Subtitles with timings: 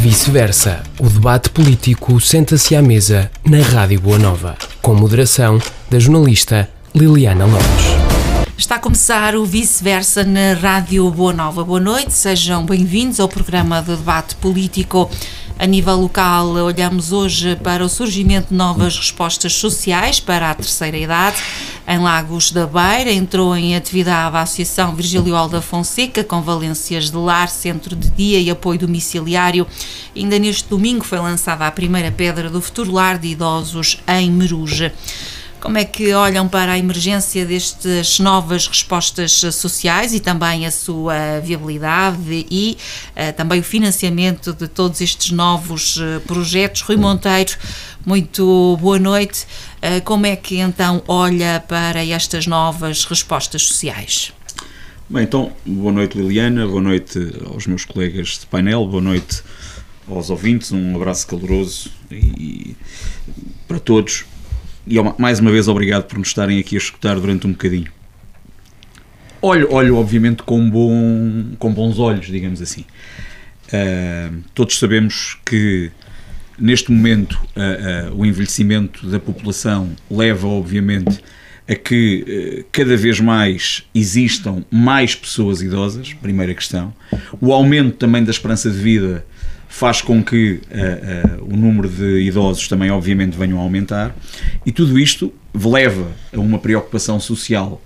[0.00, 6.66] Vice-versa, o debate político senta-se à mesa na Rádio Boa Nova, com moderação da jornalista
[6.94, 8.00] Liliana Lopes.
[8.56, 11.62] Está a começar o Vice-versa na Rádio Boa Nova.
[11.62, 15.10] Boa noite, sejam bem-vindos ao programa de debate político.
[15.60, 20.96] A nível local, olhamos hoje para o surgimento de novas respostas sociais para a terceira
[20.96, 21.36] idade.
[21.86, 27.16] Em Lagos da Beira, entrou em atividade a Associação Virgílio Alda Fonseca, com valências de
[27.18, 29.66] lar, centro de dia e apoio domiciliário.
[30.16, 34.94] Ainda neste domingo foi lançada a primeira pedra do futuro lar de idosos em Meruja.
[35.60, 41.38] Como é que olham para a emergência destas novas respostas sociais e também a sua
[41.40, 42.78] viabilidade e
[43.10, 46.80] uh, também o financiamento de todos estes novos uh, projetos?
[46.80, 47.52] Rui Monteiro,
[48.06, 49.46] muito boa noite.
[49.76, 54.32] Uh, como é que então olha para estas novas respostas sociais?
[55.10, 59.42] Bem, então, boa noite Liliana, boa noite aos meus colegas de painel, boa noite
[60.08, 62.74] aos ouvintes, um abraço caloroso e
[63.68, 64.24] para todos
[64.90, 67.86] e mais uma vez obrigado por nos estarem aqui a escutar durante um bocadinho.
[69.40, 72.84] Olho, olho obviamente com, bom, com bons olhos, digamos assim.
[73.68, 75.92] Uh, todos sabemos que
[76.58, 81.20] neste momento uh, uh, o envelhecimento da população leva obviamente
[81.68, 86.92] a que cada vez mais existam mais pessoas idosas, primeira questão.
[87.40, 89.24] O aumento também da esperança de vida
[89.70, 94.14] faz com que uh, uh, o número de idosos também, obviamente, venham a aumentar,
[94.66, 97.80] e tudo isto leva a uma preocupação social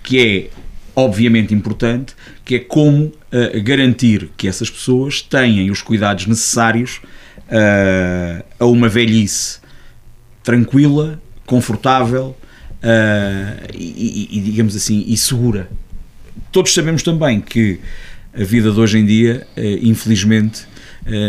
[0.00, 0.50] que é,
[0.94, 7.00] obviamente, importante, que é como uh, garantir que essas pessoas tenham os cuidados necessários
[8.58, 9.60] a uma velhice
[10.42, 12.34] tranquila, confortável
[13.74, 15.68] e, e, digamos assim, e segura.
[16.50, 17.80] Todos sabemos também que
[18.32, 19.46] a vida de hoje em dia,
[19.82, 20.66] infelizmente,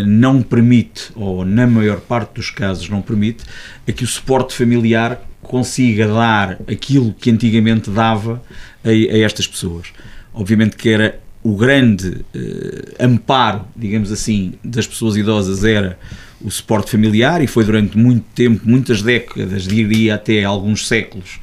[0.05, 3.43] não permite, ou na maior parte dos casos não permite,
[3.87, 8.41] a que o suporte familiar consiga dar aquilo que antigamente dava
[8.83, 9.87] a, a estas pessoas.
[10.33, 15.97] Obviamente que era o grande eh, amparo, digamos assim, das pessoas idosas era
[16.41, 21.39] o suporte familiar e foi durante muito tempo, muitas décadas, diria até alguns séculos,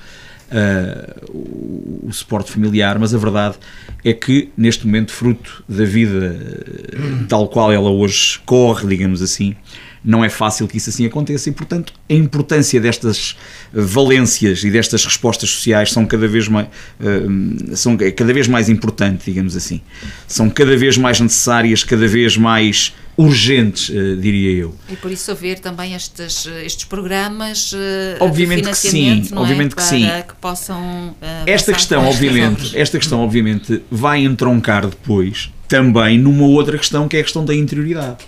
[0.53, 3.57] uh, o, o, suporte familiar, mas a verdade
[4.05, 9.57] é que neste momento, fruto da vida uh, tal qual ela hoje corre, digamos assim,
[10.05, 13.37] não é fácil que isso assim aconteça e, portanto, a importância destas
[13.73, 19.27] valências e destas respostas sociais são cada vez mais, uh, são cada vez mais importantes,
[19.27, 19.81] digamos assim.
[20.27, 24.75] São cada vez mais necessárias, cada vez mais urgentes, uh, diria eu.
[24.91, 27.77] E por isso haver também estes, estes programas uh,
[28.21, 29.37] obviamente que sim, é?
[29.37, 30.07] obviamente que sim.
[30.27, 31.15] que possam
[31.47, 37.21] esta questão, obviamente, esta questão obviamente vai entroncar depois também numa outra questão que é
[37.21, 38.19] a questão da interioridade.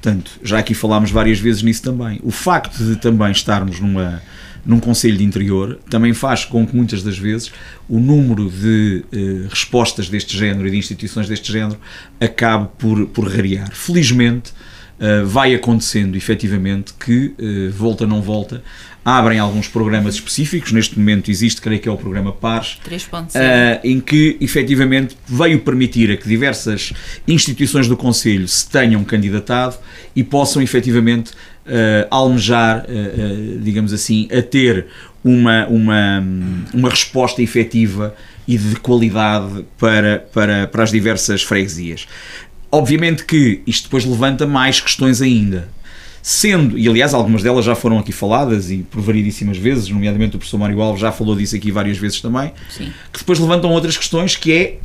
[0.00, 2.20] Portanto, já aqui falámos várias vezes nisso também.
[2.22, 4.22] O facto de também estarmos numa
[4.64, 7.50] num Conselho de Interior também faz com que muitas das vezes
[7.88, 11.78] o número de eh, respostas deste género e de instituições deste género
[12.20, 13.70] acabe por, por rarear.
[13.72, 14.52] Felizmente,
[14.98, 18.62] uh, vai acontecendo efetivamente que, uh, volta não volta,
[19.08, 20.70] abrem alguns programas específicos.
[20.70, 22.78] Neste momento existe, creio que é o programa PARS,
[23.34, 26.92] uh, em que efetivamente veio permitir a que diversas
[27.26, 29.76] instituições do Conselho se tenham candidatado
[30.14, 34.86] e possam efetivamente uh, almejar, uh, digamos assim, a ter
[35.24, 36.22] uma, uma,
[36.74, 38.14] uma resposta efetiva
[38.46, 42.06] e de qualidade para, para, para as diversas freguesias.
[42.70, 45.68] Obviamente que isto depois levanta mais questões ainda.
[46.30, 50.38] Sendo, e aliás algumas delas já foram aqui faladas e por variedíssimas vezes, nomeadamente o
[50.38, 52.92] professor Mário Alves já falou disso aqui várias vezes também, Sim.
[53.10, 54.78] que depois levantam outras questões que é,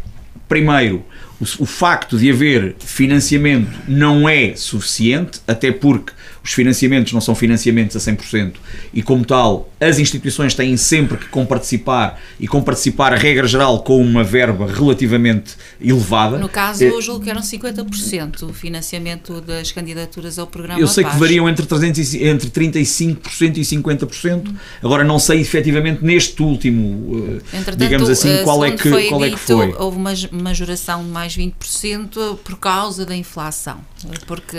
[0.48, 1.04] primeiro,
[1.42, 7.34] o, o facto de haver financiamento não é suficiente, até porque os financiamentos não são
[7.34, 8.54] financiamentos a 100%
[8.94, 14.02] e, como tal, as instituições têm sempre que comparticipar e comparticipar, a regra geral, com
[14.02, 16.38] uma verba relativamente elevada.
[16.38, 21.04] No caso, eu julgo que eram 50% o financiamento das candidaturas ao programa Eu sei
[21.04, 21.14] Paz.
[21.14, 24.54] que variam entre, 300 e, entre 35% e 50%.
[24.82, 29.08] Agora, não sei efetivamente neste último, eh, digamos assim, eh, qual é que foi.
[29.08, 29.74] Qual é que foi.
[29.78, 33.80] Houve uma majoração de mais 20% por causa da inflação,
[34.28, 34.58] porque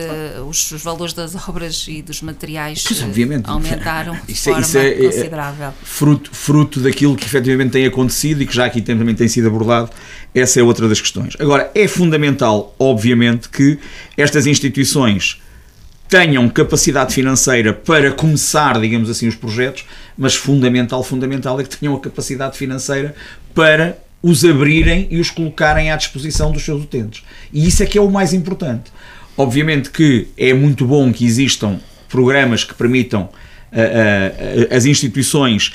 [0.49, 3.49] os, os valores das obras e dos materiais pois, obviamente.
[3.49, 5.73] aumentaram de isso, é- forma isso é, é, considerável.
[5.83, 9.91] fruto, fruto daquilo que efetivamente tem acontecido e que já aqui também tem sido abordado,
[10.35, 11.35] essa é outra das questões.
[11.39, 13.79] Agora, é fundamental, obviamente, que
[14.17, 15.41] estas instituições
[16.09, 19.85] tenham capacidade financeira para começar, digamos assim, os projetos,
[20.17, 23.15] mas fundamental, fundamental é que tenham a capacidade financeira
[23.55, 27.23] para os abrirem e os colocarem à disposição dos seus utentes.
[27.53, 28.91] E isso é que é o mais importante.
[29.37, 33.29] Obviamente que é muito bom que existam programas que permitam
[34.71, 35.75] as instituições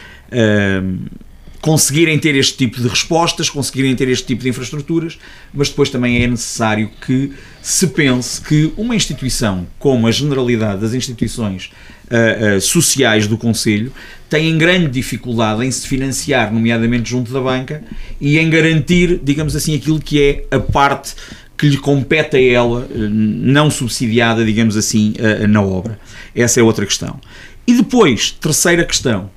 [1.62, 5.18] conseguirem ter este tipo de respostas, conseguirem ter este tipo de infraestruturas,
[5.54, 10.94] mas depois também é necessário que se pense que uma instituição, como a generalidade das
[10.94, 11.70] instituições
[12.06, 13.92] uh, uh, sociais do Conselho,
[14.30, 17.84] tem grande dificuldade em se financiar, nomeadamente junto da banca,
[18.22, 21.16] e em garantir, digamos assim, aquilo que é a parte
[21.60, 26.00] que lhe compete a ela, não subsidiada, digamos assim, uh, na obra.
[26.34, 27.20] Essa é outra questão.
[27.68, 29.30] E depois, terceira questão,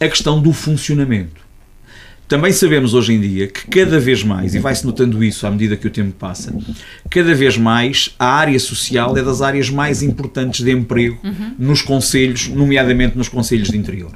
[0.00, 1.38] a questão do funcionamento.
[2.26, 5.76] Também sabemos hoje em dia que cada vez mais, e vai-se notando isso à medida
[5.76, 6.52] que o tempo passa,
[7.08, 11.54] cada vez mais a área social é das áreas mais importantes de emprego uhum.
[11.56, 14.12] nos conselhos, nomeadamente nos conselhos de interior.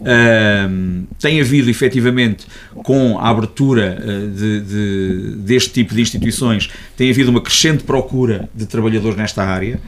[0.00, 2.46] Uh, tem havido, efetivamente,
[2.82, 8.48] com a abertura uh, de, de, deste tipo de instituições, tem havido uma crescente procura
[8.54, 9.78] de trabalhadores nesta área.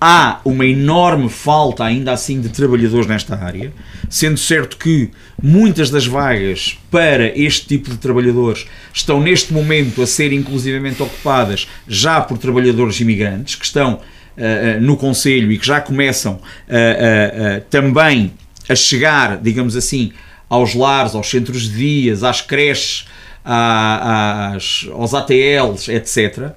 [0.00, 3.72] Há uma enorme falta, ainda assim, de trabalhadores nesta área,
[4.08, 10.06] sendo certo que muitas das vagas para este tipo de trabalhadores estão neste momento a
[10.06, 15.80] ser inclusivamente ocupadas já por trabalhadores imigrantes que estão uh, no Conselho e que já
[15.80, 18.32] começam uh, uh, também
[18.70, 20.12] a chegar, digamos assim,
[20.48, 23.06] aos lares, aos centros de dias, às creches,
[23.44, 26.52] às, aos ATLs, etc.,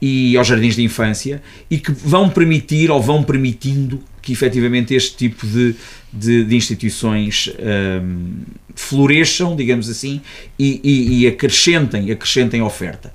[0.00, 5.16] e aos jardins de infância, e que vão permitir ou vão permitindo que efetivamente este
[5.16, 5.74] tipo de,
[6.12, 8.34] de, de instituições um,
[8.76, 10.20] floresçam, digamos assim,
[10.56, 13.12] e, e, e acrescentem, acrescentem oferta.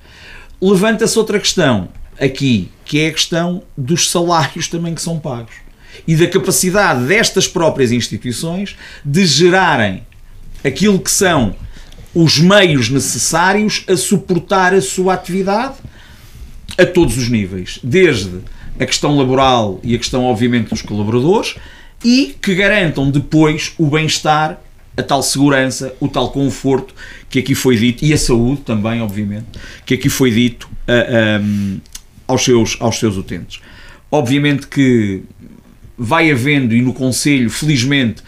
[0.61, 1.87] Levanta-se outra questão
[2.19, 5.62] aqui, que é a questão dos salários também que são pagos
[6.07, 10.03] e da capacidade destas próprias instituições de gerarem
[10.63, 11.55] aquilo que são
[12.13, 15.75] os meios necessários a suportar a sua atividade
[16.77, 18.39] a todos os níveis, desde
[18.79, 21.55] a questão laboral e a questão, obviamente, dos colaboradores,
[22.03, 24.59] e que garantam depois o bem-estar,
[24.95, 26.93] a tal segurança, o tal conforto
[27.29, 29.45] que aqui foi dito, e a saúde também, obviamente,
[29.85, 31.79] que aqui foi dito uh, um,
[32.27, 33.59] aos, seus, aos seus utentes.
[34.11, 35.23] Obviamente que
[35.97, 38.23] vai havendo, e no Conselho, felizmente,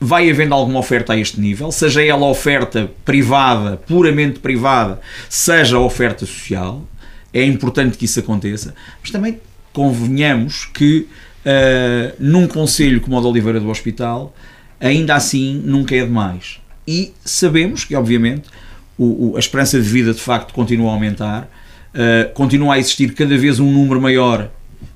[0.00, 6.26] vai havendo alguma oferta a este nível, seja ela oferta privada, puramente privada, seja oferta
[6.26, 6.86] social.
[7.32, 9.40] É importante que isso aconteça, mas também
[9.72, 11.06] convenhamos que
[11.46, 14.34] uh, num conselho como o de Oliveira do Hospital,
[14.80, 16.60] ainda assim nunca é demais.
[16.86, 18.48] E sabemos que, obviamente,
[18.96, 21.50] o, o, a esperança de vida de facto continua a aumentar,
[21.94, 24.50] uh, continua a existir cada vez um número maior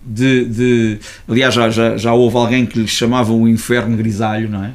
[0.05, 0.45] de.
[0.45, 0.99] de
[1.29, 4.73] aliás, já, já, já houve alguém que lhe chamava o inferno grisalho, não é?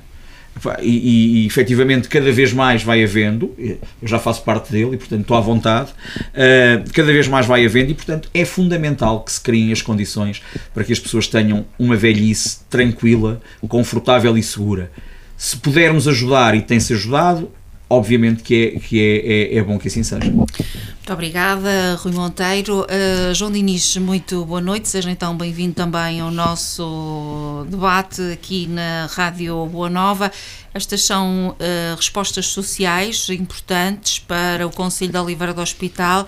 [0.81, 4.97] E, e, e, efetivamente cada vez mais vai havendo, eu já faço parte dele e
[4.97, 9.33] portanto estou à vontade, uh, cada vez mais vai havendo e portanto é fundamental que
[9.33, 10.41] se criem as condições
[10.73, 14.89] para que as pessoas tenham uma velhice tranquila, confortável e segura.
[15.35, 17.51] Se pudermos ajudar e tem-se ajudado,
[17.89, 20.31] obviamente que, é, que é, é, é, bom que assim seja.
[20.31, 22.81] Muito obrigada, Rui Monteiro.
[22.81, 24.87] Uh, João Diniz, muito boa noite.
[24.87, 30.31] Seja então bem-vindo também ao nosso debate aqui na Rádio Boa Nova.
[30.73, 36.27] Estas são uh, respostas sociais importantes para o Conselho da Oliveira do Hospital.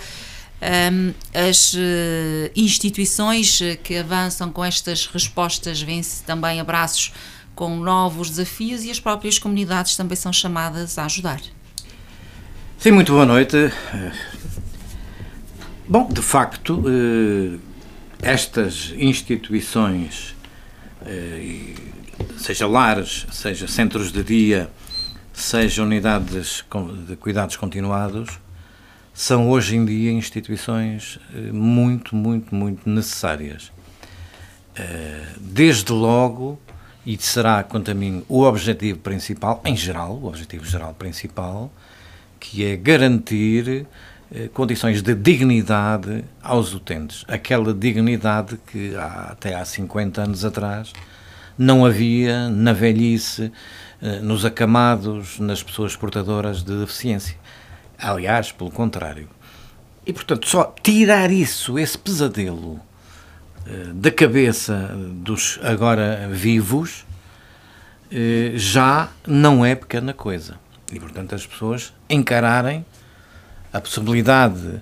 [0.59, 1.77] Um, as uh,
[2.55, 7.11] instituições que avançam com estas respostas vêm-se também abraços
[7.57, 11.41] com novos desafios e as próprias comunidades também são chamadas a ajudar.
[12.77, 13.57] Sim, muito boa noite.
[15.89, 17.57] Bom, de facto, eh,
[18.21, 20.35] estas instituições,
[21.03, 21.73] eh,
[22.37, 24.69] seja lares, seja centros de dia,
[25.33, 26.63] seja unidades
[27.07, 28.39] de cuidados continuados,
[29.15, 33.71] são hoje em dia instituições eh, muito, muito, muito necessárias.
[35.39, 36.59] Desde logo
[37.07, 41.71] e será, quanto a mim, o objetivo principal, em geral, o objetivo geral principal,
[42.37, 43.87] que é garantir
[44.29, 47.23] eh, condições de dignidade aos utentes.
[47.29, 50.91] Aquela dignidade que há, até há 50 anos atrás
[51.57, 53.53] não havia na velhice,
[54.01, 57.37] eh, nos acamados, nas pessoas portadoras de deficiência.
[57.97, 59.29] Aliás, pelo contrário.
[60.05, 62.81] E, portanto, só tirar isso, esse pesadelo,
[63.93, 67.05] da cabeça dos agora vivos
[68.11, 70.55] eh, já não é pequena coisa.
[70.91, 72.85] E, portanto, as pessoas encararem
[73.73, 74.81] a possibilidade,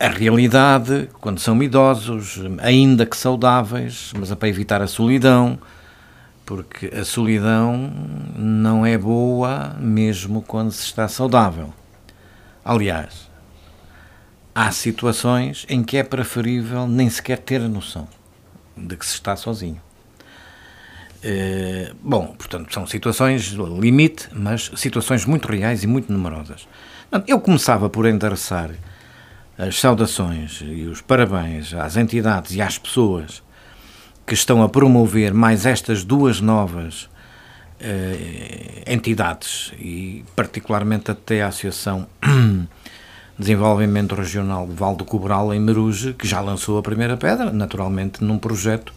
[0.00, 5.58] a realidade, quando são idosos, ainda que saudáveis, mas é para evitar a solidão,
[6.46, 7.92] porque a solidão
[8.34, 11.74] não é boa mesmo quando se está saudável.
[12.64, 13.27] Aliás,
[14.58, 18.08] há situações em que é preferível nem sequer ter a noção
[18.76, 19.80] de que se está sozinho.
[21.18, 26.66] Uh, bom, portanto, são situações limite, mas situações muito reais e muito numerosas.
[27.28, 28.70] Eu começava por endereçar
[29.56, 33.44] as saudações e os parabéns às entidades e às pessoas
[34.26, 42.08] que estão a promover mais estas duas novas uh, entidades e particularmente até a Associação
[43.38, 48.24] Desenvolvimento Regional de Val do Cobral em Meruge, que já lançou a primeira pedra, naturalmente
[48.24, 48.92] num projeto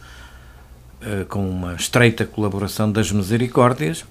[1.02, 4.04] uh, com uma estreita colaboração das Misericórdias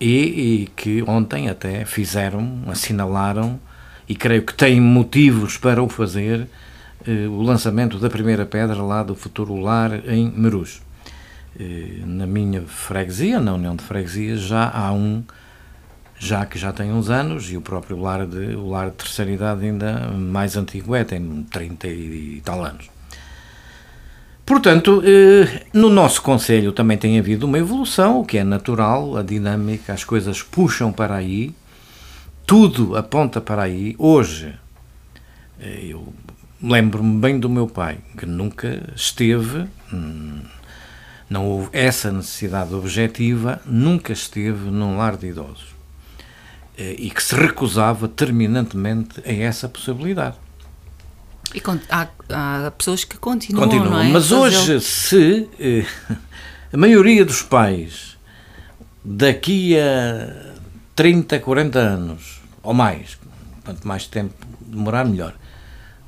[0.00, 3.60] e, e que ontem até fizeram, assinalaram
[4.08, 6.48] e creio que têm motivos para o fazer
[7.06, 10.80] eh, o lançamento da primeira pedra lá do futuro lar em Merus.
[11.58, 15.24] Eh, na minha freguesia, na União de Freguesias, já há um,
[16.18, 19.30] já que já tem uns anos, e o próprio lar de, o lar de terceira
[19.30, 22.96] idade ainda mais antigo é, tem 30 e tal anos.
[24.46, 29.22] Portanto, eh, no nosso Conselho também tem havido uma evolução, o que é natural, a
[29.22, 31.52] dinâmica, as coisas puxam para aí,
[32.46, 33.96] tudo aponta para aí.
[33.98, 34.54] Hoje,
[35.60, 36.14] eh, eu
[36.62, 40.42] lembro-me bem do meu pai, que nunca esteve, hum,
[41.28, 45.75] não houve essa necessidade objetiva, nunca esteve num lar de idosos.
[46.78, 50.36] Eh, e que se recusava terminantemente a essa possibilidade.
[51.54, 52.08] E há,
[52.66, 54.08] há pessoas que continuam, continuam é?
[54.10, 55.86] Mas hoje, se eh,
[56.70, 58.18] a maioria dos pais
[59.02, 60.54] daqui a
[60.94, 63.16] 30, 40 anos ou mais,
[63.64, 65.34] quanto mais tempo demorar, melhor.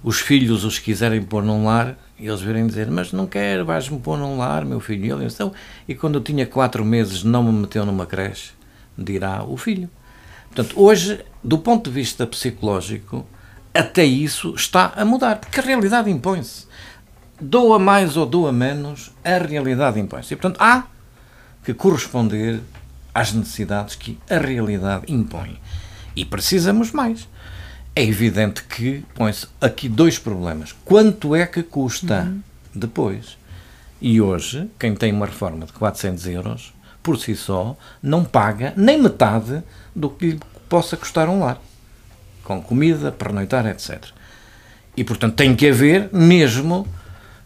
[0.02, 3.98] Os filhos os quiserem pôr num lar, e eles virem dizer: Mas não quero, vais-me
[4.00, 5.06] pôr num lar, meu filho.
[5.06, 5.52] E ele então,
[5.88, 8.50] e quando eu tinha 4 meses, não me meteu numa creche,
[8.98, 9.88] dirá o filho.
[10.50, 13.26] Portanto, hoje, do ponto de vista psicológico,
[13.72, 16.66] até isso está a mudar, porque a realidade impõe-se.
[17.40, 20.34] Doa mais ou doa menos, a realidade impõe-se.
[20.34, 20.84] E, portanto, há
[21.62, 22.60] que corresponder
[23.14, 25.60] às necessidades que a realidade impõe.
[26.16, 27.28] E precisamos mais.
[27.94, 30.72] É evidente que põe-se aqui dois problemas.
[30.84, 32.42] Quanto é que custa uhum.
[32.74, 33.36] depois?
[34.00, 39.00] E hoje, quem tem uma reforma de 400 euros, por si só, não paga nem
[39.00, 39.62] metade
[39.98, 41.60] do que lhe possa custar um lar.
[42.44, 44.04] Com comida, pernoitar, etc.
[44.96, 46.86] E, portanto, tem que haver, mesmo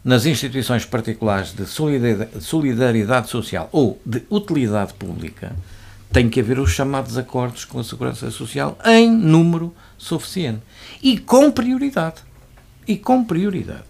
[0.05, 5.55] nas instituições particulares de solidariedade social ou de utilidade pública,
[6.13, 10.61] tem que haver os chamados acordos com a Segurança Social em número suficiente
[11.03, 12.23] e com prioridade.
[12.87, 13.85] E com prioridade.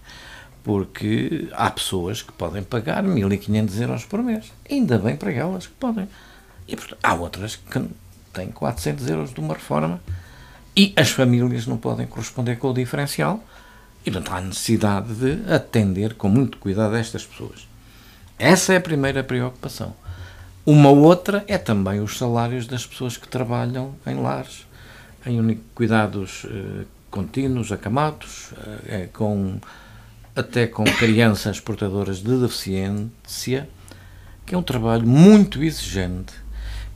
[0.63, 4.53] Porque há pessoas que podem pagar 1.500 euros por mês.
[4.71, 6.09] Ainda bem para elas que podem.
[6.69, 7.65] E portanto, há outras que
[8.33, 10.01] têm 400 euros de uma reforma
[10.77, 13.43] e as famílias não podem corresponder com o diferencial.
[14.05, 17.69] E portanto há necessidade de atender com muito cuidado estas pessoas.
[18.39, 19.95] Essa é a primeira preocupação.
[20.67, 24.67] Uma outra é também os salários das pessoas que trabalham em lares,
[25.27, 28.53] em cuidados eh, contínuos, acamados,
[28.87, 29.59] eh, com,
[30.35, 33.69] até com crianças portadoras de deficiência,
[34.47, 36.35] que é um trabalho muito exigente,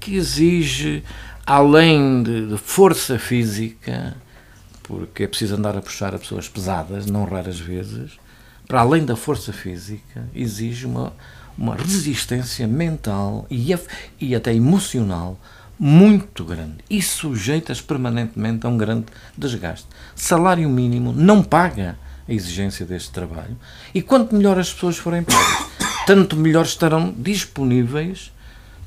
[0.07, 1.03] que exige,
[1.45, 4.17] além de, de força física,
[4.83, 8.13] porque é preciso andar a puxar a pessoas pesadas, não raras vezes,
[8.69, 11.13] para além da força física, exige uma
[11.57, 13.75] uma resistência mental e,
[14.21, 15.41] e até emocional
[15.79, 19.87] muito grande e sujeitas permanentemente a um grande desgaste.
[20.15, 21.99] Salário mínimo não paga
[22.29, 23.57] a exigência deste trabalho
[23.95, 25.67] e quanto melhor as pessoas forem pagas,
[26.07, 28.33] tanto melhor estarão disponíveis,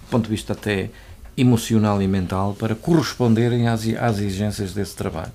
[0.01, 0.89] do ponto de vista até
[1.39, 5.31] emocional e mental, para corresponderem às, às exigências desse trabalho.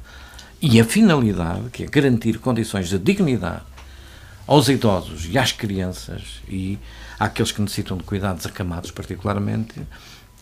[0.60, 3.62] E a finalidade, que é garantir condições de dignidade
[4.46, 6.78] aos idosos e às crianças e
[7.18, 9.74] àqueles que necessitam de cuidados acamados particularmente,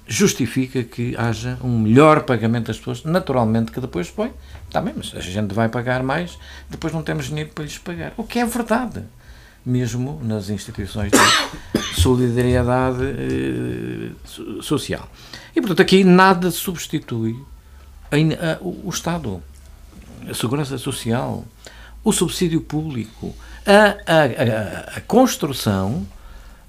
[0.07, 4.33] justifica que haja um melhor pagamento das pessoas, naturalmente que depois põe,
[4.67, 6.39] está bem, mas a gente vai pagar mais,
[6.69, 8.13] depois não temos dinheiro para lhes pagar.
[8.17, 9.05] O que é verdade,
[9.65, 14.11] mesmo nas instituições de solidariedade eh,
[14.61, 15.09] social.
[15.55, 17.37] E, portanto, aqui nada substitui
[18.11, 19.43] a, a, o Estado,
[20.29, 21.45] a segurança social,
[22.05, 23.35] o subsídio público,
[23.67, 26.07] a, a, construção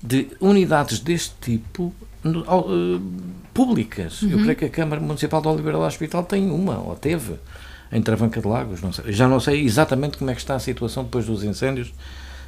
[0.01, 1.93] de unidades deste tipo
[2.25, 3.01] uh,
[3.53, 4.21] públicas.
[4.21, 4.29] Uhum.
[4.31, 7.35] Eu creio que a Câmara Municipal de Oliveira do Hospital tem uma, ou teve,
[7.91, 8.81] em Travanca de Lagos.
[8.81, 9.11] Não sei.
[9.11, 11.91] Já não sei exatamente como é que está a situação depois dos incêndios,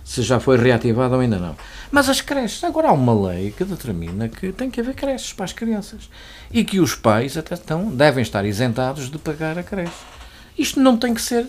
[0.05, 1.57] se já foi reativada ou ainda não.
[1.91, 5.45] Mas as creches, agora há uma lei que determina que tem que haver creches para
[5.45, 6.09] as crianças
[6.51, 9.91] e que os pais até estão, devem estar isentados de pagar a creche.
[10.55, 11.47] Isto não tem que ser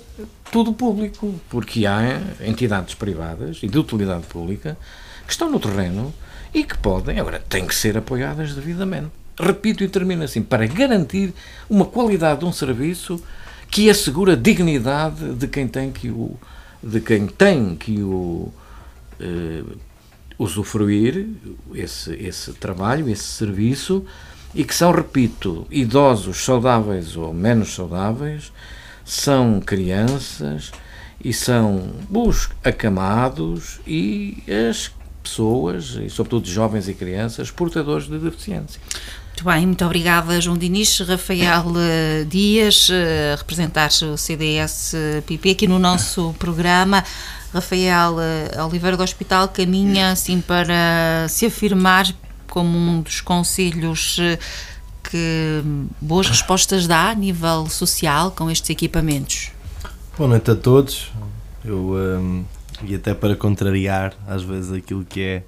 [0.50, 4.76] tudo público, porque há entidades privadas e de utilidade pública
[5.26, 6.12] que estão no terreno
[6.52, 9.10] e que podem, agora, têm que ser apoiadas devidamente.
[9.38, 11.34] Repito e termino assim, para garantir
[11.68, 13.22] uma qualidade de um serviço
[13.70, 16.38] que assegura a dignidade de quem tem que o,
[16.86, 18.52] de quem tem que o
[19.18, 19.64] eh,
[20.38, 21.28] usufruir
[21.74, 24.04] esse, esse trabalho, esse serviço,
[24.54, 28.52] e que são, repito, idosos saudáveis ou menos saudáveis,
[29.04, 30.70] são crianças
[31.22, 34.90] e são os acamados e as
[35.22, 38.80] pessoas, e sobretudo jovens e crianças, portadores de deficiência.
[39.36, 40.98] Muito bem, muito obrigada, João Diniz.
[41.00, 47.04] Rafael eh, Dias, eh, representar o CDS-PP aqui no nosso programa.
[47.52, 52.06] Rafael eh, Oliveira do Hospital caminha assim para se afirmar
[52.48, 54.18] como um dos conselhos
[55.02, 55.62] que
[56.00, 59.50] boas respostas dá a nível social com estes equipamentos.
[60.16, 61.12] Boa noite a todos.
[61.62, 62.42] Eu, um,
[62.82, 65.42] e até para contrariar às vezes aquilo que é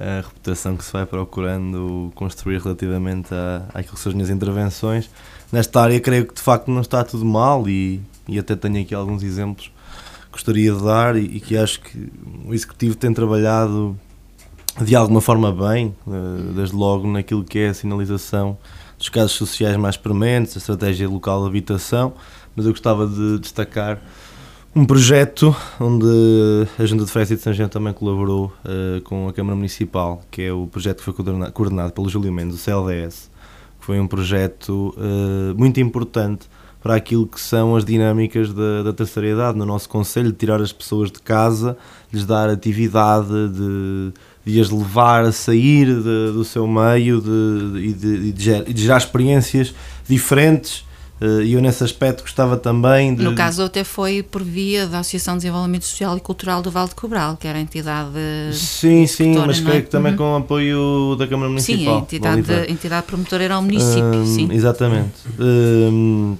[0.00, 5.10] a reputação que se vai procurando construir relativamente a, àquilo que são as minhas intervenções.
[5.52, 8.94] Nesta área creio que de facto não está tudo mal e, e até tenho aqui
[8.94, 12.10] alguns exemplos que gostaria de dar e, e que acho que
[12.44, 13.98] o Executivo tem trabalhado
[14.80, 18.56] de alguma forma bem, eh, desde logo naquilo que é a sinalização
[18.96, 22.12] dos casos sociais mais prementes, a estratégia local de habitação,
[22.54, 24.00] mas eu gostava de destacar
[24.74, 26.06] um projeto onde
[26.78, 30.42] a Junta de Freguesia de São Jean também colaborou uh, com a Câmara Municipal, que
[30.42, 33.30] é o projeto que foi coordenado, coordenado pelo Júlio Mendes, o CLDS,
[33.80, 36.48] que foi um projeto uh, muito importante
[36.80, 40.60] para aquilo que são as dinâmicas da, da terceira idade no nosso Conselho, de tirar
[40.60, 41.76] as pessoas de casa,
[42.12, 44.12] lhes dar atividade, de,
[44.44, 49.74] de as levar a sair de, do seu meio de, de, de, de gerar experiências
[50.08, 50.87] diferentes
[51.20, 53.24] e eu nesse aspecto gostava também de...
[53.24, 56.88] No caso até foi por via da Associação de Desenvolvimento Social e Cultural do Vale
[56.88, 58.10] de Cobral, que era a entidade
[58.52, 59.82] Sim, sim, mas creio é?
[59.82, 60.18] que também uhum.
[60.18, 61.84] com o apoio da Câmara Municipal.
[61.84, 64.48] Sim, a entidade, a entidade promotora era o município, um, sim.
[64.52, 65.14] Exatamente.
[65.38, 66.36] Um,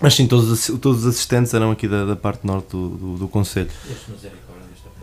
[0.00, 3.28] mas sim, todos, todos os assistentes eram aqui da, da parte norte do, do, do
[3.28, 3.70] Conselho.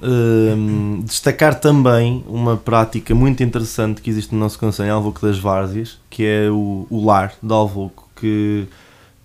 [0.06, 5.98] Um, destacar também uma prática muito interessante que existe no nosso Conselho, Alvoco das Várzeas,
[6.10, 8.68] que é o, o lar de Alvoco, que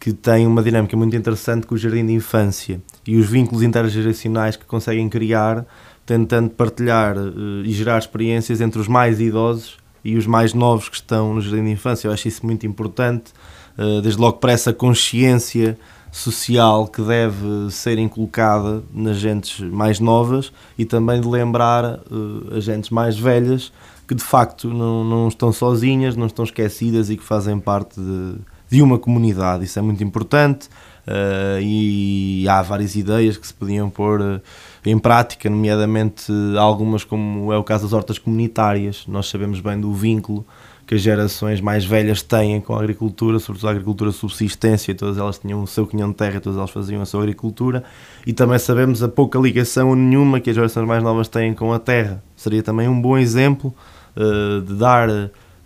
[0.08, 4.56] que tem uma dinâmica muito interessante com o jardim de infância e os vínculos intergeracionais
[4.56, 5.66] que conseguem criar,
[6.06, 10.96] tentando partilhar uh, e gerar experiências entre os mais idosos e os mais novos que
[10.96, 12.08] estão no jardim de infância.
[12.08, 13.32] Eu acho isso muito importante,
[13.76, 15.78] uh, desde logo para essa consciência
[16.10, 22.64] social que deve ser inculcada nas gentes mais novas e também de lembrar uh, as
[22.64, 23.70] gentes mais velhas
[24.06, 28.36] que de facto não, não estão sozinhas, não estão esquecidas e que fazem parte de
[28.70, 29.64] de uma comunidade.
[29.64, 30.68] Isso é muito importante
[31.06, 34.40] uh, e há várias ideias que se podiam pôr uh,
[34.84, 39.04] em prática, nomeadamente algumas, como é o caso das hortas comunitárias.
[39.06, 40.46] Nós sabemos bem do vínculo
[40.88, 45.38] que as gerações mais velhas têm com a agricultura, sobretudo a agricultura subsistência, todas elas
[45.38, 47.84] tinham o seu quinhão de terra, todas elas faziam a sua agricultura,
[48.26, 51.74] e também sabemos a pouca ligação ou nenhuma que as gerações mais novas têm com
[51.74, 52.24] a terra.
[52.34, 53.74] Seria também um bom exemplo
[54.16, 55.10] uh, de dar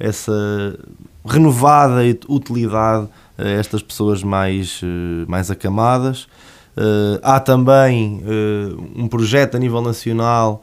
[0.03, 0.77] essa
[1.25, 6.27] renovada utilidade a estas pessoas mais, eh, mais acamadas.
[6.75, 10.63] Uh, há também uh, um projeto a nível nacional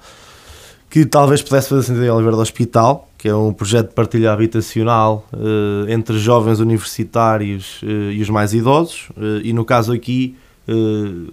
[0.89, 4.33] que talvez pudesse fazer sentido em Oliveira do Hospital, que é um projeto de partilha
[4.33, 9.09] habitacional uh, entre jovens universitários e os mais idosos,
[9.43, 10.35] e no caso aqui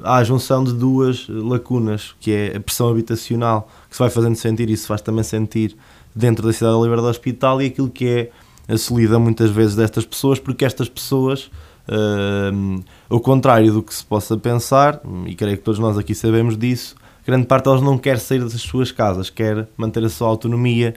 [0.05, 4.37] há a junção de duas lacunas, que é a pressão habitacional, que se vai fazendo
[4.37, 5.75] sentir, e se faz também sentir
[6.17, 8.31] dentro da cidade de Oliveira do Hospital, e aquilo que é
[8.73, 11.51] a solidão muitas vezes destas pessoas, porque estas pessoas,
[11.89, 16.57] uh, ao contrário do que se possa pensar, e creio que todos nós aqui sabemos
[16.57, 20.95] disso, grande parte delas não quer sair das suas casas, quer manter a sua autonomia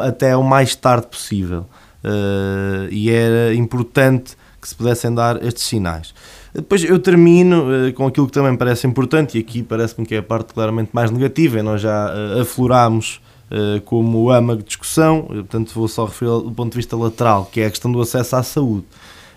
[0.00, 1.66] até o mais tarde possível.
[2.04, 6.14] Uh, e era importante que se pudessem dar estes sinais.
[6.54, 10.18] Depois eu termino uh, com aquilo que também parece importante, e aqui parece-me que é
[10.18, 13.20] a parte claramente mais negativa, e nós já uh, aflorámos
[13.84, 17.66] como âmago de discussão, portanto vou só referir do ponto de vista lateral, que é
[17.66, 18.84] a questão do acesso à saúde.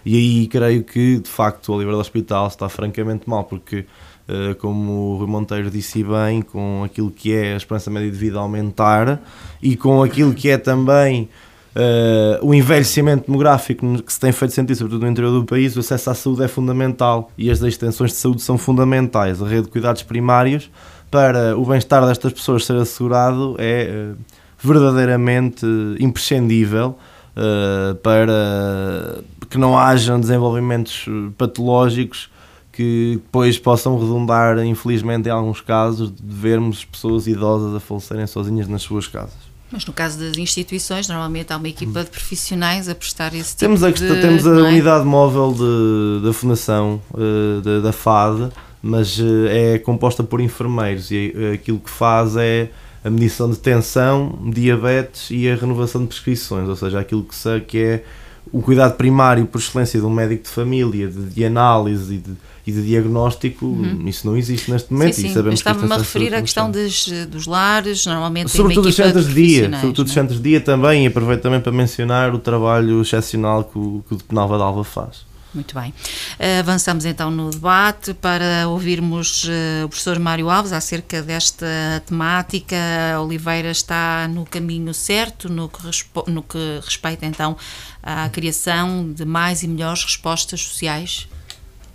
[0.06, 3.86] E aí creio que, de facto, Oliveira do Hospital está francamente mal, porque,
[4.28, 8.18] eh, como o Rui Monteiro disse bem, com aquilo que é a esperança média de
[8.18, 9.22] vida aumentar
[9.62, 11.30] e com aquilo que é também
[11.78, 15.80] Uh, o envelhecimento demográfico que se tem feito sentir, sobretudo no interior do país, o
[15.80, 19.44] acesso à saúde é fundamental e as extensões de saúde são fundamentais.
[19.44, 20.72] A rede de cuidados primários
[21.10, 24.14] para o bem-estar destas pessoas ser assegurado é eh,
[24.62, 25.66] verdadeiramente
[26.00, 26.98] imprescindível
[27.36, 31.06] uh, para que não hajam desenvolvimentos
[31.38, 32.30] patológicos
[32.72, 38.68] que depois possam redundar, infelizmente, em alguns casos, de vermos pessoas idosas a falecerem sozinhas
[38.68, 39.48] nas suas casas.
[39.72, 43.60] Mas no caso das instituições, normalmente há uma equipa de profissionais a prestar esse tipo
[43.60, 44.22] Temos a, de...
[44.22, 44.62] temos a é?
[44.62, 51.12] unidade móvel de, da Fundação, eh, da, da FAD, mas eh, é composta por enfermeiros
[51.12, 52.70] e eh, aquilo que faz é
[53.04, 57.60] a medição de tensão, diabetes e a renovação de prescrições, ou seja, aquilo que, se,
[57.62, 58.04] que é
[58.52, 62.32] o cuidado primário por excelência de um médico de família, de, de análise e de,
[62.66, 65.30] e de diagnóstico, isso não existe neste momento Uhum.
[65.30, 65.50] Sim, sim.
[65.50, 69.64] Estava-me a referir à questão dos, dos lares, normalmente Sobretudo os centros de de dia,
[69.80, 70.14] sobretudo os é?
[70.14, 74.14] centros de dia também, e aproveito também para mencionar o trabalho excepcional que o, que
[74.14, 75.27] o de Penalva d'Alva faz.
[75.54, 75.94] Muito bem.
[76.38, 81.66] Eh, Avançamos então no debate para ouvirmos eh, o professor Mário Alves acerca desta
[82.06, 82.76] temática.
[83.16, 85.80] A Oliveira está no caminho certo no que,
[86.28, 87.56] no que respeita então
[88.04, 91.28] à criação de mais e melhores respostas sociais.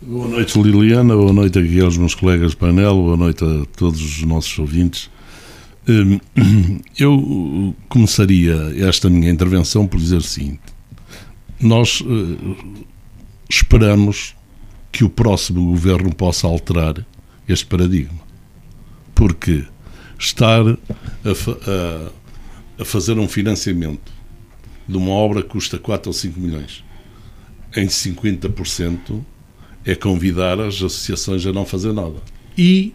[0.00, 1.14] Boa noite, Liliana.
[1.14, 2.94] Boa noite aqui aos meus colegas de painel.
[2.96, 5.08] Boa noite a todos os nossos ouvintes.
[5.88, 6.18] Hum,
[6.98, 8.54] Eu começaria
[8.88, 10.60] esta minha intervenção por dizer o seguinte:
[11.60, 12.82] nós eh,
[13.56, 14.34] esperamos
[14.90, 17.04] que o próximo governo possa alterar
[17.48, 18.20] este paradigma,
[19.14, 19.64] porque
[20.18, 20.62] estar
[21.24, 21.58] a, fa-
[22.78, 24.10] a- fazer um financiamento
[24.88, 26.82] de uma obra que custa 4 ou 5 milhões
[27.76, 29.22] em 50%
[29.84, 32.16] é convidar as associações a não fazer nada.
[32.56, 32.92] E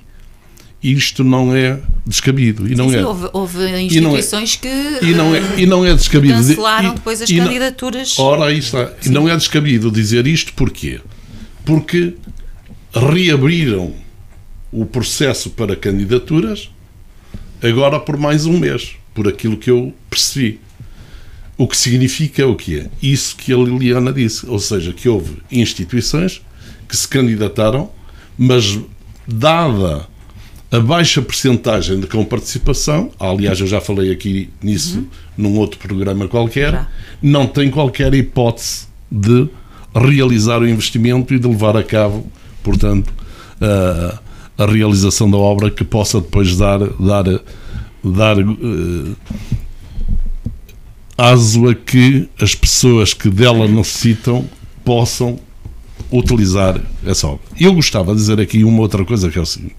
[0.84, 2.68] isto não é descabido.
[2.72, 3.06] E não Sim, sim, é.
[3.06, 4.68] houve, houve é- instituições que
[5.02, 6.34] E não é, e não é descabido.
[6.36, 8.18] cancelaram e- depois as e não- candidaturas.
[8.20, 8.94] Ora, aí está.
[9.06, 11.00] E não é descabido dizer isto porquê?
[11.66, 12.14] Porque
[12.94, 13.94] reabriram
[14.72, 16.70] o processo para candidaturas
[17.62, 20.60] agora por mais um mês, por aquilo que eu percebi.
[21.58, 22.86] O que significa o quê?
[23.02, 26.40] Isso que a Liliana disse, ou seja, que houve instituições
[26.88, 27.90] que se candidataram,
[28.38, 28.78] mas
[29.28, 30.08] dada
[30.70, 36.72] a baixa percentagem de comparticipação, aliás, eu já falei aqui nisso num outro programa qualquer,
[36.72, 36.88] Já.
[37.22, 39.48] não tem qualquer hipótese de
[39.96, 42.30] realizar o investimento e de levar a cabo,
[42.62, 43.14] portanto,
[43.62, 44.20] a,
[44.64, 47.24] a realização da obra que possa depois dar, dar,
[48.04, 49.16] dar eh,
[51.18, 54.46] aso a que as pessoas que dela necessitam
[54.84, 55.40] possam
[56.12, 57.46] utilizar essa obra.
[57.60, 59.76] Eu gostava de dizer aqui uma outra coisa que é o seguinte: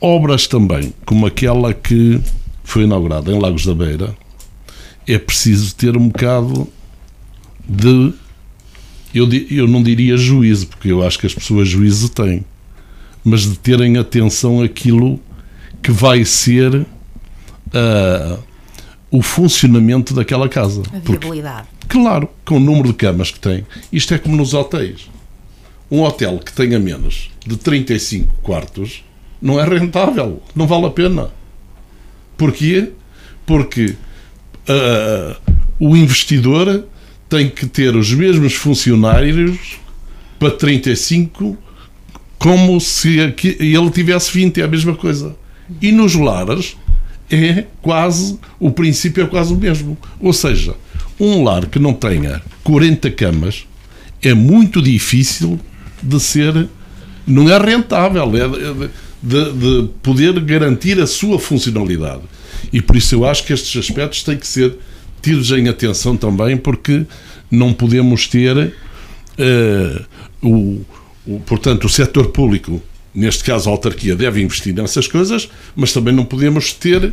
[0.00, 2.20] obras também, como aquela que
[2.64, 4.14] foi inaugurada em Lagos da Beira,
[5.06, 6.68] é preciso ter um bocado
[7.68, 8.12] de.
[9.14, 12.44] Eu, eu não diria juízo, porque eu acho que as pessoas juízo têm,
[13.24, 15.18] mas de terem atenção àquilo
[15.82, 16.86] que vai ser
[17.72, 18.38] ah,
[19.10, 20.82] o funcionamento daquela casa.
[20.88, 21.68] A Porque viabilidade.
[21.88, 23.66] Claro, com o número de camas que tem.
[23.90, 25.08] Isto é como nos hotéis.
[25.90, 29.02] Um hotel que tenha menos de 35 quartos
[29.40, 31.30] não é rentável, não vale a pena.
[32.36, 32.90] Porquê?
[33.46, 33.94] Porque
[34.68, 35.36] ah,
[35.78, 36.84] o investidor
[37.28, 39.78] tem que ter os mesmos funcionários
[40.38, 41.56] para 35
[42.38, 45.34] como se ele tivesse 20, é a mesma coisa.
[45.82, 46.76] E nos lares
[47.30, 49.98] é quase, o princípio é quase o mesmo.
[50.20, 50.74] Ou seja,
[51.18, 53.66] um lar que não tenha 40 camas
[54.22, 55.58] é muito difícil
[56.00, 56.68] de ser,
[57.26, 58.90] não é rentável, é de,
[59.22, 62.22] de- de poder garantir a sua funcionalidade.
[62.72, 64.76] E por isso eu acho que estes aspectos têm que ser
[65.22, 67.04] tidos em atenção também, porque
[67.50, 68.72] não podemos ter
[69.38, 70.02] eh,
[70.42, 70.80] o,
[71.26, 72.82] o- portanto, o setor público,
[73.14, 77.12] neste caso a autarquia, deve investir nessas coisas, mas também não podemos ter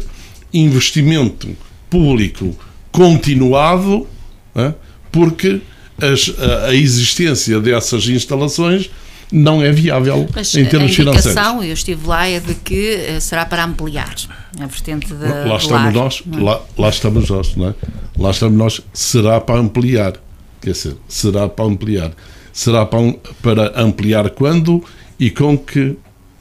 [0.54, 1.50] investimento
[1.90, 2.56] público
[2.92, 4.08] continuado,
[4.56, 4.74] hã?
[5.12, 5.62] porque
[6.02, 8.90] as- a, a existência dessas instalações
[9.32, 11.26] não é viável Mas em a termos financeiros.
[11.32, 14.14] indicação, eu estive lá, é de que eh, será para ampliar
[14.60, 16.44] a vertente da Lá estamos nós, não é?
[16.44, 17.74] lá, lá estamos nós, não é?
[18.18, 20.14] Lá estamos nós, será para ampliar.
[20.62, 22.12] Quer dizer, será para ampliar.
[22.54, 24.84] Será para, para ampliar quando
[25.20, 25.98] e com que.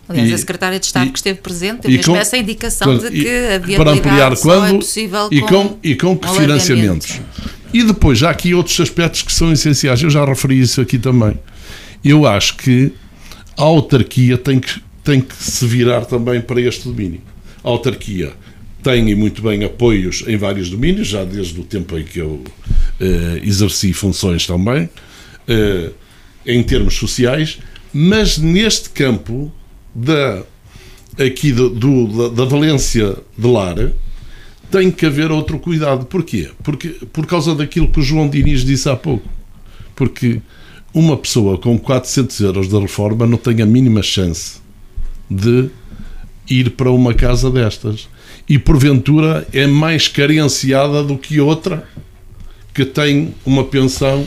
[0.08, 2.96] Aliás, e- a secretária de Estado e- que esteve presente e teve com- essa indicação
[2.98, 5.94] de e- que a para viabilidade ampliar só é quando possível e com, com, e
[5.96, 7.20] com que financiamentos.
[7.72, 10.00] E depois, há aqui outros aspectos que são essenciais.
[10.02, 11.36] Eu já referi isso aqui também.
[12.04, 12.92] Eu acho que
[13.56, 17.20] a autarquia tem que, tem que se virar também para este domínio.
[17.62, 18.32] A autarquia
[18.82, 22.44] tem e muito bem apoios em vários domínios, já desde o tempo em que eu
[23.00, 24.88] eh, exerci funções também,
[25.48, 25.90] eh,
[26.46, 27.58] em termos sociais,
[27.92, 29.50] mas neste campo
[29.94, 30.42] da
[31.18, 33.76] aqui do, do- da, valência de lar
[34.70, 36.04] tem que haver outro cuidado.
[36.04, 36.50] Porquê?
[36.62, 39.26] Porque, por causa daquilo que o João Diniz disse há pouco.
[39.94, 40.42] Porque
[40.94, 44.60] uma pessoa com 400 euros de reforma não tem a mínima chance
[45.28, 45.68] de
[46.48, 48.08] ir para uma casa destas.
[48.48, 51.86] E porventura é mais carenciada do que outra
[52.72, 54.26] que tem uma pensão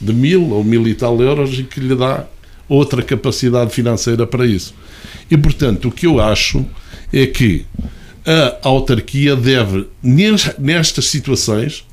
[0.00, 2.26] de mil ou mil e tal euros e que lhe dá
[2.68, 4.74] outra capacidade financeira para isso.
[5.30, 6.64] E portanto, o que eu acho
[7.12, 7.66] é que
[8.24, 9.86] a autarquia deve,
[10.58, 11.84] nestas situações,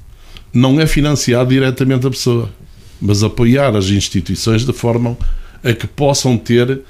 [0.53, 2.49] não é financiar diretamente a pessoa
[3.01, 5.17] mas apoiar as instituições de forma
[5.63, 6.81] a que possam ter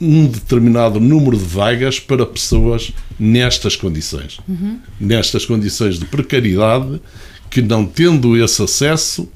[0.00, 4.38] um determinado número de vagas para pessoas nestas condições.
[4.48, 4.78] Uhum.
[5.00, 7.00] Nestas condições de precariedade,
[7.48, 9.28] que não tendo esse acesso,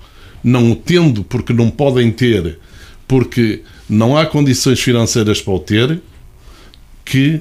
[0.43, 2.59] não o tendo porque não podem ter,
[3.07, 6.01] porque não há condições financeiras para o ter,
[7.05, 7.41] que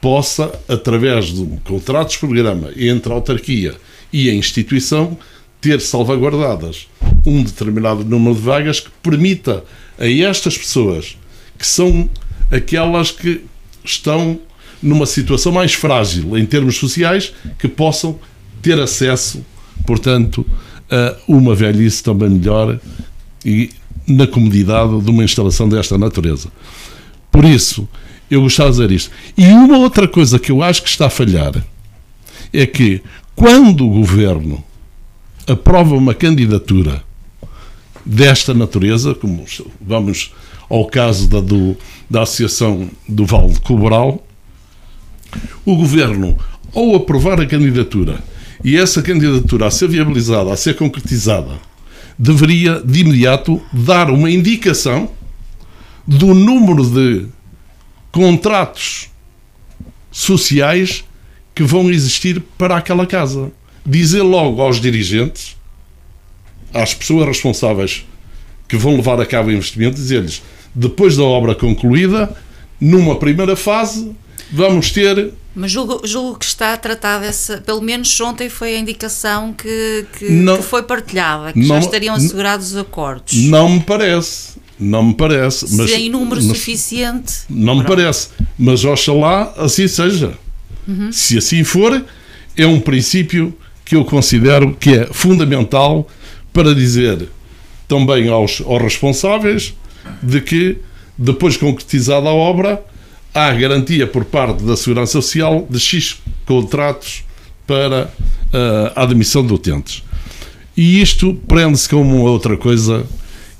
[0.00, 3.74] possa, através de um contratos de programa entre a autarquia
[4.12, 5.16] e a instituição,
[5.60, 6.88] ter salvaguardadas
[7.26, 9.64] um determinado número de vagas que permita
[9.98, 11.16] a estas pessoas,
[11.58, 12.08] que são
[12.50, 13.42] aquelas que
[13.84, 14.38] estão
[14.82, 18.18] numa situação mais frágil em termos sociais, que possam
[18.62, 19.44] ter acesso,
[19.86, 20.46] portanto,
[20.90, 22.80] a uma velhice também melhor
[23.44, 23.70] e
[24.06, 26.48] na comodidade de uma instalação desta natureza.
[27.30, 27.88] Por isso,
[28.30, 29.10] eu gostava de dizer isto.
[29.36, 31.52] E uma outra coisa que eu acho que está a falhar
[32.52, 33.02] é que
[33.36, 34.64] quando o governo
[35.46, 37.02] aprova uma candidatura
[38.10, 39.44] desta natureza, como
[39.80, 40.34] vamos
[40.68, 41.76] ao caso da, do,
[42.08, 44.26] da Associação do Vale de Cobral,
[45.64, 46.36] o Governo,
[46.74, 48.18] ao aprovar a candidatura
[48.64, 51.52] e essa candidatura a ser viabilizada, a ser concretizada,
[52.18, 55.08] deveria de imediato dar uma indicação
[56.04, 57.26] do número de
[58.10, 59.08] contratos
[60.10, 61.04] sociais
[61.54, 63.52] que vão existir para aquela casa.
[63.86, 65.59] Dizer logo aos dirigentes,
[66.72, 68.04] às pessoas responsáveis
[68.68, 70.42] que vão levar a cabo o investimento, dizer-lhes,
[70.74, 72.34] depois da obra concluída,
[72.80, 74.12] numa primeira fase,
[74.52, 79.52] vamos ter mas julgo, julgo, que está tratada essa, pelo menos ontem foi a indicação
[79.52, 83.34] que, que, não, que foi partilhada, que não, já estariam assegurados os acordos.
[83.34, 85.66] Não me parece, não me parece.
[85.66, 87.34] Se mas, em número mas, suficiente.
[87.48, 90.38] Não me parece, mas oxalá assim seja.
[90.86, 91.10] Uhum.
[91.10, 92.04] Se assim for,
[92.56, 93.52] é um princípio
[93.84, 96.08] que eu considero que é fundamental
[96.52, 97.28] para dizer
[97.86, 99.74] também aos, aos responsáveis
[100.22, 100.78] de que,
[101.18, 102.82] depois concretizada a obra,
[103.34, 107.24] há garantia por parte da Segurança Social de X contratos
[107.66, 110.02] para uh, a admissão de utentes.
[110.76, 113.04] E isto prende-se com uma outra coisa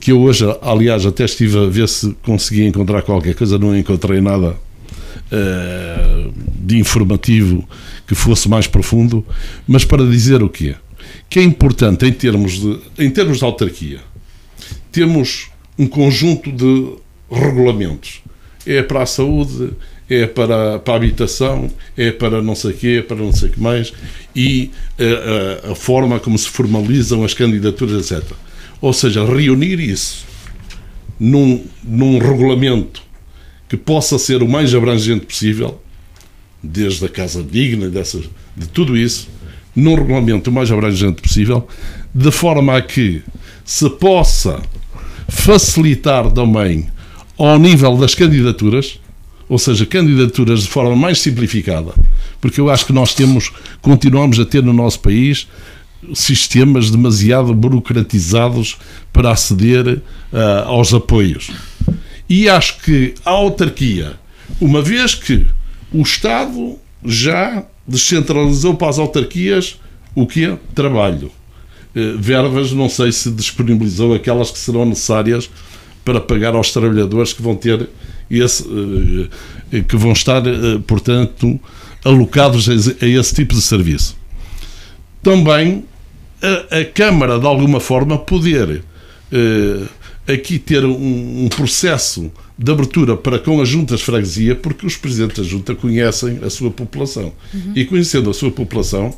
[0.00, 4.20] que eu hoje, aliás, até estive a ver se conseguia encontrar qualquer coisa, não encontrei
[4.20, 4.56] nada
[5.30, 7.68] uh, de informativo
[8.06, 9.24] que fosse mais profundo,
[9.68, 10.74] mas para dizer o quê?
[11.28, 14.00] Que é importante em termos de, em termos de autarquia,
[14.92, 16.94] temos um conjunto de
[17.30, 18.22] regulamentos.
[18.66, 19.70] É para a saúde,
[20.08, 23.48] é para, para a habitação, é para não sei o quê, é para não sei
[23.48, 23.92] o que mais,
[24.34, 28.32] e a, eh, a, a forma como se formalizam as candidaturas, etc.
[28.80, 30.26] Ou seja, reunir isso
[31.18, 33.02] num, num regulamento
[33.68, 35.80] que possa ser o mais abrangente possível,
[36.62, 38.24] desde a casa digna, dessas,
[38.56, 39.28] de tudo isso,
[39.74, 41.66] num regulamento o mais abrangente possível,
[42.14, 43.22] de forma a que
[43.64, 44.60] se possa
[45.28, 46.88] facilitar também
[47.38, 49.00] ao nível das candidaturas,
[49.48, 51.92] ou seja, candidaturas de forma mais simplificada,
[52.40, 55.48] porque eu acho que nós temos, continuamos a ter no nosso país
[56.14, 58.76] sistemas demasiado burocratizados
[59.12, 59.98] para aceder
[60.32, 61.50] uh, aos apoios.
[62.28, 64.12] E acho que a autarquia,
[64.60, 65.46] uma vez que
[65.92, 69.78] o Estado já descentralizou para as autarquias
[70.14, 71.30] o que é trabalho.
[71.94, 75.50] Eh, verbas, não sei se disponibilizou aquelas que serão necessárias
[76.04, 77.88] para pagar aos trabalhadores que vão ter
[78.30, 78.64] esse,
[79.72, 81.58] eh, que vão estar, eh, portanto,
[82.04, 84.16] alocados a esse tipo de serviço.
[85.22, 85.84] Também
[86.40, 88.82] a, a Câmara, de alguma forma, poder
[90.26, 94.94] aqui ter um, um processo de abertura para com as juntas de freguesia, porque os
[94.94, 97.32] presidentes da junta conhecem a sua população.
[97.54, 97.72] Uhum.
[97.74, 99.14] E conhecendo a sua população,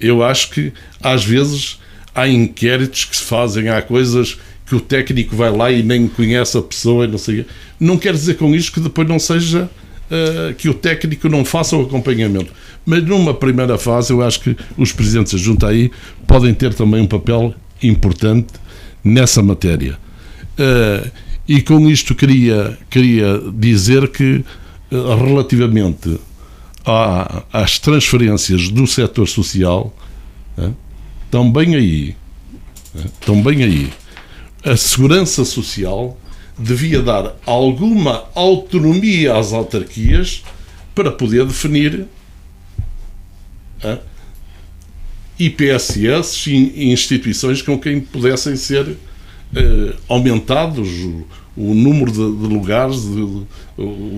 [0.00, 1.80] eu acho que às vezes
[2.14, 6.56] há inquéritos que se fazem, há coisas que o técnico vai lá e nem conhece
[6.56, 7.44] a pessoa, não sei.
[7.80, 9.68] Não quer dizer com isto que depois não seja
[10.08, 12.52] uh, que o técnico não faça o acompanhamento.
[12.86, 15.90] Mas numa primeira fase, eu acho que os presidentes da junta aí
[16.28, 17.52] podem ter também um papel
[17.82, 18.54] importante
[19.02, 19.98] nessa matéria.
[20.56, 24.44] Uh, e com isto queria, queria dizer que,
[24.90, 26.18] eh, relativamente
[26.84, 29.94] à, às transferências do setor social,
[31.24, 32.16] estão bem aí.
[32.94, 33.92] Estão bem aí.
[34.64, 36.18] a segurança social
[36.58, 40.42] devia dar alguma autonomia às autarquias
[40.94, 42.06] para poder definir
[45.38, 48.96] IPSS e instituições com quem pudessem ser
[49.54, 53.46] eh, aumentados o, o número de, de lugares, de, de,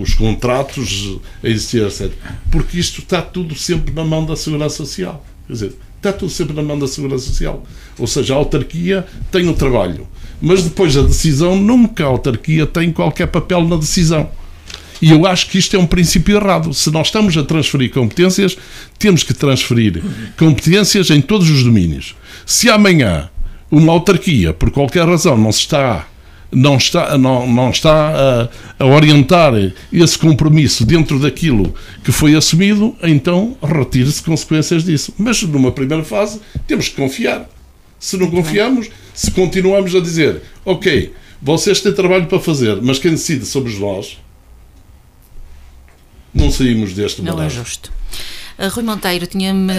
[0.01, 2.11] os contratos a existir, etc.
[2.51, 5.23] Porque isto está tudo sempre na mão da Segurança Social.
[5.45, 7.63] Quer dizer, está tudo sempre na mão da Segurança Social.
[7.97, 10.07] Ou seja, a autarquia tem o trabalho,
[10.41, 14.29] mas depois a decisão, nunca a autarquia tem qualquer papel na decisão.
[14.99, 16.73] E eu acho que isto é um princípio errado.
[16.73, 18.57] Se nós estamos a transferir competências,
[18.97, 20.01] temos que transferir
[20.37, 22.15] competências em todos os domínios.
[22.45, 23.29] Se amanhã
[23.69, 26.07] uma autarquia, por qualquer razão, não se está
[26.51, 28.49] não está, não, não está
[28.79, 29.53] a, a, orientar
[29.91, 35.13] esse compromisso dentro daquilo que foi assumido, então retire-se consequências disso.
[35.17, 37.49] Mas numa primeira fase temos que confiar.
[37.99, 43.11] Se não confiamos, se continuamos a dizer, ok, vocês têm trabalho para fazer, mas quem
[43.11, 44.17] decide somos nós,
[46.33, 47.91] não saímos deste Não é justo.
[48.59, 49.73] Rui Monteiro tinha-me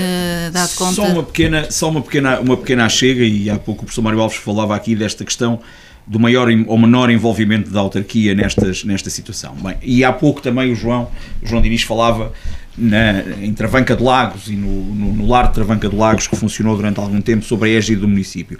[0.52, 0.94] dado conta.
[0.94, 4.20] Só uma pequena, só uma pequena, uma pequena chega e há pouco o professor Mário
[4.20, 5.60] Alves falava aqui desta questão
[6.06, 9.54] do maior ou menor envolvimento da autarquia nestas, nesta situação.
[9.56, 11.10] Bem, e há pouco também o João,
[11.42, 12.32] o João Diniz falava
[12.76, 16.36] na, em Travanca de Lagos e no, no, no lar de Travanca de Lagos que
[16.36, 18.58] funcionou durante algum tempo sobre a égide do município.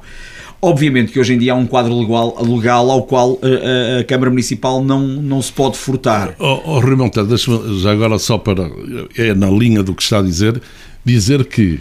[0.61, 4.01] Obviamente que hoje em dia há um quadro legal, legal ao qual a, eh, a,
[4.01, 6.35] a Câmara Municipal não, não se pode furtar.
[6.39, 8.69] Oh, oh Rui Monteiro, deixa-me já agora só para,
[9.17, 10.61] é na linha do que está a dizer,
[11.05, 11.81] dizer que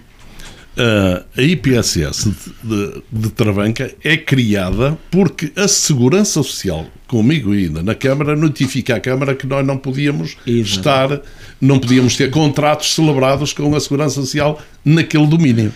[0.77, 7.81] uh, a IPSS de, de, de, Travanca é criada porque a Segurança Social, comigo ainda
[7.81, 10.77] na Câmara, notifica à Câmara que nós não podíamos Exato.
[10.77, 11.21] estar,
[11.59, 15.73] não podíamos ter contratos celebrados com a Segurança Social naquele domínio.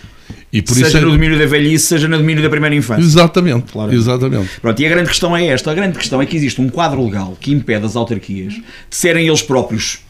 [0.52, 1.00] E por seja isso é...
[1.00, 3.02] no domínio da velhice, seja no domínio da primeira infância.
[3.02, 3.92] Exatamente, claro.
[3.92, 4.60] exatamente.
[4.60, 7.02] Pronto, e a grande questão é esta: a grande questão é que existe um quadro
[7.04, 10.00] legal que impede as autarquias de serem eles próprios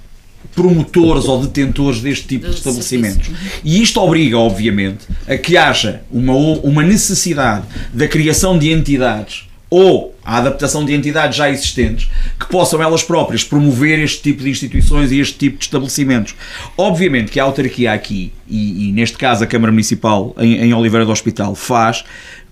[0.54, 3.30] promotores ou detentores deste tipo de estabelecimentos.
[3.62, 10.14] E isto obriga, obviamente, a que haja uma, uma necessidade da criação de entidades ou
[10.22, 12.06] a adaptação de entidades já existentes
[12.38, 16.34] que possam elas próprias promover este tipo de instituições e este tipo de estabelecimentos.
[16.76, 21.06] Obviamente que a autarquia aqui, e, e neste caso a Câmara Municipal em, em Oliveira
[21.06, 22.04] do Hospital, faz,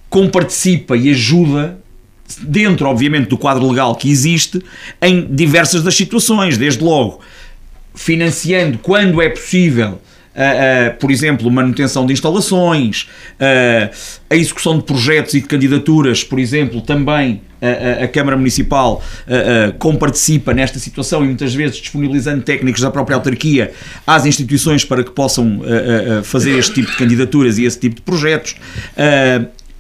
[0.08, 1.78] comparticipa e ajuda
[2.40, 4.62] dentro, obviamente, do quadro legal que existe,
[5.02, 7.20] em diversas das situações, desde logo
[7.94, 10.00] financiando quando é possível
[10.30, 13.90] Uh, uh, por exemplo, manutenção de instalações, uh,
[14.30, 17.42] a execução de projetos e de candidaturas, por exemplo, também
[18.02, 19.02] a, Câmara Municipal
[19.78, 23.72] comparticipa nesta situação e muitas vezes disponibilizando técnicos da própria autarquia
[24.06, 25.60] às instituições para que possam
[26.24, 28.56] fazer este tipo de candidaturas e esse tipo de projetos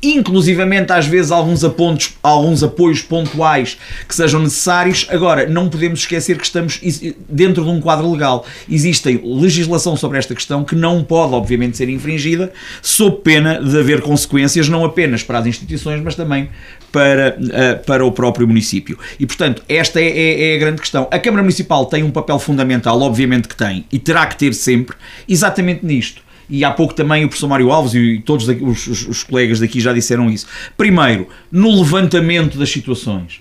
[0.02, 3.76] inclusivamente às vezes alguns, apontos, alguns apoios pontuais
[4.08, 5.06] que sejam necessários.
[5.10, 6.80] Agora, não podemos esquecer que estamos
[7.28, 8.46] dentro de um quadro legal.
[8.68, 14.00] Existe legislação sobre esta questão que não pode, obviamente, ser infringida, sob pena de haver
[14.00, 16.48] consequências não apenas para as instituições, mas também
[16.90, 18.98] para, uh, para o próprio município.
[19.18, 21.08] E, portanto, esta é, é, é, a grande questão.
[21.10, 24.96] A Câmara Municipal tem um papel fundamental, obviamente que tem, e terá que ter sempre,
[25.28, 29.22] exatamente nisto e há pouco também o professor Mário Alves e todos os, os, os
[29.22, 30.46] colegas daqui já disseram isso.
[30.76, 33.40] Primeiro, no levantamento das situações,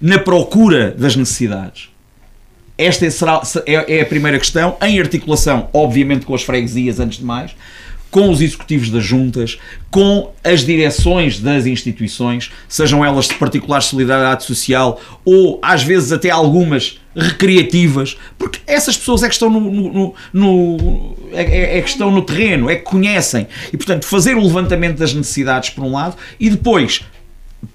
[0.00, 1.90] na procura das necessidades.
[2.76, 7.24] Esta será, é, é a primeira questão, em articulação, obviamente, com as freguesias, antes de
[7.24, 7.54] mais,
[8.14, 9.58] com os executivos das juntas,
[9.90, 16.30] com as direções das instituições, sejam elas de particular solidariedade social ou às vezes até
[16.30, 22.08] algumas recreativas, porque essas pessoas é que estão no, no, no é, é, que estão
[22.08, 23.48] no terreno, é que conhecem.
[23.72, 27.02] E portanto fazer o levantamento das necessidades por um lado e depois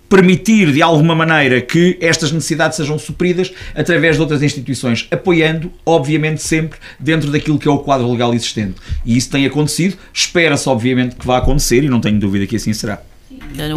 [0.10, 6.42] permitir de alguma maneira que estas necessidades sejam supridas através de outras instituições, apoiando, obviamente,
[6.42, 8.76] sempre dentro daquilo que é o quadro legal existente.
[9.06, 12.74] E isso tem acontecido, espera-se, obviamente, que vá acontecer e não tenho dúvida que assim
[12.74, 13.02] será.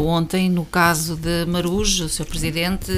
[0.04, 2.26] Ontem, no caso de Marujo, o Sr.
[2.26, 2.92] Presidente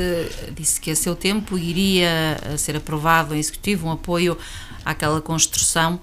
[0.57, 4.37] disse que a seu tempo iria ser aprovado em executivo um apoio
[4.85, 6.00] àquela construção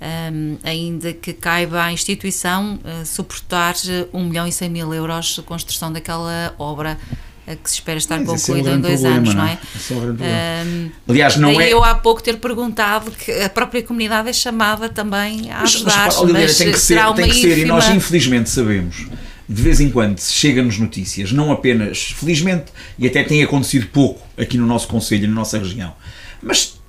[0.00, 3.74] um, ainda que caiba à instituição uh, suportar
[4.12, 6.98] 1 milhão e 100 mil euros de construção daquela obra
[7.46, 9.58] uh, que se espera estar Mas concluída é um em dois problema, anos, não é?
[9.90, 10.64] Não é?
[10.64, 11.72] Um, Aliás, não é.
[11.72, 16.06] Eu há pouco ter perguntado que a própria comunidade é chamada também a ajudar.
[16.06, 19.06] Mas, mas, mas tem que ser, tem que ser e nós infelizmente sabemos
[19.48, 24.56] de vez em quando chega-nos notícias, não apenas, felizmente, e até tem acontecido pouco aqui
[24.56, 25.94] no nosso Conselho, na nossa região,
[26.42, 26.80] mas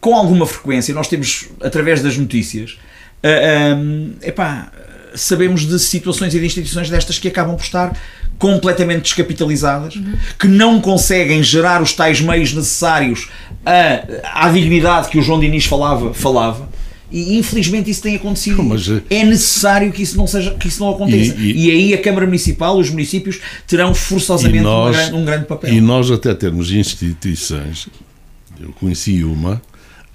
[0.00, 2.78] com alguma frequência, nós temos, através das notícias,
[3.22, 4.70] uh, um, epá,
[5.14, 7.96] sabemos de situações e de instituições destas que acabam por estar
[8.38, 9.94] completamente descapitalizadas,
[10.38, 13.28] que não conseguem gerar os tais meios necessários
[13.66, 16.66] à, à dignidade que o João Diniz falava, falava.
[17.12, 18.62] E infelizmente isso tem acontecido.
[18.62, 21.34] Mas, eh, é necessário que isso não, seja, que isso não aconteça.
[21.36, 25.44] E- E, e- aí a Câmara Municipal, os municípios, terão forçosamente uma gran- um grande
[25.44, 25.74] papel.
[25.74, 27.88] E nós até temos instituições,
[28.60, 29.60] eu conheci uma,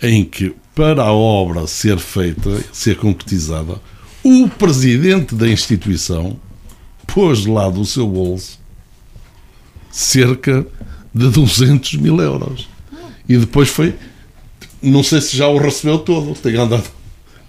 [0.06, 3.80] em que para a obra ser feita, ser concretizada,
[4.24, 6.38] o presidente da instituição
[7.08, 8.60] pôs lá do seu bolso
[9.92, 10.66] cerca
[11.14, 12.68] de 200 mil euros.
[13.28, 13.96] E depois foi,
[14.82, 16.90] não sei se já o recebeu todo, tem andado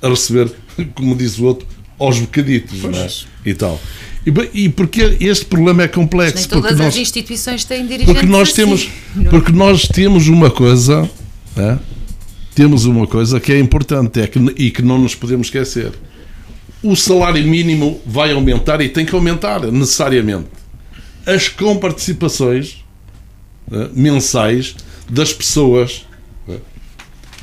[0.01, 0.53] a receber,
[0.95, 1.67] como diz o outro,
[1.99, 3.09] aos bocaditos, não é?
[3.45, 3.81] E tal.
[4.25, 6.37] E, e porque este problema é complexo?
[6.37, 8.89] Nem porque todas nós, as instituições têm dirigentes porque nós assim, temos
[9.19, 9.29] é?
[9.29, 11.09] porque nós temos uma coisa
[11.57, 11.79] né?
[12.57, 15.93] Temos uma coisa que é importante é que, e que não nos podemos esquecer.
[16.83, 20.49] O salário mínimo vai aumentar e tem que aumentar necessariamente.
[21.27, 22.83] As comparticipações
[23.71, 24.75] né, mensais
[25.07, 26.07] das pessoas
[26.49, 26.57] né,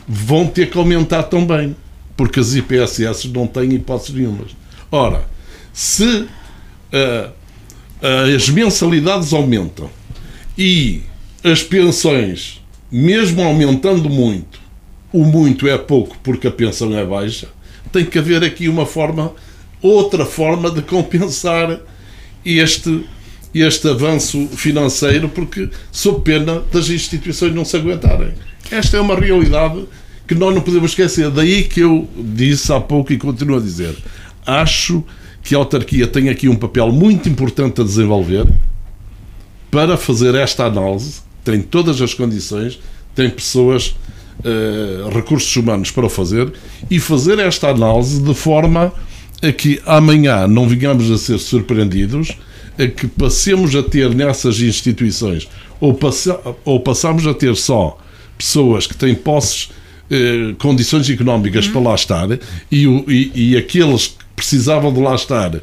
[0.07, 1.75] vão ter que aumentar também
[2.17, 4.49] porque as IPSS não têm hipóteses nenhumas.
[4.91, 5.27] Ora
[5.71, 6.27] se
[6.91, 7.29] ah,
[8.35, 9.91] as mensalidades aumentam
[10.57, 11.01] e
[11.43, 12.61] as pensões,
[12.91, 14.62] mesmo aumentando muito,
[15.13, 17.47] o muito é pouco porque a pensão é baixa,
[17.91, 19.31] tem que haver aqui uma forma,
[19.81, 21.79] outra forma de compensar
[22.43, 23.05] este,
[23.53, 28.33] este avanço financeiro, porque sob pena das instituições não se aguentarem.
[28.71, 29.85] Esta é uma realidade
[30.27, 31.29] que nós não podemos esquecer.
[31.29, 33.95] Daí que eu disse há pouco e continuo a dizer.
[34.45, 35.03] Acho
[35.43, 38.47] que a autarquia tem aqui um papel muito importante a desenvolver
[39.69, 42.79] para fazer esta análise, tem todas as condições,
[43.15, 43.95] tem pessoas,
[44.43, 46.51] eh, recursos humanos para o fazer,
[46.89, 48.91] e fazer esta análise de forma
[49.41, 52.37] a que amanhã não venhamos a ser surpreendidos,
[52.79, 55.47] a que passemos a ter nessas instituições,
[55.79, 57.97] ou, passa, ou passamos a ter só
[58.37, 59.69] pessoas que têm posses,
[60.09, 62.27] eh, condições económicas para lá estar,
[62.71, 65.61] e, e- e aqueles que precisavam de lá estar, eh,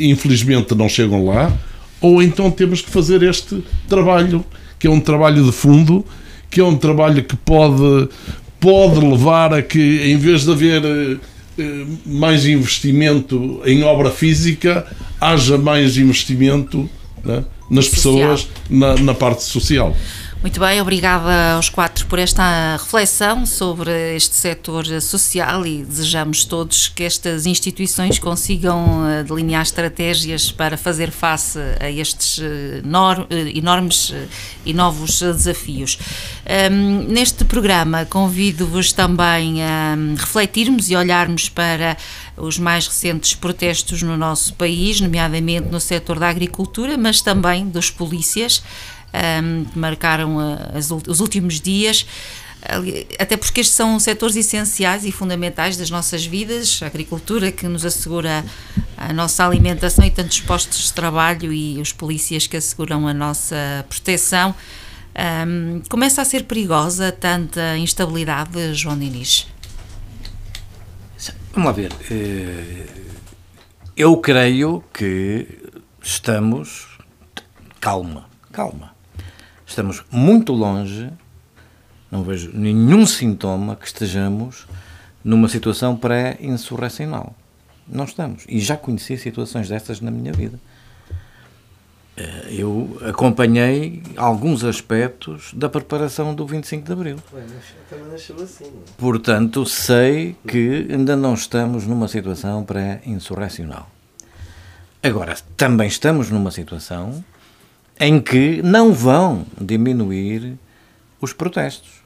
[0.00, 1.52] infelizmente não chegam lá,
[2.00, 4.44] ou então temos que fazer este trabalho,
[4.78, 6.04] que é um trabalho de fundo,
[6.50, 8.08] que é um trabalho que pode,
[8.58, 11.16] pode levar a que, em vez de haver eh,
[11.58, 14.84] eh, mais investimento em obra física,
[15.20, 16.88] haja mais investimento
[17.24, 18.14] né, nas Social.
[18.14, 19.94] pessoas, na, na parte social.
[20.42, 26.88] Muito bem, obrigada aos quatro por esta reflexão sobre este setor social e desejamos todos
[26.88, 34.12] que estas instituições consigam eh, delinear estratégias para fazer face a estes eh, eh, enormes
[34.66, 35.98] e novos desafios.
[37.08, 41.96] Neste programa convido-vos também a hum, refletirmos e olharmos para
[42.36, 47.88] os mais recentes protestos no nosso país, nomeadamente no setor da agricultura, mas também dos
[47.88, 48.64] polícias
[49.14, 50.38] um, que marcaram
[50.74, 52.06] as os últimos dias,
[53.18, 57.84] até porque estes são setores essenciais e fundamentais das nossas vidas, a agricultura que nos
[57.84, 58.44] assegura
[58.96, 63.84] a nossa alimentação e tantos postos de trabalho e os polícias que asseguram a nossa
[63.88, 64.54] proteção.
[65.46, 69.46] Um, começa a ser perigosa tanta instabilidade, João Diniz?
[71.52, 71.92] Vamos lá ver.
[72.10, 72.86] eh,
[73.96, 75.46] Eu creio que
[76.00, 76.86] estamos.
[77.80, 78.89] Calma, calma.
[79.70, 81.08] Estamos muito longe,
[82.10, 84.66] não vejo nenhum sintoma que estejamos
[85.22, 87.36] numa situação pré-insurrecional.
[87.86, 88.44] Não estamos.
[88.48, 90.58] E já conheci situações dessas na minha vida.
[92.16, 97.16] Eh, Eu acompanhei alguns aspectos da preparação do 25 de Abril.
[98.42, 98.70] Assim, é?
[98.98, 103.88] Portanto, sei que ainda não estamos numa situação pré-insurrecional.
[105.00, 107.24] Agora, também estamos numa situação
[108.00, 110.58] em que não vão diminuir
[111.20, 112.00] os protestos.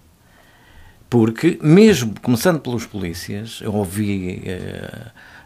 [1.08, 4.42] Porque, mesmo começando pelos polícias, eu ouvi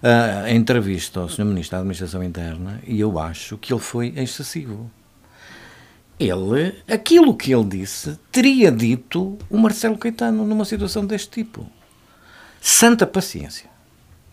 [0.03, 1.45] a, a entrevista ao Sr.
[1.45, 4.91] Ministro da Administração Interna e eu acho que ele foi excessivo.
[6.19, 11.71] Ele, aquilo que ele disse, teria dito o Marcelo Caetano numa situação deste tipo.
[12.61, 13.69] Santa paciência.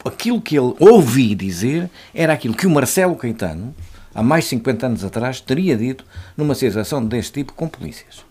[0.03, 3.75] Aquilo que ele ouvi dizer era aquilo que o Marcelo Caetano,
[4.15, 6.05] há mais de 50 anos atrás, teria dito
[6.37, 8.25] numa situação deste tipo com polícias.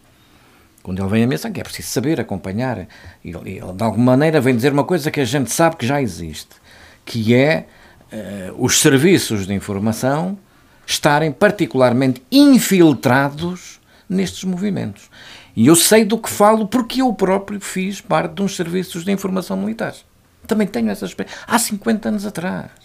[0.82, 2.88] Quando ele vem à mesa, é preciso saber acompanhar,
[3.22, 6.00] e ele, de alguma maneira vem dizer uma coisa que a gente sabe que já
[6.00, 6.56] existe,
[7.04, 7.66] que é
[8.10, 10.38] eh, os serviços de informação
[10.86, 15.08] estarem particularmente infiltrados nestes movimentos.
[15.56, 19.12] E eu sei do que falo porque eu próprio fiz parte de uns serviços de
[19.12, 20.04] informação militares.
[20.46, 21.38] Também tenho essa experiência.
[21.46, 22.83] Há 50 anos atrás.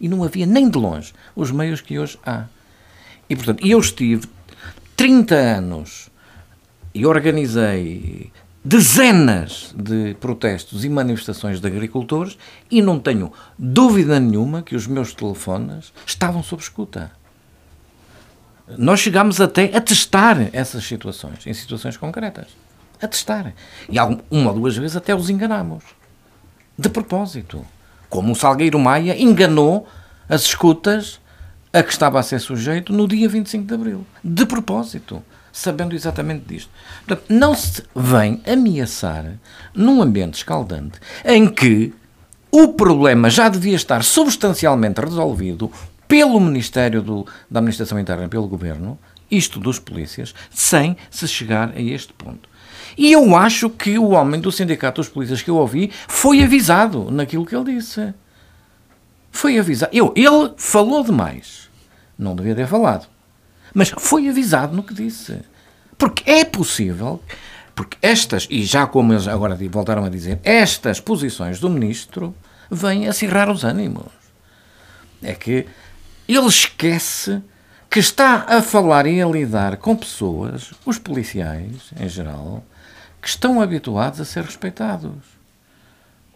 [0.00, 2.46] E não havia nem de longe os meios que hoje há.
[3.28, 4.26] E, portanto, eu estive
[4.96, 6.10] 30 anos
[6.94, 8.32] e organizei
[8.64, 12.36] dezenas de protestos e manifestações de agricultores
[12.70, 17.10] e não tenho dúvida nenhuma que os meus telefones estavam sob escuta.
[18.76, 22.48] Nós chegámos até a testar essas situações, em situações concretas.
[23.00, 23.54] A testar.
[23.88, 23.98] E
[24.30, 25.82] uma ou duas vezes até os enganamos.
[26.78, 27.64] De propósito.
[28.10, 29.88] Como o Salgueiro Maia enganou
[30.28, 31.18] as escutas
[31.72, 34.06] a que estava a ser sujeito no dia 25 de Abril.
[34.22, 36.70] De propósito sabendo exatamente disto.
[37.06, 39.34] Portanto, não se vem ameaçar
[39.74, 41.92] num ambiente escaldante em que
[42.50, 45.70] o problema já devia estar substancialmente resolvido
[46.08, 48.98] pelo Ministério do, da Administração Interna, pelo Governo,
[49.30, 52.48] isto dos polícias, sem se chegar a este ponto.
[52.96, 57.10] E eu acho que o homem do Sindicato dos Polícias que eu ouvi foi avisado
[57.10, 58.12] naquilo que ele disse.
[59.30, 59.94] Foi avisado.
[59.94, 61.68] Eu, ele falou demais.
[62.18, 63.06] Não devia ter falado.
[63.72, 65.40] Mas foi avisado no que disse.
[65.96, 67.22] Porque é possível,
[67.74, 72.34] porque estas, e já como eles agora voltaram a dizer, estas posições do ministro
[72.70, 74.12] vêm acirrar os ânimos.
[75.22, 75.66] É que
[76.26, 77.42] ele esquece
[77.90, 82.64] que está a falar e a lidar com pessoas, os policiais em geral,
[83.20, 85.40] que estão habituados a ser respeitados.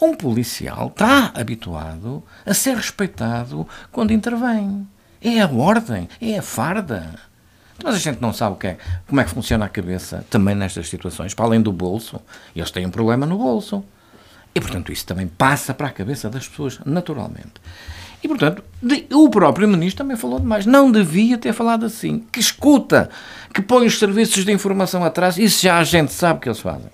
[0.01, 4.87] Um policial está habituado a ser respeitado quando intervém.
[5.21, 7.15] É a ordem, é a farda.
[7.83, 10.55] Mas a gente não sabe o que é, como é que funciona a cabeça também
[10.55, 12.21] nestas situações, para além do bolso.
[12.55, 13.85] Eles têm um problema no bolso.
[14.55, 17.55] E, portanto, isso também passa para a cabeça das pessoas, naturalmente.
[18.25, 20.65] E, portanto, de, o próprio ministro também falou demais.
[20.65, 22.25] Não devia ter falado assim.
[22.33, 23.11] Que escuta,
[23.53, 26.89] que põe os serviços de informação atrás, isso já a gente sabe que eles fazem.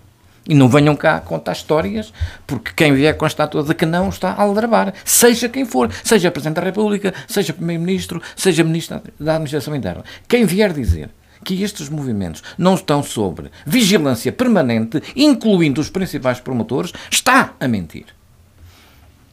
[0.49, 2.13] E não venham cá contar histórias,
[2.49, 5.89] porque quem vier com a estátua de que não está a aldrabar, seja quem for,
[6.03, 10.03] seja Presidente da República, seja Primeiro-Ministro, seja Ministro da Administração Interna.
[10.27, 11.11] Quem vier dizer
[11.45, 18.07] que estes movimentos não estão sobre vigilância permanente, incluindo os principais promotores, está a mentir.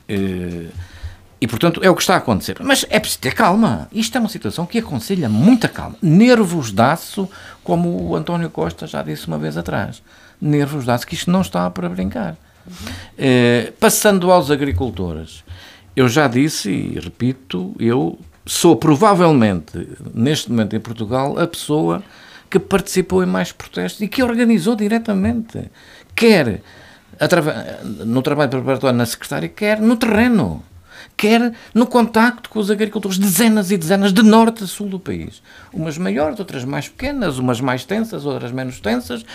[0.08, 0.68] Eh,
[1.40, 2.58] e, portanto, é o que está a acontecer.
[2.62, 3.88] Mas é preciso ter calma.
[3.92, 5.96] Isto é uma situação que aconselha muita calma.
[6.02, 7.30] Nervos daço,
[7.64, 10.02] como o António Costa já disse uma vez atrás
[10.42, 12.36] nervos dados, que isto não está para brincar.
[12.68, 13.72] Uhum.
[13.80, 15.42] passando aos agricultores,
[15.96, 22.04] eu já disse e repito, eu sou provavelmente, neste momento em Portugal, a pessoa
[22.50, 25.72] que participou em mais protestos e que organizou diretamente,
[26.14, 26.62] quer
[28.06, 30.62] no trabalho preparatório na secretária, quer no terreno,
[31.18, 35.42] quer no contacto com os agricultores, dezenas e dezenas, de norte a sul do país.
[35.74, 39.26] Umas maiores, outras mais pequenas, umas mais tensas, outras menos tensas,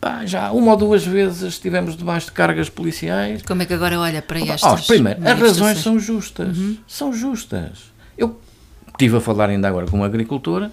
[0.00, 3.42] Pá, já uma ou duas vezes estivemos debaixo de cargas policiais.
[3.42, 4.62] Como é que agora olha para estas?
[4.62, 6.56] Oh, primeiro, as razões são justas.
[6.56, 6.76] Uhum.
[6.86, 7.90] São justas.
[8.16, 8.38] Eu
[8.88, 10.70] estive a falar ainda agora com uma agricultora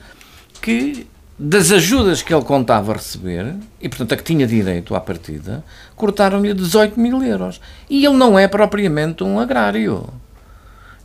[0.62, 5.66] que das ajudas que ele contava receber, e portanto a que tinha direito à partida,
[5.95, 7.60] cortaram-lhe 18 mil euros.
[7.89, 10.08] E ele não é propriamente um agrário.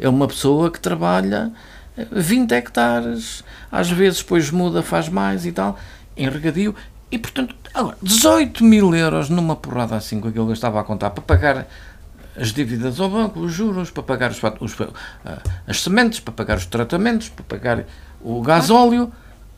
[0.01, 1.53] É uma pessoa que trabalha
[2.11, 5.79] 20 hectares, às vezes depois muda, faz mais e tal,
[6.17, 6.75] em regadio,
[7.11, 10.85] e portanto Agora, 18 mil euros numa porrada assim com aquilo que eu estava a
[10.85, 11.69] contar para pagar
[12.37, 14.77] as dívidas ao banco, os juros, para pagar os, os,
[15.25, 17.85] ah, as sementes, para pagar os tratamentos, para pagar
[18.21, 19.13] o gasóleo.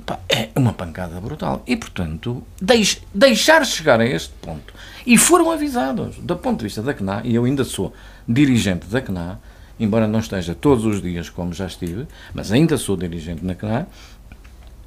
[0.05, 1.63] Pá, é uma pancada brutal.
[1.67, 4.75] E, portanto, deix, deixar chegar a este ponto.
[5.07, 7.95] E foram avisados, do ponto de vista da CNA, e eu ainda sou
[8.29, 9.39] dirigente da CNA,
[9.83, 13.87] embora não esteja todos os dias como já estive, mas ainda sou dirigente na CNA,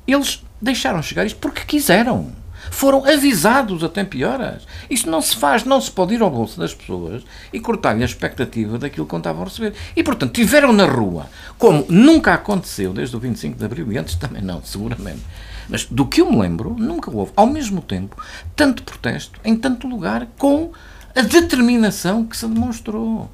[0.08, 2.32] eles deixaram chegar isto porque quiseram
[2.72, 4.62] foram avisados a tempo e.
[4.90, 7.24] Isto não se faz, não se pode ir ao bolso das pessoas
[7.54, 9.74] e cortar-lhe a expectativa daquilo que contavam a receber.
[9.96, 11.28] E, portanto, tiveram na rua,
[11.58, 15.22] como nunca aconteceu desde o 25 de Abril, e antes também não, seguramente.
[15.68, 18.22] Mas do que eu me lembro, nunca houve, ao mesmo tempo,
[18.56, 20.72] tanto protesto em tanto lugar com
[21.16, 23.30] a determinação que se demonstrou.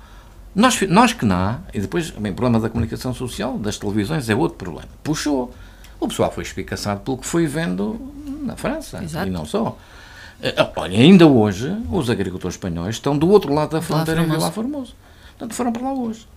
[0.53, 4.57] Nós, nós que não, e depois, o problema da comunicação social, das televisões, é outro
[4.57, 4.89] problema.
[5.03, 5.53] Puxou.
[5.99, 7.99] O pessoal foi espicaçado pelo que foi vendo
[8.43, 9.27] na França Exato.
[9.27, 9.77] e não só.
[10.41, 14.51] Eh, olha, ainda hoje os agricultores espanhóis estão do outro lado da fronteira em Vila
[14.51, 14.95] Formoso.
[15.37, 16.27] Portanto, foram para lá hoje.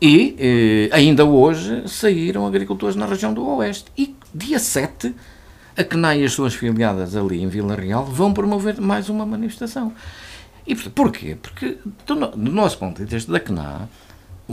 [0.00, 3.90] E eh, ainda hoje saíram agricultores na região do Oeste.
[3.96, 5.14] E dia 7,
[5.76, 9.92] a CNAI e as suas filiadas ali em Vila Real vão promover mais uma manifestação.
[10.68, 11.34] E porquê?
[11.40, 13.88] Porque, do, do nosso ponto de vista da CNA,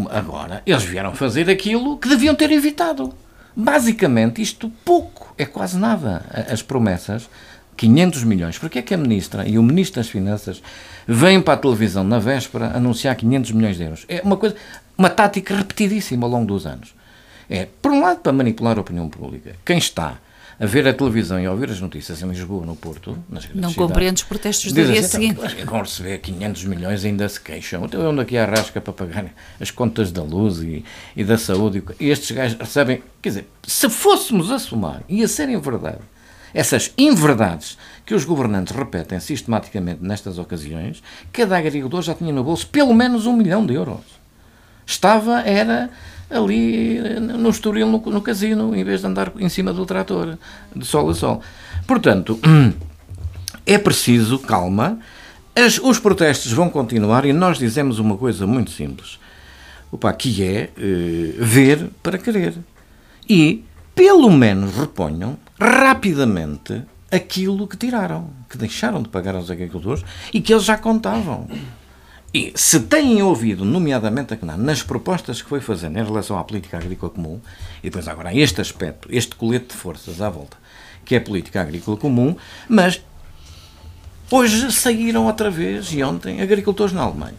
[0.09, 3.13] agora, eles vieram fazer aquilo que deviam ter evitado.
[3.53, 7.29] Basicamente, isto pouco, é quase nada, as promessas
[7.75, 8.57] 500 milhões.
[8.57, 10.63] Porquê é que a Ministra e o Ministro das Finanças
[11.05, 14.05] vêm para a televisão na véspera anunciar 500 milhões de euros?
[14.07, 14.55] É uma coisa,
[14.97, 16.95] uma tática repetidíssima ao longo dos anos.
[17.49, 19.53] É, por um lado, para manipular a opinião pública.
[19.65, 20.17] Quem está
[20.59, 23.61] a ver a televisão e a ouvir as notícias em Lisboa, no Porto, nas grandes
[23.61, 25.39] Não cidades, compreende os protestos do dia Dizem, seguinte.
[25.43, 27.85] então, Vão receber 500 milhões e ainda se queixam.
[27.85, 30.85] Então ando aqui à rasca para pagar as contas da luz e,
[31.15, 31.83] e da saúde.
[31.99, 33.03] E estes gajos recebem.
[33.21, 35.99] Quer dizer, se fôssemos a somar e a serem verdade
[36.55, 41.03] essas inverdades que os governantes repetem sistematicamente nestas ocasiões,
[41.33, 44.05] cada agricultor já tinha no bolso pelo menos um milhão de euros.
[44.85, 45.89] Estava, era
[46.29, 50.37] ali no Estoril, no, no casino, em vez de andar em cima do trator,
[50.75, 51.41] de sol a sol.
[51.87, 52.39] Portanto,
[53.65, 54.99] é preciso calma.
[55.55, 59.17] As- os protestos vão continuar e nós dizemos uma coisa muito simples,
[59.91, 62.55] opa, que é eh, ver para querer.
[63.29, 63.63] E,
[63.93, 70.03] pelo menos, reponham rapidamente aquilo que tiraram, que deixaram de pagar aos agricultores
[70.33, 71.47] e que eles já contavam.
[72.35, 76.43] E se têm ouvido, nomeadamente a CNAM, nas propostas que foi fazendo em relação à
[76.43, 77.39] política agrícola comum,
[77.81, 80.57] e depois agora este aspecto, este colete de forças à volta,
[81.05, 82.35] que é a política agrícola comum,
[82.67, 83.01] mas
[84.29, 87.37] hoje saíram outra vez, e ontem, agricultores na Alemanha.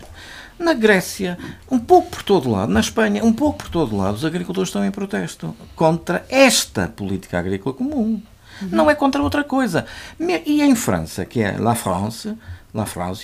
[0.58, 1.38] Na Grécia,
[1.70, 4.82] um pouco por todo lado, na Espanha, um pouco por todo lado, os agricultores estão
[4.82, 8.22] em protesto contra esta política agrícola comum.
[8.62, 9.84] Não é contra outra coisa.
[10.18, 12.34] E em França, que é La France,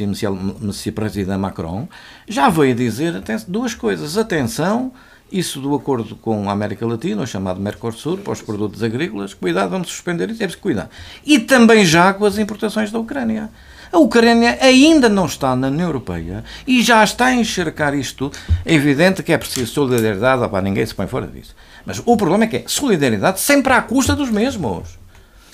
[0.00, 1.88] E o Monsieur, President Macron,
[2.28, 4.16] já veio dizer duas coisas.
[4.16, 4.92] Atenção,
[5.30, 9.70] isso do acordo com a América Latina, o chamado Mercosul, para os produtos agrícolas, cuidado,
[9.70, 10.90] vamos suspender isso, temos que cuidar.
[11.24, 13.50] E também já com as importações da Ucrânia.
[13.90, 18.30] A Ucrânia ainda não está na União Europeia e já está a enxergar isto.
[18.64, 21.54] É evidente que é preciso solidariedade, opá, ninguém se põe fora disso.
[21.84, 24.98] Mas o problema é que é solidariedade sempre à custa dos mesmos.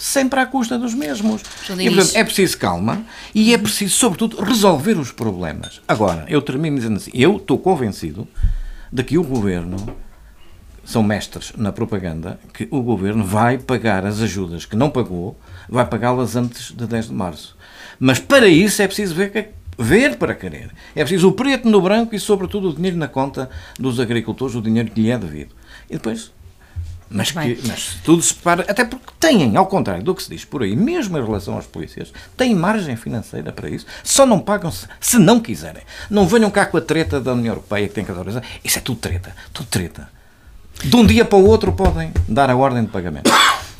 [0.00, 1.42] Sempre à custa dos mesmos.
[1.42, 3.02] E, portanto, é preciso calma
[3.34, 5.80] e é preciso, sobretudo, resolver os problemas.
[5.88, 8.26] Agora, eu termino dizendo assim: eu estou convencido
[8.92, 9.76] de que o governo
[10.84, 15.38] são mestres na propaganda que o governo vai pagar as ajudas que não pagou,
[15.68, 17.56] vai pagá-las antes de 10 de março.
[17.98, 20.70] Mas para isso é preciso ver, que- ver para querer.
[20.94, 24.62] É preciso o preto no branco e, sobretudo, o dinheiro na conta dos agricultores, o
[24.62, 25.54] dinheiro que lhe é devido.
[25.90, 26.30] E depois.
[27.10, 30.44] Mas, que, mas tudo se para, até porque têm, ao contrário do que se diz
[30.44, 34.70] por aí, mesmo em relação aos polícias, têm margem financeira para isso, só não pagam
[34.70, 35.82] se, se não quiserem.
[36.10, 38.42] Não venham cá com a treta da União Europeia que tem que autorizar.
[38.62, 40.08] Isso é tudo treta, tudo treta.
[40.84, 43.30] De um dia para o outro podem dar a ordem de pagamento.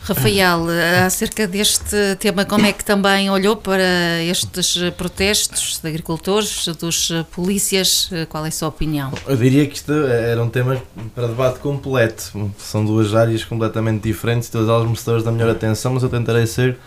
[0.02, 6.66] Rafael, eh, acerca deste tema, como é que também olhou para estes protestos de agricultores,
[6.80, 8.08] dos eh, polícias?
[8.10, 9.12] Eh, Qual é a sua opinião?
[9.26, 10.82] Eu diria que isto era um tema
[11.14, 12.50] para debate completo.
[12.58, 16.78] São duas áreas completamente diferentes, todas elas merecedoras da melhor atenção, mas eu tentarei ser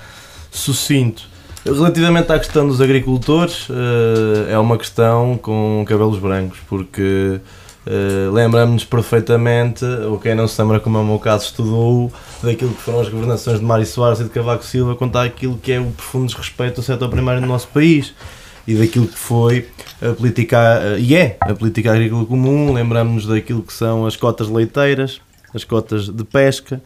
[0.52, 1.30] sucinto.
[1.64, 3.68] Relativamente à questão dos agricultores,
[4.50, 7.40] é uma questão com cabelos brancos, porque
[7.86, 12.12] eh, lembramos-nos perfeitamente, ou quem não se lembra, como é o meu caso, estudou
[12.44, 15.72] daquilo que foram as governações de Mário Soares e de Cavaco Silva, quanto àquilo que
[15.72, 18.14] é o profundo desrespeito ao setor primário no nosso país
[18.68, 19.68] e daquilo que foi
[20.02, 25.20] a política, e é a política agrícola comum, lembramos-nos daquilo que são as cotas leiteiras,
[25.54, 26.82] as cotas de pesca,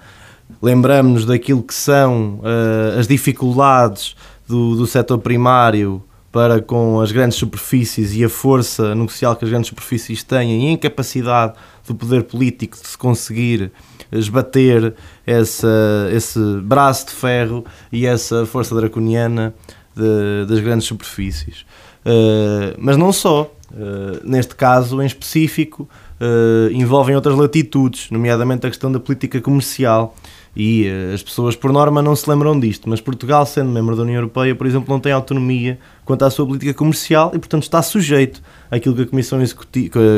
[0.62, 4.16] lembramos-nos daquilo que são eh, as dificuldades
[4.48, 6.02] do, do setor primário
[6.36, 10.68] para com as grandes superfícies e a força negocial que as grandes superfícies têm e
[10.68, 11.54] a incapacidade
[11.88, 13.72] do poder político de se conseguir
[14.12, 14.94] esbater
[15.26, 19.56] essa, esse braço de ferro e essa força draconiana
[19.96, 21.66] de- das grandes superfícies.
[22.06, 23.50] Uh, mas não só.
[23.72, 30.14] Uh, neste caso em específico, uh, envolvem outras latitudes, nomeadamente a questão da política comercial.
[30.56, 34.04] E uh, as pessoas, por norma, não se lembram disto, mas Portugal, sendo membro da
[34.04, 37.82] União Europeia, por exemplo, não tem autonomia quanto à sua política comercial e, portanto, está
[37.82, 38.42] sujeito
[38.72, 39.40] àquilo que a Comissão,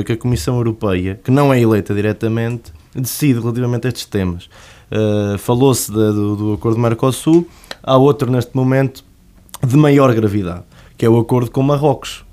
[0.06, 4.46] que a- Comissão Europeia, que não é eleita diretamente, decide relativamente a estes temas.
[4.92, 7.48] Uh, Falou-se do, do acordo do Mercosul,
[7.82, 9.04] há outro neste momento
[9.66, 10.62] de maior gravidade,
[10.96, 12.24] que é o acordo com Marrocos.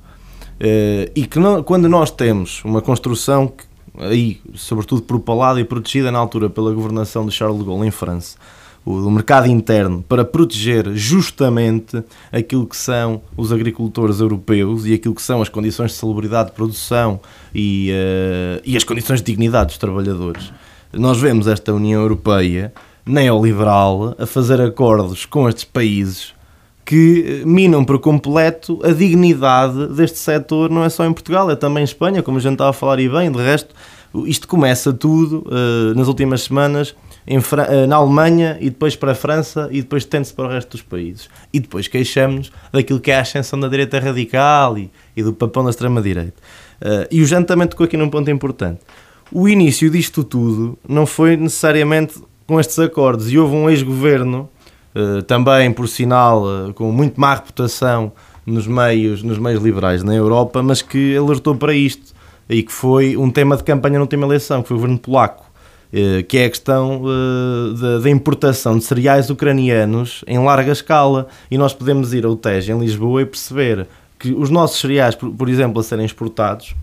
[0.60, 3.64] Eh, e que não- quando nós temos uma construção que,
[3.98, 8.36] aí, sobretudo propalada e protegida na altura pela governação de Charles de Gaulle em França,
[8.84, 15.14] o do mercado interno, para proteger justamente aquilo que são os agricultores europeus e aquilo
[15.14, 17.18] que são as condições de salubridade de produção
[17.54, 20.52] e, eh, e as condições de dignidade dos trabalhadores.
[20.92, 22.74] Nós vemos esta União Europeia
[23.06, 26.33] neoliberal a fazer acordos com estes países
[26.84, 31.56] que eh, minam por completo a dignidade deste setor, não é só em Portugal, é
[31.56, 33.74] também em Espanha, como a gente estava a falar e bem, de resto,
[34.26, 36.94] isto começa tudo, eh, nas últimas semanas,
[37.26, 40.82] eh, na Alemanha e depois para a França e depois tende-se para o resto dos
[40.82, 41.28] países.
[41.52, 45.64] E depois queixamos daquilo que é a ascensão da direita radical e, e do papão
[45.64, 46.34] da extrema-direita.
[46.82, 48.80] Uh, e o Jano também tocou aqui num ponto importante.
[49.32, 54.53] O início disto tudo não foi necessariamente com estes acordos e houve um ex-governo, uh,
[55.26, 58.12] também por sinal uh, com muito má reputação
[58.46, 62.14] nos meios, nos meios liberais na Europa, mas que alertou para isto
[62.48, 65.44] e que foi um tema de campanha na última eleição, que foi o governo polaco,
[65.92, 71.26] eh, que é a questão eh, da importação de cereais ucranianos em larga escala.
[71.50, 73.86] E nós podemos ir ao Tejo, em Lisboa, e perceber
[74.18, 76.74] que os nossos cereais, por exemplo, a serem exportados,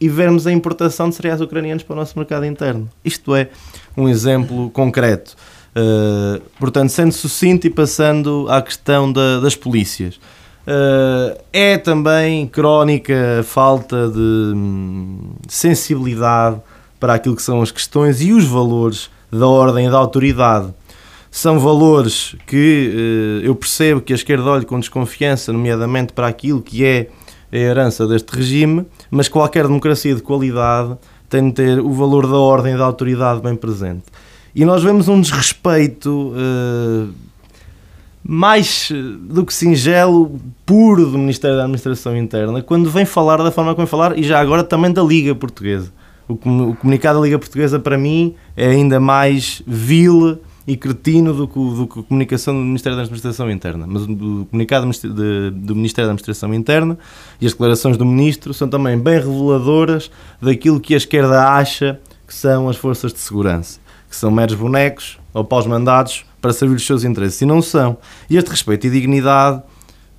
[0.00, 2.88] e vermos a importação de cereais ucranianos para o nosso mercado interno.
[3.04, 3.48] Isto é
[3.96, 5.36] um exemplo concreto.
[5.78, 10.16] Uh, portanto, sendo sucinto e passando à questão da, das polícias.
[10.66, 16.60] Uh, é também crónica falta de hum, sensibilidade
[16.98, 20.74] para aquilo que são as questões e os valores da ordem e da autoridade.
[21.30, 26.60] São valores que uh, eu percebo que a esquerda olha com desconfiança, nomeadamente para aquilo
[26.60, 27.08] que é
[27.52, 30.96] a herança deste regime, mas qualquer democracia de qualidade
[31.28, 34.04] tem de ter o valor da ordem e da autoridade bem presente.
[34.54, 37.12] E nós vemos um desrespeito uh,
[38.22, 43.50] mais eh, do que singelo, puro do Ministério da Administração Interna, quando vem falar da
[43.50, 45.92] forma como vem falar, e já agora também da Liga Portuguesa.
[46.28, 51.54] O, comunicado da Liga Portuguesa, para mim, é ainda mais vil e cretino do que,
[51.58, 53.86] do que a comunicação do Ministério da Administração Interna.
[53.88, 56.98] Mas o comunicado do Ministério da Administração Interna
[57.40, 60.10] e as declarações do Ministro são também bem reveladoras
[60.42, 65.18] daquilo que a esquerda acha que são as forças de segurança, que são meros bonecos
[65.34, 67.98] ou pós-mandados para servir os seus interesses, e não são.
[68.28, 69.62] E este respeito e dignidade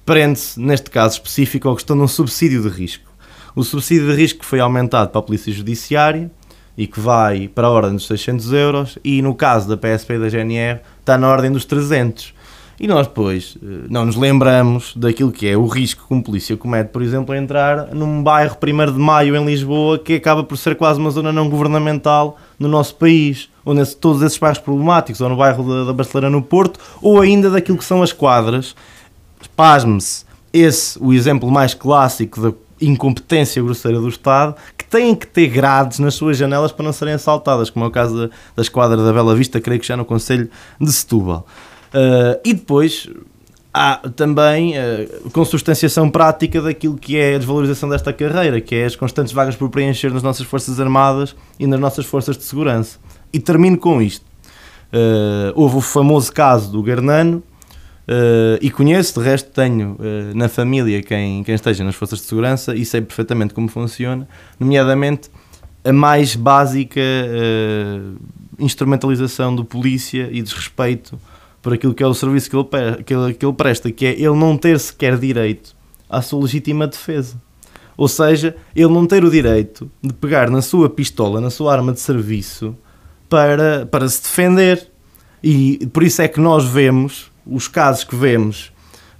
[0.05, 3.09] prende-se, neste caso específico, à questão de um subsídio de risco.
[3.55, 6.31] O subsídio de risco foi aumentado para a Polícia Judiciária
[6.77, 10.19] e que vai para a ordem dos 600 euros, e no caso da PSP e
[10.19, 12.33] da GNR está na ordem dos 300.
[12.79, 16.55] E nós, depois, eh, não nos lembramos daquilo que é o risco que um polícia
[16.55, 20.57] comete, por exemplo, a entrar num bairro 1 de Maio em Lisboa, que acaba por
[20.57, 25.21] ser quase uma zona não governamental no nosso país, ou nesse, todos esses bairros problemáticos,
[25.21, 28.75] ou no bairro da, da Basteleira no Porto, ou ainda daquilo que são as quadras.
[29.55, 35.47] Pasme-se, esse, o exemplo mais clássico da incompetência grosseira do Estado, que têm que ter
[35.47, 38.97] grades nas suas janelas para não serem assaltadas, como é o caso da, da esquadra
[38.97, 40.49] da Bela Vista, creio que já no Conselho
[40.79, 41.45] de Setúbal.
[41.93, 43.09] Uh, e depois
[43.73, 48.95] há também uh, consubstanciação prática daquilo que é a desvalorização desta carreira, que é as
[48.95, 52.99] constantes vagas por preencher nas nossas Forças Armadas e nas nossas Forças de Segurança.
[53.31, 54.25] E termino com isto.
[54.91, 57.43] Uh, houve o famoso caso do Garnano,
[58.07, 59.97] uh, e conheço, de resto tenho
[60.33, 64.27] na família quem, quem esteja nas Forças de Segurança e sei perfeitamente como funciona,
[64.59, 65.29] nomeadamente
[65.83, 66.99] a mais básica
[68.57, 71.17] instrumentalização do polícia e desrespeito
[71.61, 74.11] por aquilo que é o serviço que ele, que ele, que ele presta, que é
[74.11, 75.75] ele não ter sequer direito
[76.09, 77.41] à sua legítima defesa.
[77.97, 81.91] Ou seja, ele não ter o direito de pegar na sua pistola, na sua arma
[81.91, 82.75] de serviço,
[83.27, 84.89] para, para se defender.
[85.43, 88.71] E por isso é que nós vemos os casos que vemos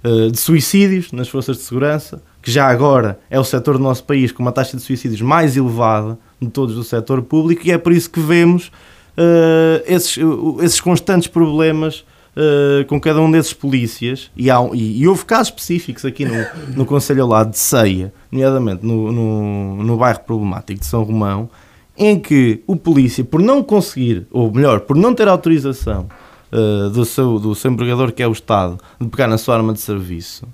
[0.02, 4.04] uh, de suicídios nas forças de segurança, que já agora é o setor do nosso
[4.04, 7.78] país com uma taxa de suicídios mais elevada de todos do setor público, e é
[7.78, 10.18] por isso que vemos uh, esses,
[10.62, 12.04] esses constantes problemas
[12.40, 16.46] uh, com cada um desses polícias, e, há, e, e, houve casos específicos aqui no,
[16.74, 21.50] no Conselho ao lado de Ceia, nomeadamente no, no, no bairro problemático de São Romão,
[21.96, 26.08] em que o polícia, por não conseguir, ou melhor, por não ter autorização
[26.50, 29.72] uh, do, seu, do seu empregador, que é o Estado, de pegar na sua arma
[29.72, 30.46] de serviço,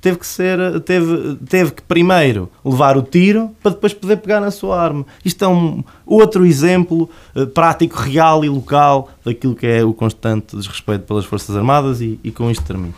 [0.00, 4.50] teve que ser teve, teve que primeiro levar o tiro para depois poder pegar na
[4.50, 5.06] sua arma.
[5.24, 10.56] Isto é um outro exemplo uh, prático, real e local daquilo que é o constante
[10.56, 12.94] desrespeito pelas Forças Armadas e, e com isto termino.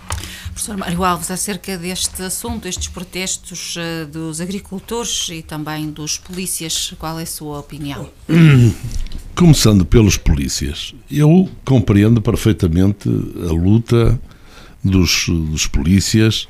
[0.59, 6.93] Professor Mário Alves, acerca deste assunto, estes protestos uh, dos agricultores e também dos polícias,
[6.99, 8.11] qual é a sua opinião?
[9.37, 14.21] Começando pelos polícias, eu compreendo perfeitamente a luta
[14.83, 16.49] dos, dos polícias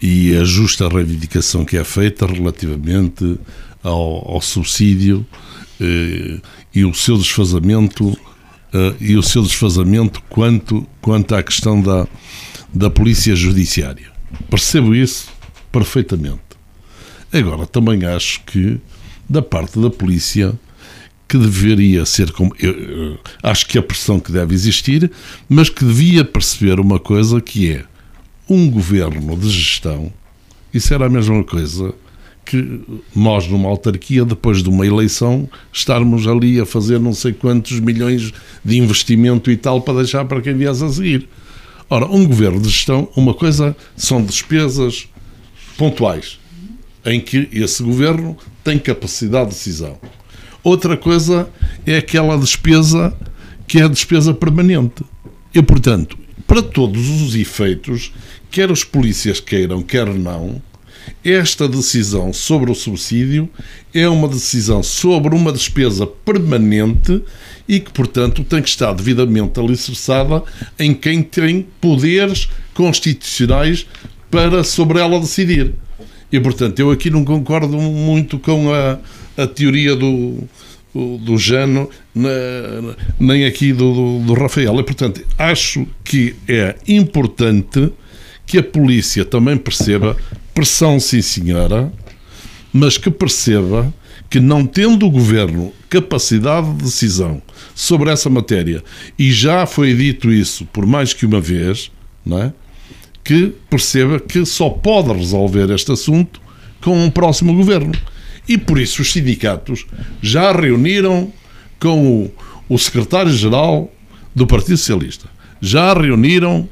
[0.00, 3.38] e a justa reivindicação que é feita relativamente
[3.82, 5.26] ao, ao subsídio
[5.80, 6.40] eh,
[6.74, 8.16] e o seu desfazamento
[8.72, 12.06] eh, e o seu desfazamento quanto, quanto à questão da,
[12.72, 14.10] da polícia judiciária.
[14.48, 15.28] Percebo isso
[15.70, 16.40] perfeitamente.
[17.32, 18.80] Agora, também acho que
[19.28, 20.58] da parte da polícia
[21.28, 25.08] que deveria ser como eu, eu, acho que a pressão que deve existir,
[25.48, 27.84] mas que devia perceber uma coisa que é
[28.50, 30.12] um governo de gestão,
[30.74, 31.94] isso era a mesma coisa
[32.44, 32.80] que
[33.14, 38.32] nós, numa autarquia, depois de uma eleição, estarmos ali a fazer não sei quantos milhões
[38.64, 41.28] de investimento e tal para deixar para quem viesse a seguir.
[41.88, 45.08] Ora, um governo de gestão, uma coisa são despesas
[45.78, 46.40] pontuais,
[47.06, 49.96] em que esse governo tem capacidade de decisão.
[50.64, 51.48] Outra coisa
[51.86, 53.16] é aquela despesa
[53.66, 55.04] que é a despesa permanente.
[55.54, 56.18] E, portanto,
[56.50, 58.12] para todos os efeitos,
[58.50, 60.60] quer os polícias queiram, quer não,
[61.24, 63.48] esta decisão sobre o subsídio
[63.92, 67.22] é uma decisão sobre uma despesa permanente
[67.68, 70.42] e que, portanto, tem que estar devidamente alicerçada
[70.78, 73.86] em quem tem poderes constitucionais
[74.30, 75.74] para sobre ela decidir.
[76.32, 78.98] E, portanto, eu aqui não concordo muito com a,
[79.36, 80.38] a teoria do,
[80.94, 81.90] do Jano,
[83.18, 84.78] nem aqui do, do, do Rafael.
[84.78, 87.92] E, portanto, acho que é importante
[88.50, 90.16] que a polícia também perceba
[90.52, 91.92] pressão, sim senhora,
[92.72, 93.94] mas que perceba
[94.28, 97.40] que não tendo o governo capacidade de decisão
[97.76, 98.82] sobre essa matéria,
[99.16, 101.92] e já foi dito isso por mais que uma vez,
[102.26, 102.52] não é?
[103.22, 106.40] que perceba que só pode resolver este assunto
[106.80, 107.92] com um próximo governo.
[108.48, 109.86] E por isso os sindicatos
[110.20, 111.32] já reuniram
[111.78, 112.32] com o,
[112.68, 113.92] o secretário-geral
[114.34, 115.28] do Partido Socialista,
[115.60, 116.68] já reuniram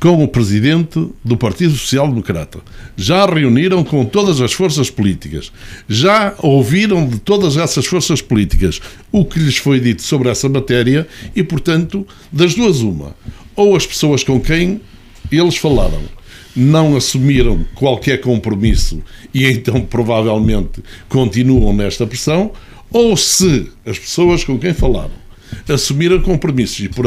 [0.00, 2.58] com o presidente do Partido Social Democrata,
[2.96, 5.52] já reuniram com todas as forças políticas,
[5.86, 8.80] já ouviram de todas essas forças políticas
[9.12, 13.14] o que lhes foi dito sobre essa matéria e, portanto, das duas, uma.
[13.54, 14.80] Ou as pessoas com quem
[15.30, 16.02] eles falaram
[16.56, 19.00] não assumiram qualquer compromisso
[19.32, 22.52] e então provavelmente continuam nesta pressão,
[22.90, 25.20] ou se as pessoas com quem falaram
[25.68, 27.06] assumiram compromissos e por,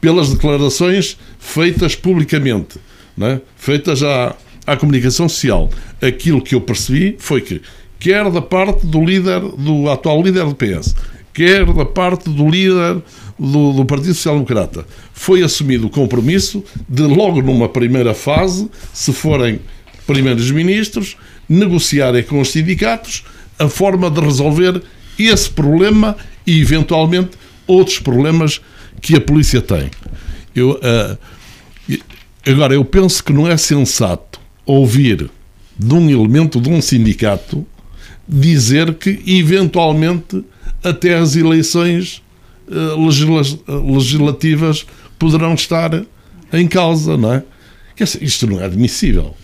[0.00, 1.16] pelas declarações
[1.46, 2.78] feitas publicamente,
[3.20, 3.40] é?
[3.56, 4.34] feitas à,
[4.66, 5.70] à comunicação social,
[6.02, 7.62] aquilo que eu percebi foi que,
[8.00, 10.94] quer da parte do líder, do atual líder do PS,
[11.32, 13.00] quer da parte do líder
[13.38, 19.12] do, do Partido Social Democrata, foi assumido o compromisso de, logo numa primeira fase, se
[19.12, 19.60] forem
[20.04, 21.16] primeiros ministros,
[21.48, 23.24] negociarem com os sindicatos
[23.58, 24.82] a forma de resolver
[25.18, 26.16] esse problema
[26.46, 27.30] e, eventualmente,
[27.66, 28.60] outros problemas
[29.00, 29.90] que a polícia tem.
[30.54, 31.35] Eu, uh,
[32.50, 35.30] agora, eu penso que não é sensato ouvir
[35.78, 37.66] de um elemento de um sindicato
[38.28, 40.44] dizer que, eventualmente,
[40.82, 42.22] até as eleições
[42.68, 44.86] uh, legislativas
[45.18, 46.04] poderão estar
[46.52, 47.42] em causa, não é?
[48.20, 49.34] Isto não é admissível.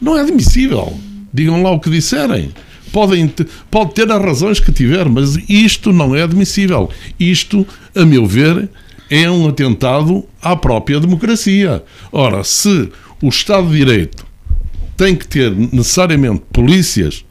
[0.00, 0.98] Não é admissível.
[1.32, 2.50] Digam lá o que disserem.
[2.92, 6.90] Podem ter, pode ter as razões que tiver, mas isto não é admissível.
[7.18, 8.68] Isto, a meu ver,
[9.14, 11.84] é um atentado à própria democracia.
[12.10, 12.88] Ora, se
[13.20, 14.24] o Estado de Direito
[14.96, 17.22] tem que ter necessariamente polícias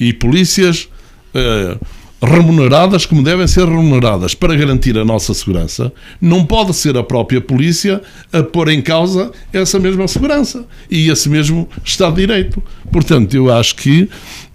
[0.00, 0.88] e polícias
[1.34, 1.78] uh,
[2.26, 7.42] remuneradas como devem ser remuneradas para garantir a nossa segurança, não pode ser a própria
[7.42, 8.00] polícia
[8.32, 12.62] a pôr em causa essa mesma segurança e esse mesmo Estado de Direito.
[12.90, 14.08] Portanto, eu acho que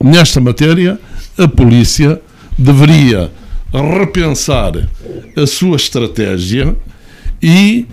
[0.03, 0.99] nesta matéria
[1.37, 2.19] a polícia
[2.57, 3.31] deveria
[3.81, 4.73] repensar
[5.35, 6.75] a sua estratégia
[7.41, 7.85] e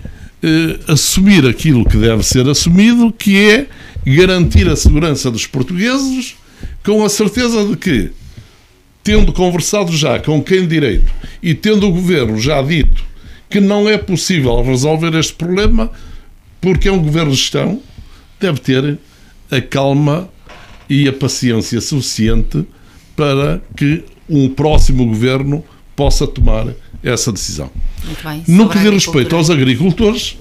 [0.43, 3.67] eh, assumir aquilo que deve ser assumido, que é
[4.05, 6.35] garantir a segurança dos portugueses
[6.83, 8.11] com a certeza de que
[9.03, 11.11] tendo conversado já com quem direito
[11.41, 13.03] e tendo o governo já dito
[13.49, 15.91] que não é possível resolver este problema,
[16.61, 17.81] porque é um governo de gestão,
[18.39, 18.97] deve ter
[19.51, 20.29] a calma
[20.89, 22.65] e a paciência suficiente
[23.15, 25.63] para que um próximo governo
[25.95, 26.67] possa tomar
[27.03, 27.69] essa decisão.
[28.23, 30.37] Bem, no que diz respeito aos agricultores,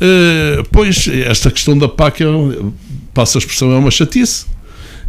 [0.00, 2.26] eh, pois esta questão da PAC, é,
[3.12, 4.46] passa a expressão, é uma chatice.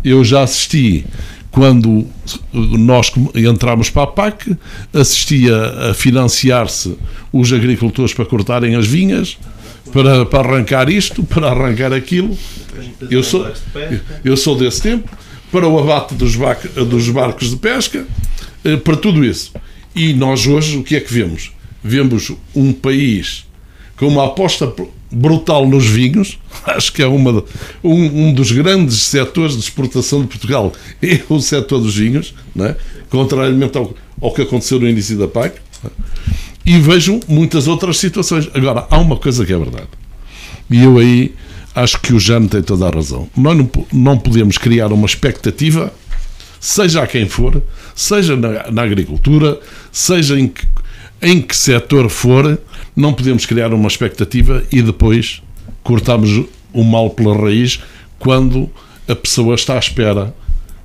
[0.03, 1.05] Eu já assisti
[1.51, 2.07] quando
[2.53, 4.55] nós entramos para a PAC,
[4.93, 6.97] assistia a financiar-se
[7.31, 9.37] os agricultores para cortarem as vinhas,
[9.91, 12.37] para, para arrancar isto, para arrancar aquilo.
[13.09, 13.51] Eu sou,
[14.23, 15.09] eu sou desse tempo,
[15.51, 16.35] para o abate dos,
[16.87, 18.05] dos barcos de pesca,
[18.63, 19.51] eh, para tudo isso.
[19.93, 21.51] E nós hoje o que é que vemos?
[21.83, 23.45] Vemos um país
[23.97, 24.73] com uma aposta
[25.11, 27.43] brutal nos vinhos, acho que é uma,
[27.83, 30.71] um, um dos grandes setores de exportação de Portugal,
[31.03, 32.77] é o setor dos vinhos, não é?
[33.09, 35.89] contrariamente ao, ao que aconteceu no início da PAC, é?
[36.65, 38.49] e vejo muitas outras situações.
[38.53, 39.87] Agora, há uma coisa que é verdade,
[40.69, 41.33] e eu aí
[41.75, 43.29] acho que o Jano tem toda a razão.
[43.35, 45.93] Nós não, não podemos criar uma expectativa,
[46.59, 47.61] seja a quem for,
[47.95, 49.59] seja na, na agricultura,
[49.91, 50.67] seja em que,
[51.21, 52.59] em que setor for,
[52.95, 55.41] não podemos criar uma expectativa e depois
[55.83, 57.81] cortarmos o mal pela raiz
[58.19, 58.69] quando
[59.07, 60.33] a pessoa está à espera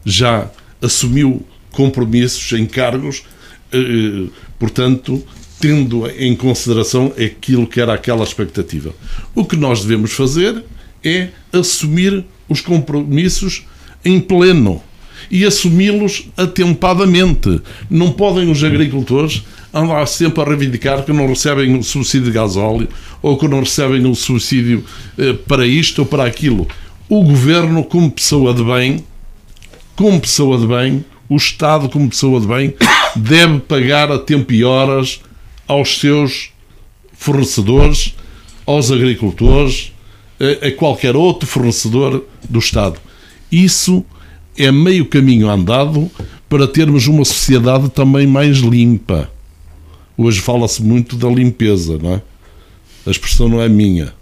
[0.05, 0.49] já
[0.80, 3.24] assumiu compromissos em cargos,
[3.72, 4.28] eh,
[4.59, 5.22] portanto,
[5.61, 8.95] tendo em consideração aquilo que era aquela expectativa.
[9.34, 10.64] O que nós devemos fazer
[11.07, 13.65] é assumir os compromissos
[14.05, 14.83] em pleno
[15.31, 17.61] e assumi-los atempadamente.
[17.91, 19.43] Não podem os agricultores
[19.73, 22.89] andar sempre a reivindicar que não recebem o subsídio de gasóleo
[23.21, 24.85] ou que não recebem o subsídio
[25.19, 26.67] eh, para isto ou para aquilo.
[27.09, 29.05] O governo, como pessoa de bem,
[29.95, 32.75] como pessoa de bem, o Estado, como pessoa de bem,
[33.17, 35.21] deve pagar a tempo e horas
[35.67, 36.51] aos seus
[37.13, 38.15] fornecedores,
[38.65, 39.93] aos agricultores,
[40.41, 42.99] a, qualquer outro fornecedor do Estado.
[43.51, 44.05] Isso
[44.57, 46.11] é meio caminho andado
[46.49, 49.30] para termos uma sociedade também mais limpa.
[50.16, 52.22] Hoje fala-se muito da limpeza, não é?
[53.07, 54.12] A expressão não é minha,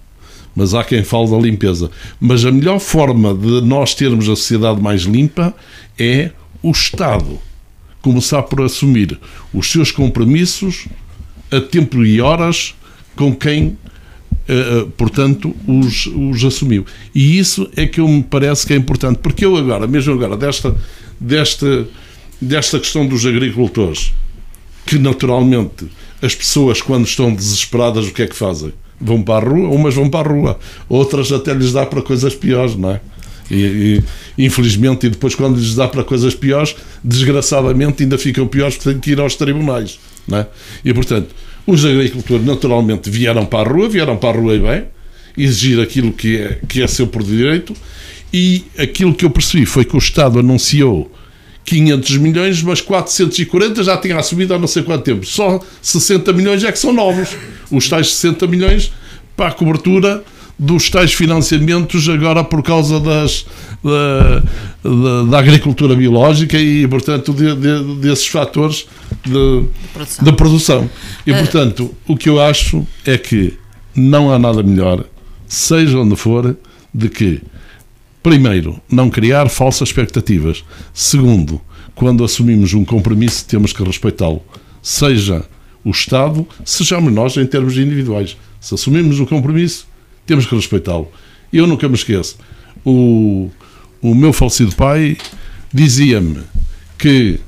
[0.55, 1.91] mas há quem fale da limpeza.
[2.21, 5.55] Mas a melhor forma de nós termos a sociedade mais limpa
[5.99, 6.31] é
[6.63, 7.39] o Estado
[8.05, 9.19] começar por assumir
[9.53, 10.87] os seus compromissos
[11.51, 12.75] a tempo e horas
[13.17, 13.79] com quem,
[14.97, 16.85] portanto, os, os assumiu.
[17.15, 20.37] E isso é que eu me parece que é importante, porque eu agora, mesmo agora,
[20.37, 20.75] desta,
[21.19, 21.87] desta,
[22.41, 24.13] desta questão dos agricultores,
[24.87, 25.87] que naturalmente
[26.21, 28.73] as pessoas, quando estão desesperadas, o que é que fazem?
[29.01, 32.35] Vão para a rua, umas vão para a rua, outras até lhes dá para coisas
[32.35, 33.01] piores, não é?
[33.51, 34.03] E,
[34.39, 38.91] e, infelizmente, e depois, quando lhes dá para coisas piores, desgraçadamente ainda ficam piores porque
[38.91, 39.99] têm que ir aos tribunais.
[40.27, 40.47] Não é?
[40.85, 41.29] E portanto,
[41.67, 44.85] os agricultores naturalmente vieram para a rua, vieram para a rua e bem,
[45.37, 47.75] exigir aquilo que é, que é seu por direito,
[48.33, 51.11] e aquilo que eu percebi foi que o Estado anunciou
[51.65, 55.25] 500 milhões, mas 440 já tinha assumido há não sei quanto tempo.
[55.25, 57.31] Só 60 milhões é que são novos.
[57.71, 58.93] Os tais 60 milhões
[59.37, 60.23] para a cobertura
[60.59, 63.47] dos tais financiamentos agora por causa das,
[63.83, 64.41] da,
[64.83, 68.87] da, da agricultura biológica e, portanto, de, de, desses fatores
[69.25, 70.25] de, produção.
[70.25, 70.91] de produção.
[71.27, 71.37] E, uh...
[71.37, 73.55] portanto, o que eu acho é que
[73.95, 75.05] não há nada melhor,
[75.47, 76.57] seja onde for,
[76.93, 77.43] de que
[78.25, 80.65] Primeiro, não criar falsas expectativas.
[80.95, 81.61] Segundo,
[81.95, 84.41] quando assumimos um compromisso, temos que respeitá-lo.
[84.83, 85.45] Seja
[85.85, 88.35] o Estado, sejamos nós em termos individuais.
[88.59, 89.87] Se assumimos o compromisso,
[90.27, 91.11] temos que respeitá-lo.
[91.53, 92.37] Eu nunca me esqueço.
[92.85, 93.51] O,
[94.03, 95.17] o meu falecido pai
[95.73, 96.43] dizia-me
[96.99, 97.41] que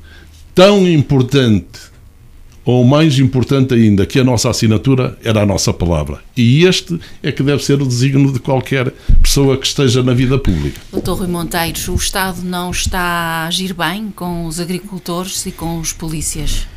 [0.53, 1.87] tão importante
[2.67, 6.19] ou mais importante ainda que a nossa assinatura era a nossa palavra.
[6.35, 10.37] E este é que deve ser o designo de qualquer pessoa que esteja na vida
[10.37, 10.81] pública.
[10.91, 15.79] Doutor Rui Monteiros, o Estado não está a agir bem com os agricultores e com
[15.79, 16.67] os polícias?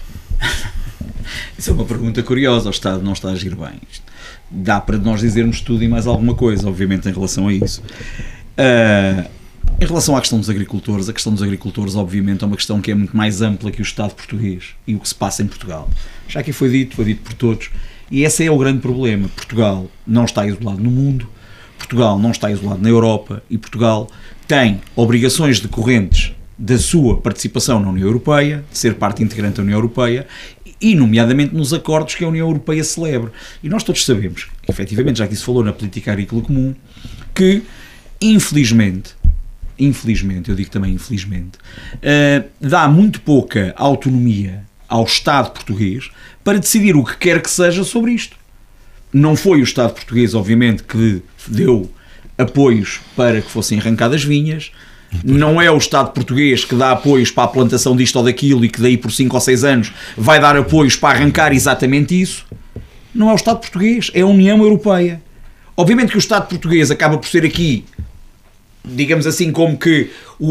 [1.59, 2.69] Isso é uma pergunta curiosa.
[2.69, 3.81] O Estado não está a agir bem.
[4.51, 7.83] Dá para nós dizermos tudo e mais alguma coisa, obviamente, em relação a isso.
[8.59, 9.29] Uh,
[9.81, 12.91] em relação à questão dos agricultores, a questão dos agricultores, obviamente, é uma questão que
[12.91, 15.89] é muito mais ampla que o Estado português e o que se passa em Portugal.
[16.29, 17.71] Já que foi dito, foi dito por todos,
[18.11, 19.29] e esse é o grande problema.
[19.29, 21.29] Portugal não está isolado no mundo,
[21.79, 24.09] Portugal não está isolado na Europa e Portugal
[24.47, 29.79] tem obrigações decorrentes da sua participação na União Europeia, de ser parte integrante da União
[29.79, 30.27] Europeia
[30.81, 33.33] e, nomeadamente, nos acordos que a União Europeia celebra.
[33.63, 36.75] E nós todos sabemos, efetivamente, já que isso falou na política agrícola comum,
[37.35, 37.63] que,
[38.21, 39.15] infelizmente,
[39.79, 41.59] infelizmente, eu digo também infelizmente,
[41.97, 46.11] uh, dá muito pouca autonomia ao Estado português
[46.45, 48.37] para decidir o que quer que seja sobre isto.
[49.13, 51.91] Não foi o Estado português, obviamente, que deu
[52.37, 54.71] apoios para que fossem arrancadas vinhas,
[55.25, 58.69] não é o Estado português que dá apoios para a plantação disto ou daquilo e
[58.69, 62.47] que daí por 5 ou 6 anos vai dar apoios para arrancar exatamente isso.
[63.15, 65.21] Não é o Estado português, é a União Europeia.
[65.77, 67.85] Obviamente que o Estado português acaba por ser aqui
[68.85, 70.51] digamos assim, como que o,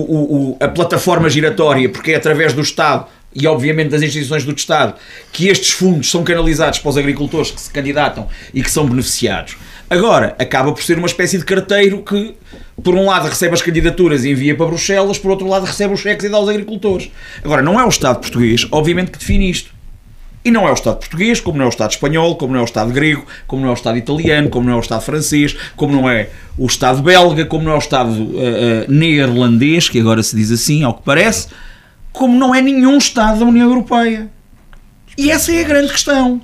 [0.52, 4.96] o, a plataforma giratória, porque é através do Estado e obviamente das instituições do Estado
[5.32, 9.56] que estes fundos são canalizados para os agricultores que se candidatam e que são beneficiados.
[9.90, 12.36] Agora, acaba por ser uma espécie de carteiro que,
[12.84, 16.00] por um lado, recebe as candidaturas e envia para Bruxelas, por outro lado, recebe os
[16.00, 17.10] cheques e dá aos agricultores.
[17.44, 19.74] Agora, não é o Estado português, obviamente, que define isto.
[20.46, 22.64] E não é o Estado português, como não é o Estado espanhol, como não é
[22.64, 25.56] o Estado grego, como não é o Estado italiano, como não é o Estado francês,
[25.76, 30.00] como não é o Estado belga, como não é o Estado uh, uh, neerlandês, que
[30.00, 31.48] agora se diz assim, ao que parece,
[32.14, 34.30] como não é nenhum Estado da União Europeia.
[35.18, 36.40] E essa é a grande questão.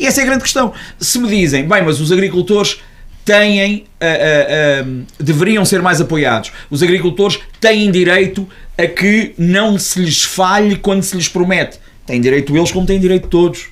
[0.00, 0.72] E essa é a grande questão.
[0.98, 2.80] Se me dizem, bem, mas os agricultores
[3.24, 6.50] têm, uh, deveriam ser mais apoiados.
[6.70, 8.48] Os agricultores têm direito
[8.78, 11.78] a que não se lhes falhe quando se lhes promete
[12.10, 13.68] Têm direito eles como têm direito todos.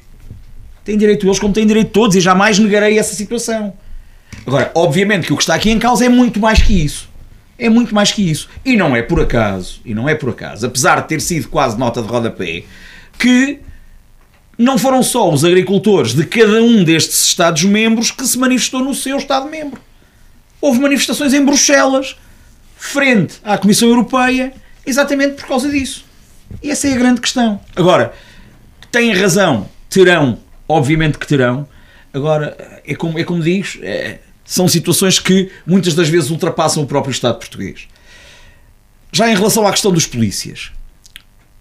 [0.85, 3.73] Têm direito eles como têm direito todos e jamais negarei essa situação.
[4.47, 7.09] Agora, obviamente que o que está aqui em causa é muito mais que isso.
[7.59, 8.49] É muito mais que isso.
[8.65, 11.77] E não é por acaso, e não é por acaso, apesar de ter sido quase
[11.77, 12.63] nota de rodapé,
[13.19, 13.59] que
[14.59, 19.17] não foram só os agricultores de cada um destes Estados-membros que se manifestou no seu
[19.17, 19.81] Estado-membro.
[20.61, 22.17] Houve manifestações em Bruxelas,
[22.77, 24.53] frente à Comissão Europeia,
[24.85, 26.05] exatamente por causa disso.
[26.61, 27.61] E essa é a grande questão.
[27.77, 28.13] Agora,
[28.91, 30.39] têm razão, terão,
[30.69, 31.69] obviamente que terão.
[32.13, 36.87] Agora, é como, é como diz, é, são situações que muitas das vezes ultrapassam o
[36.87, 37.87] próprio Estado português.
[39.13, 40.73] Já em relação à questão dos polícias,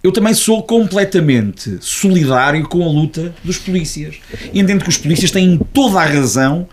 [0.07, 4.15] eu também sou completamente solidário com a luta dos polícias.
[4.53, 6.65] E entendo que os polícias têm toda a razão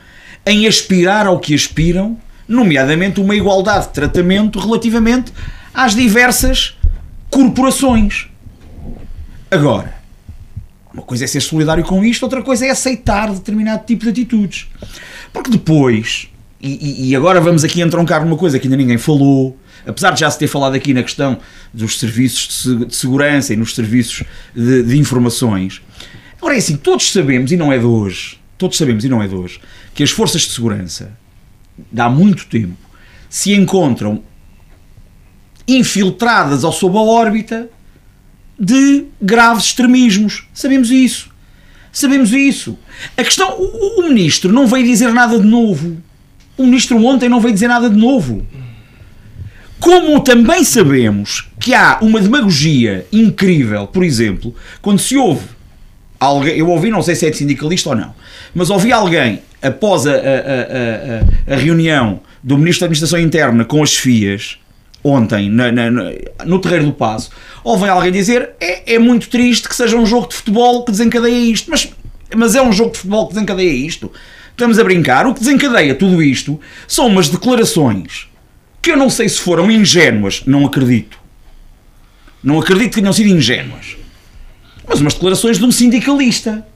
[0.47, 2.16] em aspirar ao que aspiram,
[2.47, 5.32] nomeadamente uma igualdade de tratamento relativamente
[5.74, 6.76] às diversas
[7.28, 8.28] corporações.
[9.51, 9.95] Agora,
[10.93, 14.68] uma coisa é ser solidário com isto, outra coisa é aceitar determinado tipo de atitudes.
[15.32, 16.28] Porque depois,
[16.61, 20.30] e, e agora vamos aqui entroncar numa coisa que ainda ninguém falou, apesar de já
[20.30, 21.39] se ter falado aqui na questão
[21.72, 24.24] dos serviços de segurança e nos serviços
[24.55, 25.80] de, de informações.
[26.39, 29.28] Agora é assim, todos sabemos, e não é de hoje, todos sabemos, e não é
[29.28, 29.61] de hoje,
[29.95, 31.16] que as forças de segurança,
[31.97, 32.76] há muito tempo,
[33.28, 34.22] se encontram
[35.66, 37.68] infiltradas ou sob a órbita
[38.59, 40.47] de graves extremismos.
[40.53, 41.30] Sabemos isso.
[41.93, 42.78] Sabemos isso.
[43.16, 45.97] A questão, o, o, ministro não veio dizer nada de novo.
[46.57, 48.47] O ministro ontem não veio dizer nada de novo.
[49.85, 55.45] Como também sabemos que há uma demagogia incrível, por exemplo, quando se ouve
[56.18, 58.14] alguém, eu ouvi, não sei se é de sindicalista ou não,
[58.55, 63.82] mas ouvi alguém após a, a, a, a reunião do Ministro da Administração Interna com
[63.82, 64.59] as FIAs
[65.05, 65.91] ontem na, na,
[66.47, 67.28] no Terreiro do Passo,
[67.62, 71.53] houve alguém dizer é, é muito triste que seja um jogo de futebol que desencadeia
[71.53, 71.93] isto, mas,
[72.35, 74.11] mas é um jogo de futebol que desencadeia isto.
[74.51, 75.26] Estamos a brincar.
[75.26, 76.59] O que desencadeia tudo isto
[76.89, 78.32] são umas declarações
[78.85, 81.18] que eu não sei se foram ingênuas, não acredito.
[82.43, 83.97] Não acredito que tenham sido ingênuas.
[84.87, 86.66] Mas umas declarações de um sindicalista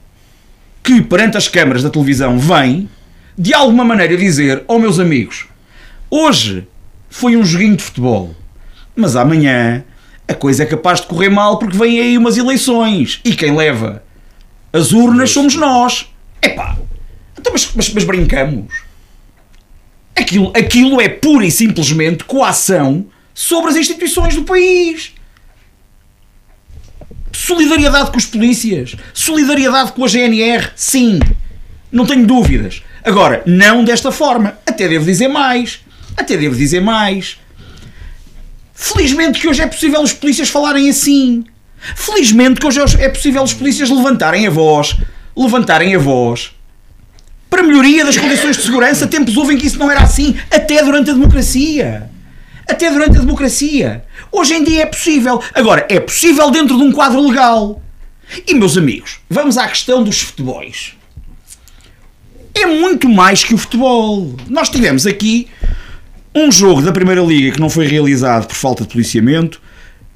[0.81, 2.89] que, perante as câmaras da televisão, vem
[3.37, 5.45] de alguma maneira dizer: Oh, meus amigos,
[6.09, 6.67] hoje
[7.11, 8.35] foi um joguinho de futebol.
[8.95, 9.83] Mas amanhã
[10.27, 14.01] a coisa é capaz de correr mal porque vêm aí umas eleições e quem leva
[14.73, 16.11] as urnas somos nós.
[16.41, 16.75] Epá,
[17.37, 18.88] então, mas, mas, mas brincamos.
[20.19, 25.13] Aquilo, aquilo é pura e simplesmente coação sobre as instituições do país.
[27.31, 31.19] Solidariedade com os polícias, solidariedade com a GNR, sim,
[31.89, 32.83] não tenho dúvidas.
[33.01, 34.59] Agora, não desta forma.
[34.65, 35.79] Até devo dizer mais.
[36.17, 37.39] Até devo dizer mais.
[38.73, 41.45] Felizmente que hoje é possível os polícias falarem assim.
[41.95, 44.97] Felizmente que hoje é possível os polícias levantarem a voz,
[45.35, 46.51] levantarem a voz
[47.49, 49.07] para melhoria das condições de segurança.
[49.07, 52.09] Tempos houve em que isso não era assim, até durante a democracia.
[52.67, 54.05] Até durante a democracia.
[54.31, 55.41] Hoje em dia é possível.
[55.55, 57.81] Agora, é possível dentro de um quadro legal.
[58.47, 60.95] E, meus amigos, vamos à questão dos futebols.
[62.53, 64.35] É muito mais que o futebol.
[64.47, 65.47] Nós tivemos aqui
[66.35, 69.59] um jogo da Primeira Liga que não foi realizado por falta de policiamento,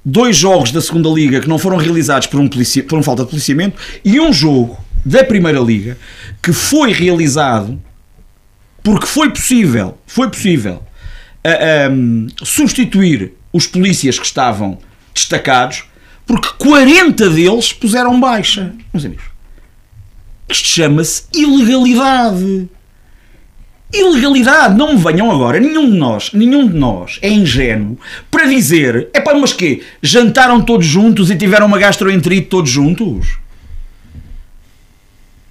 [0.05, 3.23] dois jogos da Segunda Liga que não foram realizados por, um policia, por uma falta
[3.23, 5.97] de policiamento e um jogo da Primeira Liga
[6.41, 7.81] que foi realizado
[8.83, 10.83] porque foi possível, foi possível
[11.45, 14.77] uh, substituir os polícias que estavam
[15.13, 15.85] destacados
[16.25, 18.73] porque 40 deles puseram baixa.
[18.93, 19.25] Meus amigos,
[20.49, 22.69] isto chama-se ilegalidade
[23.93, 24.75] ilegalidade.
[24.75, 27.97] Não me venham agora, nenhum de nós, nenhum de nós é ingênuo
[28.31, 29.83] para dizer, é pá, mas quê?
[30.01, 33.37] Jantaram todos juntos e tiveram uma gastroenterite todos juntos?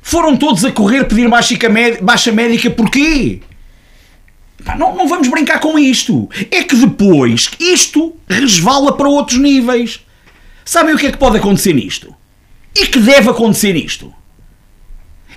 [0.03, 1.29] Foram todos a correr pedir
[2.03, 3.41] baixa médica porquê?
[4.79, 6.29] Não, não vamos brincar com isto.
[6.51, 10.01] É que depois isto resvala para outros níveis.
[10.65, 12.15] Sabem o que é que pode acontecer nisto?
[12.77, 14.13] E que deve acontecer nisto?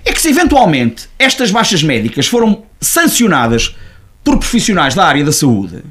[0.05, 3.75] é que se eventualmente estas baixas médicas foram sancionadas
[4.23, 5.83] por profissionais da área da saúde,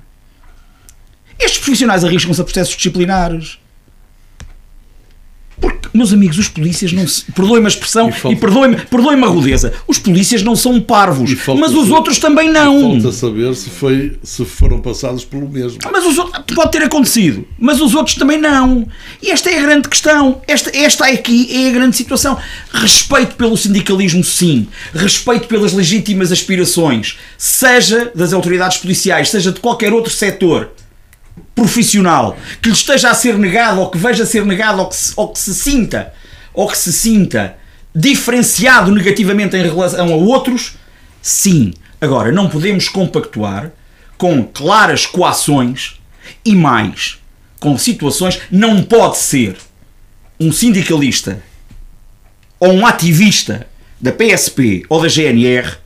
[1.39, 3.59] estes profissionais arriscam-se a processos disciplinares.
[5.95, 7.25] Meus amigos, os polícias não se.
[7.31, 9.73] Perdoem-me a expressão e, e perdoem-me perdoem a rudeza.
[9.87, 13.01] Os polícias não são parvos, mas os outros também não.
[13.01, 15.79] Falta saber se, foi, se foram passados pelo mesmo.
[15.93, 16.17] Mas os.
[16.53, 18.89] Pode ter acontecido, mas os outros também não.
[19.23, 20.43] E esta é a grande questão.
[20.49, 22.37] Esta, esta aqui é a grande situação.
[22.73, 24.67] Respeito pelo sindicalismo, sim.
[24.93, 30.71] Respeito pelas legítimas aspirações, seja das autoridades policiais, seja de qualquer outro setor
[31.55, 35.13] profissional que lhe esteja a ser negado ou que veja ser negado ou que se,
[35.17, 36.13] ou que se sinta
[36.53, 37.57] ou que se sinta
[37.95, 40.77] diferenciado negativamente em relação a outros,
[41.23, 41.73] sim.
[42.01, 43.71] Agora, não podemos compactuar
[44.19, 46.01] com claras coações
[46.45, 47.19] e mais,
[47.61, 49.57] com situações, não pode ser
[50.39, 51.43] um sindicalista
[52.59, 53.67] ou um ativista
[54.01, 55.77] da PSP ou da GNR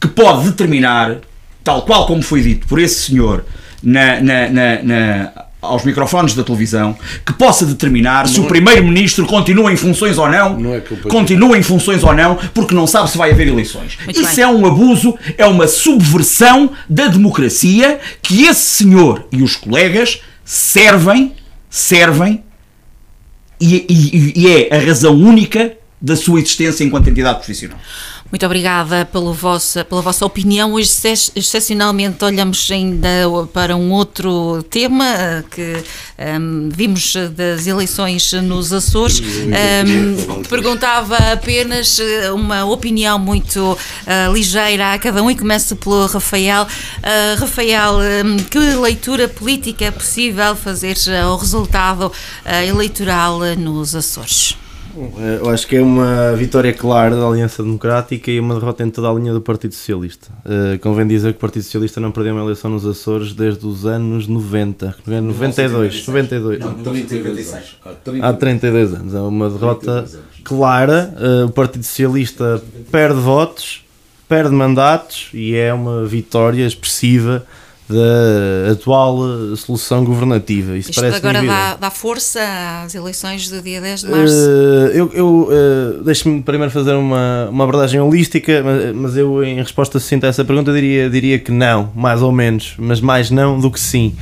[0.00, 1.18] que pode determinar,
[1.62, 3.44] tal qual como foi dito por esse senhor
[3.84, 5.32] na, na, na, na
[5.62, 6.94] aos microfones da televisão,
[7.24, 11.56] que possa determinar se o Primeiro-Ministro continua em funções ou não, Não é culpa continua
[11.56, 13.96] em funções ou não, porque não sabe se vai haver eleições.
[14.04, 14.44] Muito Isso bem.
[14.44, 21.32] é um abuso, é uma subversão da democracia que esse senhor e os colegas servem,
[21.70, 22.44] servem
[23.60, 27.78] e, e- e é a razão única da sua existência enquanto entidade profissional.
[28.30, 30.72] Muito obrigada pelo vossa, pela vossa opinião.
[30.72, 33.08] Hoje, exce- excepcionalmente, olhamos ainda
[33.52, 35.84] para um outro tema eh, que
[36.18, 39.20] ehm, vimos das eleições nos Açores.
[39.20, 46.04] Ehm, perguntava apenas eh, uma opinião muito eh, ligeira a cada um e começo pelo
[46.06, 46.66] Rafael.
[47.04, 52.10] Eh, Rafael, ehm, que leitura política é possível fazer ao resultado
[52.44, 54.56] eh, eleitoral eh, nos Açores?
[54.96, 58.90] Eh, Eu acho que é uma vitória clara da Aliança Democrática e uma derrota em
[58.90, 60.28] toda a linha do Partido Socialista.
[60.44, 63.84] Eh, convém dizer que o Partido Socialista não perdeu uma eleição nos Açores desde os
[63.86, 66.60] anos 90, 92, 92.
[68.22, 69.14] Há 32 anos.
[69.14, 70.04] É uma derrota
[70.44, 71.14] clara.
[71.18, 73.84] Eh, o Partido Socialista perde votos,
[74.28, 77.44] perde mandatos e é uma vitória expressiva
[77.88, 79.18] da atual
[79.52, 80.76] eh, solução governativa.
[80.76, 82.40] Isso Isto parece agora dá, dá força
[82.82, 84.34] às eleições do dia 10 de março?
[84.34, 89.56] Eh, eu, eu eh, deixe-me primeiro fazer uma, uma abordagem holística, mas, mas eu, em
[89.56, 93.60] resposta sucinta a essa pergunta, diria, diria que não, mais ou menos, mas mais não
[93.60, 94.16] do que sim.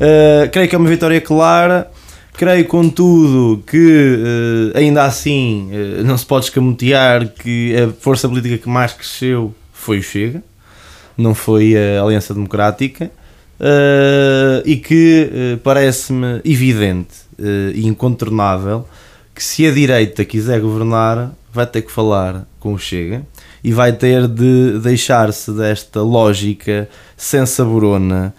[0.00, 1.90] Eh, creio que é uma vitória clara.
[2.34, 5.68] Creio, contudo, que ainda assim
[6.02, 10.42] não se pode escamotear que a força política que mais cresceu foi o Chega,
[11.16, 13.10] não foi a Aliança Democrática,
[13.64, 18.88] eh, e que eh, parece-me evidente eh, e incontornável
[19.32, 23.24] que se a direita quiser governar, vai ter que falar com o Chega
[23.62, 28.34] e vai ter de deixar-se desta lógica sensaborona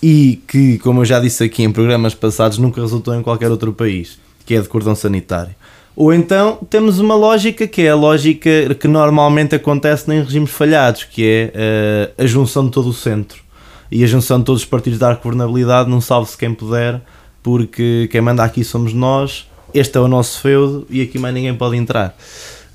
[0.00, 3.72] e que, como eu já disse aqui em programas passados, nunca resultou em qualquer outro
[3.72, 5.56] país, que é de cordão sanitário.
[6.00, 11.02] Ou então temos uma lógica que é a lógica que normalmente acontece em regimes falhados,
[11.02, 13.42] que é eh, a junção de todo o centro
[13.90, 17.00] e a junção de todos os partidos da governabilidade, não salve-se quem puder,
[17.42, 21.56] porque quem manda aqui somos nós, este é o nosso feudo e aqui mais ninguém
[21.56, 22.16] pode entrar.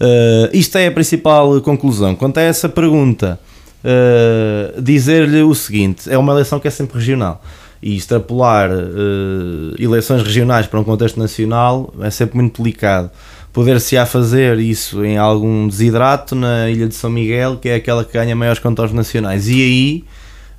[0.02, 2.18] Uh, isto é a principal conclusão.
[2.18, 3.40] Quanto a essa pergunta,
[3.86, 7.42] uh, dizer-lhe o seguinte: é uma eleição que é sempre regional.
[7.86, 13.12] E extrapolar uh, eleições regionais para um contexto nacional é sempre muito delicado.
[13.52, 18.14] Poder-se-á fazer isso em algum desidrato na Ilha de São Miguel, que é aquela que
[18.14, 19.50] ganha maiores contornos nacionais.
[19.50, 20.04] E aí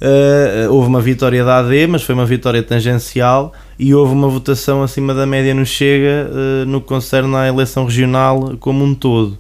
[0.02, 4.82] Uh, houve uma vitória da AD, mas foi uma vitória tangencial e houve uma votação
[4.82, 9.38] acima da média no Chega uh, no que concerne à eleição regional como um todo.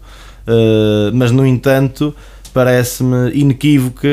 [1.12, 2.14] Mas, no entanto,
[2.54, 4.06] parece-me inequívoco,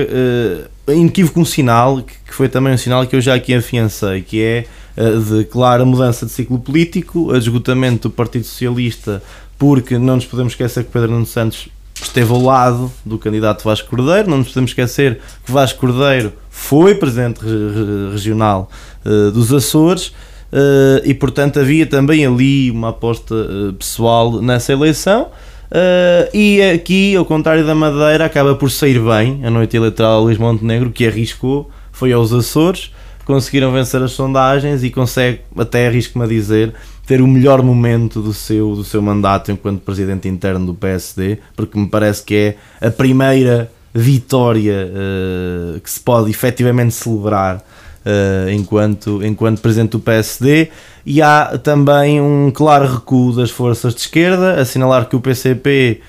[0.88, 4.42] inequívoco um sinal, que, que foi também um sinal que eu já aqui afiancei, que
[4.42, 4.66] é
[4.98, 9.24] de clara mudança de ciclo político, esgotamento do Partido Socialista,
[9.58, 11.70] porque não nos podemos esquecer que Pedro Nuno Santos
[12.02, 14.30] esteve ao lado do candidato Vasco Cordeiro.
[14.30, 18.70] Não nos podemos esquecer que Vasco Cordeiro foi presidente re regional
[19.06, 25.30] uh, dos Açores uh, e, portanto, havia também ali uma aposta uh, pessoal nessa eleição.
[26.34, 30.92] E aqui, ao contrário da Madeira, acaba por sair bem a noite eleitoral Luís Montenegro,
[30.92, 32.92] que arriscou, foi aos Açores,
[33.26, 36.74] conseguiram vencer as sondagens e consegue, até arrisco-me a dizer,
[37.06, 41.80] ter o melhor momento do seu, do seu mandato enquanto presidente interno do PSD, porque
[41.80, 42.36] me parece que
[42.82, 47.62] é a primeira vitória uh, que se pode efetivamente celebrar uh,
[48.52, 50.70] enquanto, enquanto presidente do PSD.
[51.06, 56.02] E há também um claro recuo das forças de esquerda, assinalar que o PCP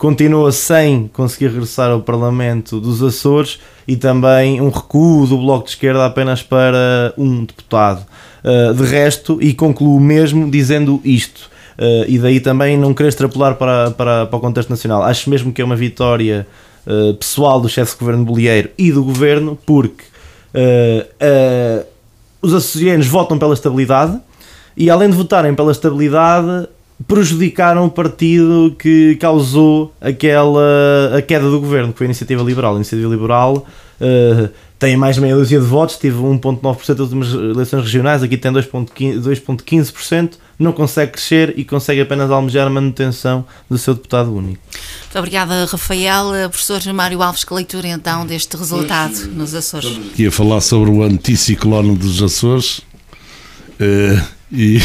[0.00, 5.72] continua sem conseguir regressar ao Parlamento dos Açores e também um recuo do Bloco de
[5.72, 8.06] Esquerda apenas para um deputado.
[8.42, 13.56] Uh, de resto, e concluo mesmo dizendo isto, uh, e daí também não querer extrapolar
[13.56, 15.02] para, para, para o contexto nacional.
[15.02, 16.46] Acho mesmo que é uma vitória
[17.18, 20.02] pessoal do chefe de governo Bolieiro e do governo, porque
[22.42, 24.18] os açorianos votam pela estabilidade
[24.76, 26.68] e, além de votarem pela estabilidade,
[27.06, 32.72] prejudicaram o partido que causou aquela a queda do governo, que foi a Iniciativa Liberal.
[32.72, 33.66] A Iniciativa Liberal
[34.80, 38.50] tem mais de meia dúzia de votos, tive 1,9% das últimas eleições regionais, aqui tem
[38.50, 44.58] 2,15%, não consegue crescer e consegue apenas almejar a manutenção do seu deputado único.
[45.02, 46.48] Muito obrigada, Rafael.
[46.48, 50.00] Professor Mário Alves, que leitura então deste resultado nos Açores?
[50.18, 54.80] Ia falar sobre o anticiclone dos Açores uh, e,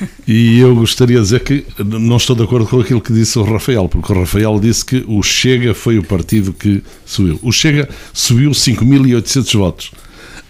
[0.26, 3.42] e eu gostaria de dizer que não estou de acordo com aquilo que disse o
[3.42, 7.38] Rafael, porque o Rafael disse que o Chega foi o partido que subiu.
[7.42, 9.90] O Chega subiu 5.800 votos.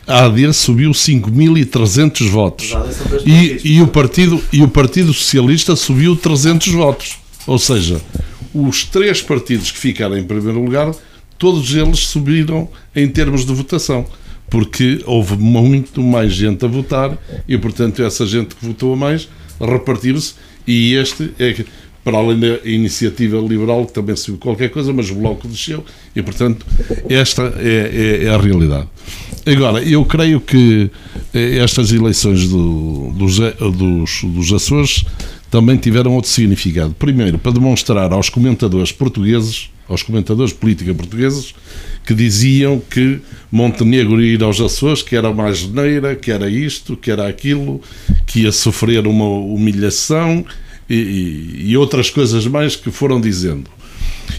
[0.07, 2.73] A AD subiu 5.300 votos.
[3.25, 7.19] E, e, o partido, e o Partido Socialista subiu 300 votos.
[7.45, 8.01] Ou seja,
[8.55, 10.93] os três partidos que ficaram em primeiro lugar,
[11.37, 14.07] todos eles subiram em termos de votação
[14.49, 17.17] porque houve muito mais gente a votar
[17.49, 19.29] e, portanto, essa gente que votou mais
[19.61, 20.35] repartiu-se.
[20.67, 21.65] E este é
[22.07, 25.85] para além da iniciativa liberal, que também subiu qualquer coisa, mas o bloco desceu
[26.15, 26.65] e, portanto,
[27.09, 28.87] esta é, é, é a realidade.
[29.45, 30.89] Agora, eu creio que
[31.35, 35.05] eh, estas eleições do, dos, dos, dos Açores
[35.51, 36.95] também tiveram outro significado.
[36.97, 41.55] Primeiro, para demonstrar aos comentadores portugueses, aos comentadores de política portugueses,
[42.05, 46.97] que diziam que Montenegro ia ir aos Açores, que era uma geneira, que era isto,
[46.97, 47.81] que era aquilo,
[48.27, 50.45] que ia sofrer uma humilhação
[50.89, 53.71] e, e, e outras coisas mais que foram dizendo.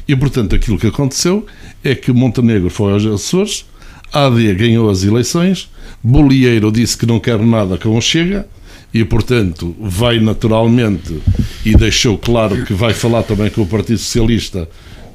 [0.07, 1.45] E, portanto, aquilo que aconteceu
[1.83, 3.65] é que Montenegro foi aos Açores,
[4.11, 5.69] AD ganhou as eleições,
[6.01, 8.47] Bolieiro disse que não quer nada com o Chega,
[8.93, 11.21] e, portanto, vai naturalmente
[11.65, 14.67] e deixou claro que vai falar também com o Partido Socialista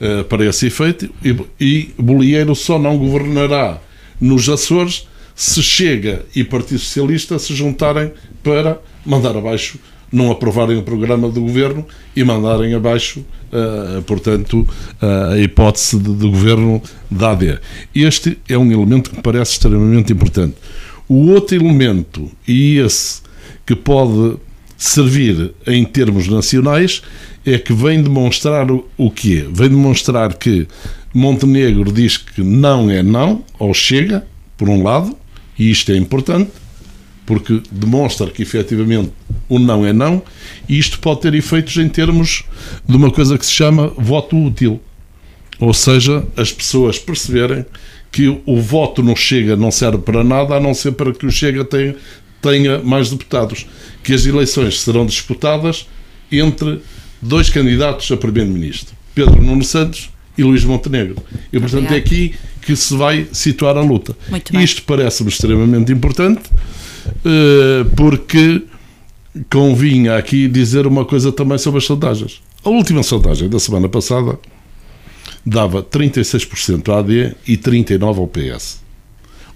[0.03, 1.09] uh, para esse efeito.
[1.25, 3.79] E, e Bolieiro só não governará
[4.21, 8.13] nos Açores se Chega e Partido Socialista se juntarem
[8.43, 9.79] para mandar abaixo,
[10.13, 14.61] não aprovarem o programa do governo e mandarem abaixo, uh, portanto,
[15.01, 17.59] uh, a hipótese de, de governo da AD.
[17.95, 20.57] Este é um elemento que me parece extremamente importante.
[21.09, 23.23] O outro elemento, e esse
[23.65, 24.37] que pode
[24.77, 27.03] servir em termos nacionais
[27.45, 29.47] é que vem demonstrar o, quê?
[29.53, 30.67] Vem demonstrar que
[31.13, 35.17] Montenegro diz que não é não, ou chega, por um lado,
[35.59, 36.51] e isto é importante,
[37.27, 39.13] porque demonstra que efetivamente
[39.49, 40.23] o não é não,
[40.69, 42.45] e isto pode ter efeitos em termos
[42.89, 44.81] de uma coisa que se chama voto útil.
[45.59, 47.65] Ou seja, as pessoas perceberem
[48.11, 51.31] que o voto não chega, não serve para nada, a não ser para que o
[51.31, 51.97] Chega tenha,
[52.43, 53.67] tenha mais deputados.
[54.05, 55.87] Que as eleições serão disputadas
[56.31, 56.83] entre
[57.23, 61.17] dois candidatos a primeiro-ministro, Pedro Nuno Santos e Luís Montenegro.
[61.53, 61.95] E, portanto, Obrigado.
[61.95, 64.17] é aqui que se vai situar a luta.
[64.55, 66.43] Isto parece-me extremamente importante,
[67.25, 68.63] eh, porque
[69.51, 72.41] convinha aqui dizer uma coisa também sobre as sondagens.
[72.65, 74.39] A última sondagem da semana passada
[75.45, 78.81] dava 36% à AD e 39% ao PS.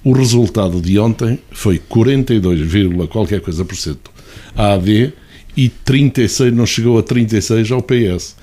[0.05, 4.11] O resultado de ontem foi 42, qualquer coisa por cento
[4.55, 5.13] à AD
[5.57, 8.37] e 36, não chegou a 36 ao PS.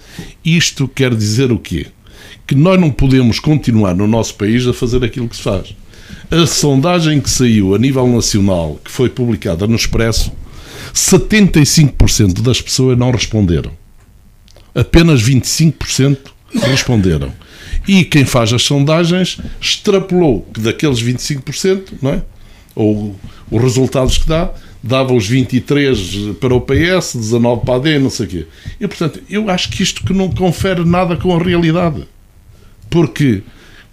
[0.44, 1.88] Isto quer dizer o quê?
[2.48, 5.76] Que nós não podemos continuar no nosso país a fazer aquilo que se faz.
[6.32, 10.32] A sondagem que saiu a nível nacional, que foi publicada no Expresso,
[10.94, 13.72] 75% das pessoas não responderam.
[14.74, 16.18] Apenas 25%
[16.54, 17.32] responderam.
[17.88, 22.22] E quem faz as sondagens extrapolou que daqueles 25%, não é?
[22.76, 23.16] ou
[23.52, 24.52] os resultados que dá,
[24.84, 28.46] dava os 23 para o PS, 19 para a AD, não sei o quê.
[28.82, 32.06] E, portanto, eu acho que isto que não confere nada com a realidade.
[32.90, 33.42] Porque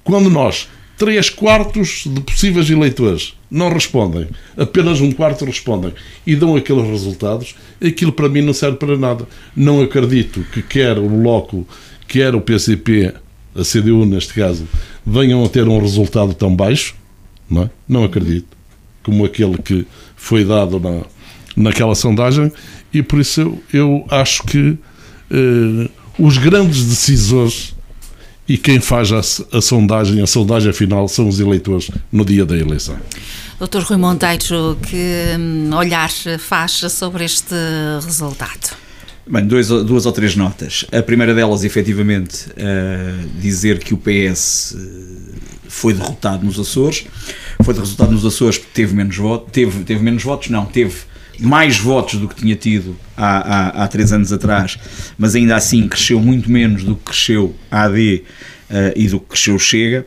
[0.03, 0.69] quando nós,
[0.99, 4.27] 3 quartos de possíveis eleitores não respondem,
[4.57, 5.95] apenas um quarto respondem
[6.27, 9.27] e dão aqueles resultados, aquilo para mim não serve para nada.
[9.57, 11.67] Não acredito que quer o Bloco,
[12.07, 13.15] quer o PCP
[13.55, 14.69] a CDU neste caso,
[15.07, 16.95] venham a ter um resultado tão baixo,
[17.49, 17.71] não é?
[17.89, 18.57] Não acredito,
[19.03, 19.87] como aquele que
[20.21, 21.01] foi dado na,
[21.57, 22.53] naquela sondagem,
[22.93, 24.79] e por isso eu, eu acho que
[25.31, 25.89] eh,
[26.19, 27.75] os grandes decisores
[28.47, 29.21] e quem faz a,
[29.57, 32.97] a, sondagem, a sondagem final, são os eleitores no dia da eleição.
[33.59, 37.55] Doutor Rui Monteiro, que hum, olhar faz sobre este
[38.05, 38.77] resultado?
[39.25, 40.85] Bem, dois, duas ou três notas.
[40.91, 45.39] A primeira delas, efetivamente, uh, dizer que o PS eh,
[45.71, 47.07] foi derrotado nos Açores.
[47.63, 49.53] Foi derrotado nos Açores porque teve menos votos.
[49.53, 50.95] Teve, teve menos votos, não, teve
[51.39, 54.79] mais votos do que tinha tido há, há, há três anos atrás,
[55.17, 58.25] mas ainda assim cresceu muito menos do que cresceu a AD
[58.69, 60.07] uh, e do que cresceu Chega.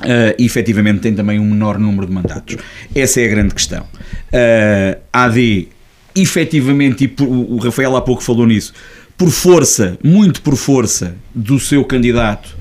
[0.00, 2.56] Uh, e efetivamente tem também um menor número de mandatos.
[2.92, 3.84] Essa é a grande questão.
[3.84, 5.68] Uh, a AD
[6.16, 8.72] efetivamente, e por, o Rafael há pouco falou nisso,
[9.16, 12.56] por força, muito por força do seu candidato,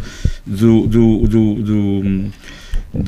[0.46, 2.32] do, do, do, do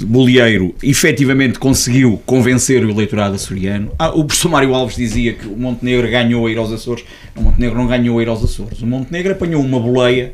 [0.07, 3.91] Bolieiro efetivamente conseguiu convencer o eleitorado açoriano.
[3.99, 7.06] Ah, o professor Mário Alves dizia que o Montenegro ganhou a ir aos Açores.
[7.36, 8.82] O Montenegro não ganhou a ir aos Açores.
[8.82, 10.34] O Montenegro apanhou uma boleia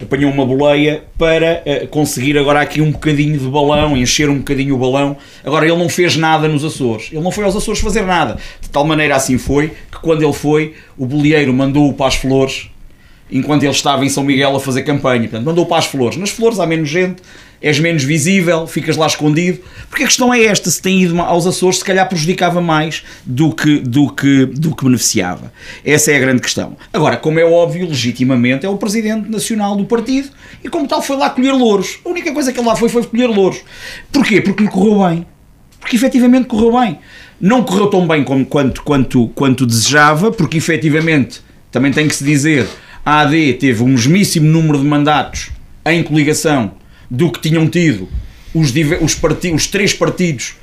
[0.00, 4.74] apanhou uma boleia para uh, conseguir agora aqui um bocadinho de balão, encher um bocadinho
[4.74, 5.16] o balão.
[5.44, 8.38] Agora ele não fez nada nos Açores, ele não foi aos Açores fazer nada.
[8.60, 12.70] De tal maneira assim foi que quando ele foi, o bolieiro mandou-o para as flores,
[13.30, 15.22] enquanto ele estava em São Miguel a fazer campanha.
[15.22, 16.16] Portanto, mandou-o para as flores.
[16.16, 17.22] Nas flores há menos gente,
[17.60, 19.60] és menos visível, ficas lá escondido.
[19.88, 23.52] Porque a questão é esta: se tem ido aos Açores, se calhar prejudicava mais do
[23.52, 25.52] que, do que, do que beneficiava.
[25.84, 26.76] Essa é a grande questão.
[26.92, 30.28] Agora, como é óbvio, legitimamente é o presidente nacional do partido
[30.62, 31.98] e, como tal, foi lá colher louros.
[32.04, 33.60] A única coisa que ele lá foi foi colher louros.
[34.12, 34.40] Porquê?
[34.40, 35.26] Porque lhe correu bem.
[35.80, 36.98] Porque efetivamente correu bem.
[37.40, 41.40] Não correu tão bem como, quanto, quanto, quanto desejava, porque efetivamente,
[41.70, 42.66] também tem que se dizer,
[43.08, 45.48] a AD teve um mesmíssimo número de mandatos
[45.86, 46.72] em coligação
[47.10, 48.06] do que tinham tido
[48.52, 48.70] os,
[49.00, 49.18] os,
[49.54, 50.56] os três partidos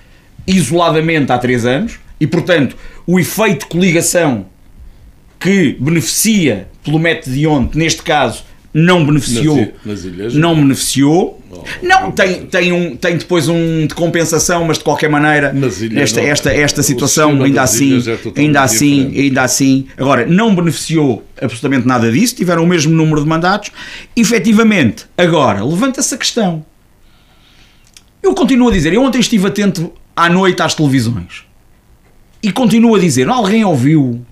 [0.45, 2.77] isoladamente há três anos e, portanto,
[3.07, 4.45] o efeito de coligação
[5.39, 8.43] que beneficia pelo método de ontem, neste caso,
[8.77, 11.41] não beneficiou, nas, ilhas, não beneficiou.
[11.49, 15.81] Oh, não, tem, tem, um, tem depois um de compensação, mas de qualquer maneira, ilhas,
[15.81, 21.87] esta, esta, esta situação ainda assim, é ainda assim, ainda assim, agora, não beneficiou absolutamente
[21.87, 23.71] nada disso, tiveram o mesmo número de mandatos.
[24.13, 26.65] Efetivamente, agora, levanta-se a questão.
[28.21, 31.45] Eu continuo a dizer, eu ontem estive atento à noite às televisões.
[32.43, 34.25] E continuo a dizer, alguém ouviu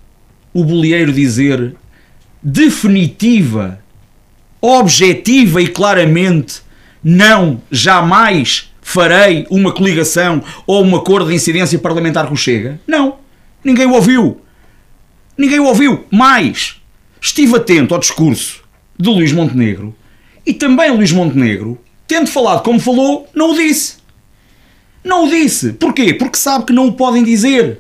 [0.54, 1.76] o bolieiro dizer
[2.44, 3.83] definitiva
[4.66, 6.62] objetiva e claramente
[7.04, 12.80] não, jamais farei uma coligação ou um acordo de incidência parlamentar com o Chega?
[12.88, 13.18] Não.
[13.62, 14.40] Ninguém o ouviu.
[15.38, 16.06] Ninguém o ouviu.
[16.10, 16.82] Mais,
[17.22, 18.64] estive atento ao discurso
[18.98, 19.94] de Luís Montenegro
[20.46, 21.78] e também Luís Montenegro,
[22.08, 23.98] tendo falado como falou, não o disse.
[25.04, 25.74] Não o disse.
[25.74, 26.14] Porquê?
[26.14, 27.80] Porque sabe que não o podem dizer.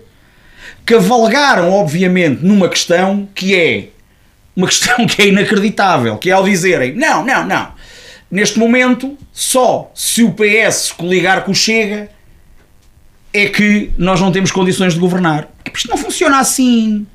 [0.86, 3.90] Cavalgaram, obviamente, numa questão que é
[4.56, 7.72] uma questão que é inacreditável, que é ao dizerem, não, não, não,
[8.30, 12.10] neste momento, só se o PS coligar com o Chega
[13.34, 15.48] é que nós não temos condições de governar.
[15.74, 17.06] Isto não funciona assim.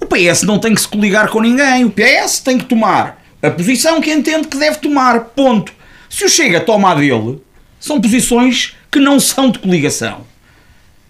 [0.00, 3.50] O PS não tem que se coligar com ninguém, o PS tem que tomar a
[3.50, 5.72] posição que entende que deve tomar, ponto.
[6.08, 7.40] Se o Chega toma a dele,
[7.80, 10.24] são posições que não são de coligação.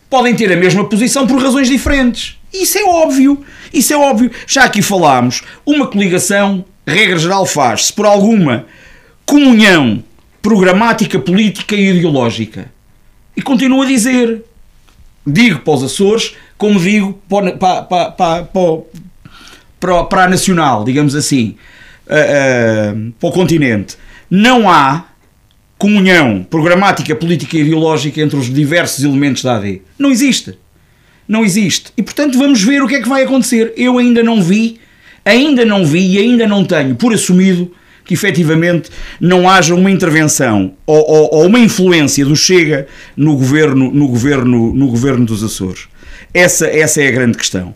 [0.09, 2.39] Podem ter a mesma posição por razões diferentes.
[2.53, 3.45] Isso é óbvio.
[3.73, 4.31] Isso é óbvio.
[4.47, 5.43] Já aqui falámos.
[5.65, 8.67] Uma coligação, regra geral, faz-se por alguma
[9.25, 10.05] comunhão
[10.43, 12.71] programática, política e ideológica.
[13.37, 14.45] E continuo a dizer.
[15.25, 21.55] Digo para os Açores, como digo para, para, para, para, para a Nacional, digamos assim,
[22.09, 23.97] uh, uh, para o continente.
[24.29, 25.07] Não há
[25.79, 29.83] comunhão programática, política e ideológica entre os diversos elementos da AD.
[29.97, 30.59] Não existe
[31.33, 31.91] não existe.
[31.97, 33.73] E portanto vamos ver o que é que vai acontecer.
[33.75, 34.79] Eu ainda não vi,
[35.25, 37.73] ainda não vi e ainda não tenho por assumido
[38.05, 42.87] que efetivamente não haja uma intervenção ou, ou, ou, uma influência do Chega
[43.17, 45.89] no governo, no governo, no governo dos Açores.
[46.35, 47.75] Essa, essa é a grande questão.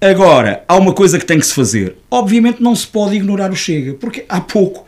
[0.00, 1.94] Agora, há uma coisa que tem que se fazer.
[2.10, 4.84] Obviamente não se pode ignorar o Chega, porque há pouco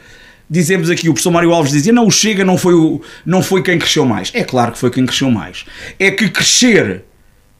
[0.50, 3.62] dizemos aqui, o professor Mário Alves dizia, não, o Chega não foi, o, não foi
[3.62, 4.30] quem cresceu mais.
[4.34, 5.64] É claro que foi quem cresceu mais.
[5.98, 7.04] É que crescer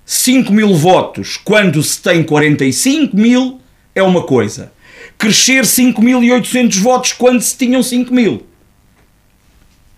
[0.05, 3.61] 5 mil votos quando se tem 45 mil
[3.95, 4.73] é uma coisa.
[5.19, 8.47] Crescer 5.800 votos quando se tinham 5 mil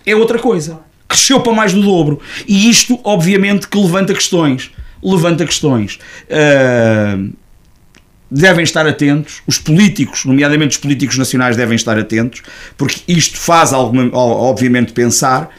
[0.07, 0.81] é outra coisa.
[1.09, 2.21] Cresceu para mais do dobro.
[2.47, 4.71] E isto, obviamente, que levanta questões.
[5.03, 5.99] Levanta questões.
[6.29, 7.33] Uh,
[8.31, 12.43] devem estar atentos, os políticos, nomeadamente os políticos nacionais, devem estar atentos,
[12.77, 15.51] porque isto faz, alguma, obviamente, pensar.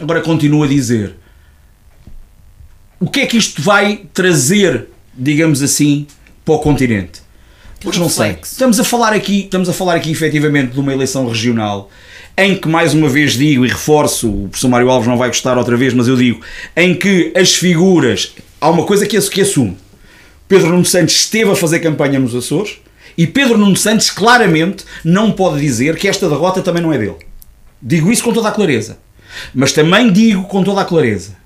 [0.00, 1.14] Agora, continuo a dizer
[2.98, 6.06] o que é que isto vai trazer, digamos assim,
[6.44, 7.20] para o continente?
[7.80, 8.38] Pois não sei.
[8.42, 11.90] Estamos a falar aqui, estamos a falar aqui efetivamente de uma eleição regional
[12.38, 15.56] em que mais uma vez digo e reforço, o professor Mário Alves não vai gostar
[15.56, 16.40] outra vez, mas eu digo,
[16.76, 19.76] em que as figuras, há uma coisa que, que assumo.
[20.46, 22.78] Pedro Nuno Santos esteve a fazer campanha nos Açores
[23.16, 27.16] e Pedro Nuno Santos claramente não pode dizer que esta derrota também não é dele.
[27.80, 28.98] Digo isso com toda a clareza.
[29.54, 31.45] Mas também digo com toda a clareza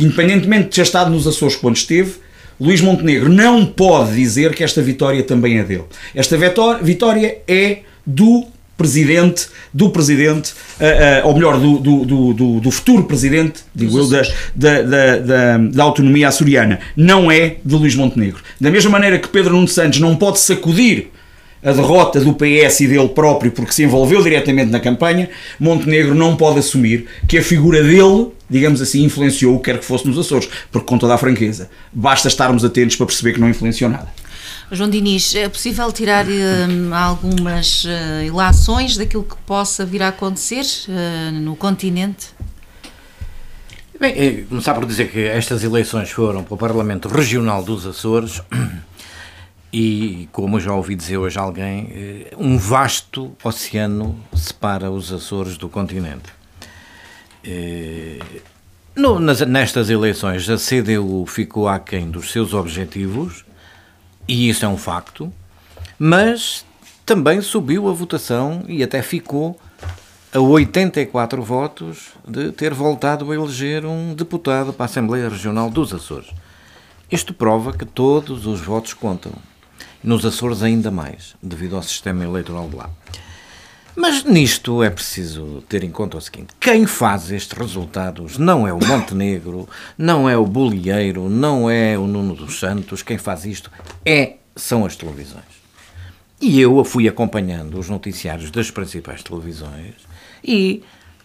[0.00, 2.12] que, independentemente de ter estado nos Açores quando esteve,
[2.58, 5.84] Luís Montenegro não pode dizer que esta vitória também é dele.
[6.14, 6.36] Esta
[6.82, 8.46] vitória é do
[8.76, 14.08] presidente, do presidente, uh, uh, ou melhor, do, do, do, do, futuro presidente, digo eu,
[14.08, 14.22] da,
[14.54, 14.82] da,
[15.18, 16.80] da, da, autonomia açoriana.
[16.96, 18.40] Não é de Luís Montenegro.
[18.58, 21.10] Da mesma maneira que Pedro Nuno Santos não pode sacudir
[21.62, 25.28] a derrota do PS e dele próprio, porque se envolveu diretamente na campanha,
[25.58, 29.84] Montenegro não pode assumir que a figura dele, digamos assim, influenciou o que quer que
[29.84, 33.48] fosse nos Açores, porque com toda a franqueza, basta estarmos atentos para perceber que não
[33.48, 34.08] influenciou nada.
[34.72, 40.64] João Diniz, é possível tirar hum, algumas uh, ilações daquilo que possa vir a acontecer
[40.88, 42.28] uh, no continente?
[43.98, 48.40] Bem, é, começar por dizer que estas eleições foram para o Parlamento Regional dos Açores
[49.72, 55.68] e, como já ouvi dizer hoje alguém, eh, um vasto oceano separa os Açores do
[55.68, 56.32] continente.
[57.44, 58.18] Eh,
[58.96, 63.44] no, nas, nestas eleições, a CDU ficou aquém dos seus objetivos,
[64.26, 65.32] e isso é um facto,
[65.98, 66.64] mas
[67.06, 69.58] também subiu a votação e até ficou
[70.32, 75.94] a 84 votos de ter voltado a eleger um deputado para a Assembleia Regional dos
[75.94, 76.28] Açores.
[77.10, 79.32] Isto prova que todos os votos contam
[80.02, 82.90] nos Açores ainda mais, devido ao sistema eleitoral de lá.
[83.96, 88.72] Mas nisto é preciso ter em conta o seguinte: quem faz estes resultados não é
[88.72, 89.68] o Montenegro,
[89.98, 93.70] não é o Bolieiro, não é o Nuno dos Santos, quem faz isto
[94.04, 95.60] é, são as televisões.
[96.40, 99.94] E eu fui acompanhando os noticiários das principais televisões
[100.42, 100.82] e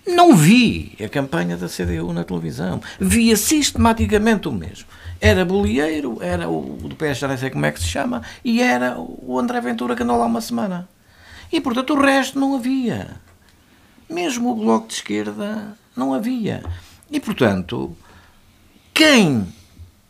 [0.08, 2.82] não vi a campanha da CDU na televisão.
[3.00, 4.88] Via sistematicamente o mesmo.
[5.20, 8.62] Era Bolieiro, era o do PS, já nem sei como é que se chama, e
[8.62, 10.88] era o André Ventura que andou lá uma semana.
[11.52, 13.18] E, portanto, o resto não havia.
[14.10, 16.64] Mesmo o Bloco de Esquerda não havia.
[17.10, 17.96] E, portanto,
[18.94, 19.48] quem.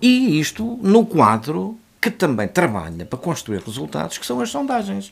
[0.01, 5.11] E isto no quadro que também trabalha para construir resultados, que são as sondagens.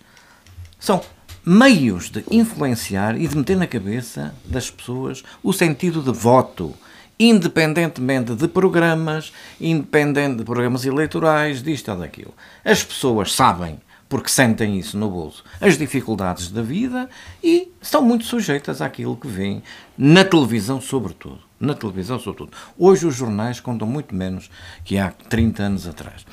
[0.79, 1.01] São
[1.45, 6.73] meios de influenciar e de meter na cabeça das pessoas o sentido de voto
[7.19, 12.33] independentemente de programas, independente de programas eleitorais, disto ou daquilo.
[12.65, 13.79] As pessoas sabem,
[14.09, 17.09] porque sentem isso no bolso, as dificuldades da vida
[17.43, 19.63] e estão muito sujeitas àquilo que vêm
[19.97, 21.39] na televisão, sobretudo.
[21.59, 22.51] Na televisão, sobretudo.
[22.77, 24.49] Hoje os jornais contam muito menos
[24.83, 26.25] que há 30 anos atrás.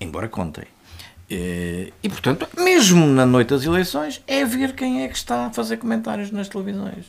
[0.00, 0.73] Embora contem.
[1.30, 5.50] Eh, e, portanto, mesmo na noite das eleições, é ver quem é que está a
[5.50, 7.06] fazer comentários nas televisões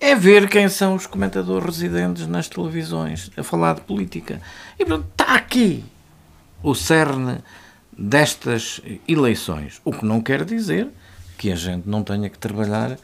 [0.00, 4.40] é ver quem são os comentadores residentes nas televisões a falar de política.
[4.78, 5.84] E portanto, está aqui
[6.62, 7.38] o cerne
[7.96, 9.80] destas eleições.
[9.84, 10.88] O que não quer dizer
[11.36, 12.98] que a gente não tenha que trabalhar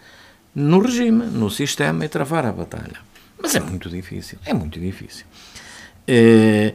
[0.55, 2.97] no regime, no sistema e travar a batalha.
[3.39, 5.27] Mas é muito difícil, é muito difícil.
[6.09, 6.73] É,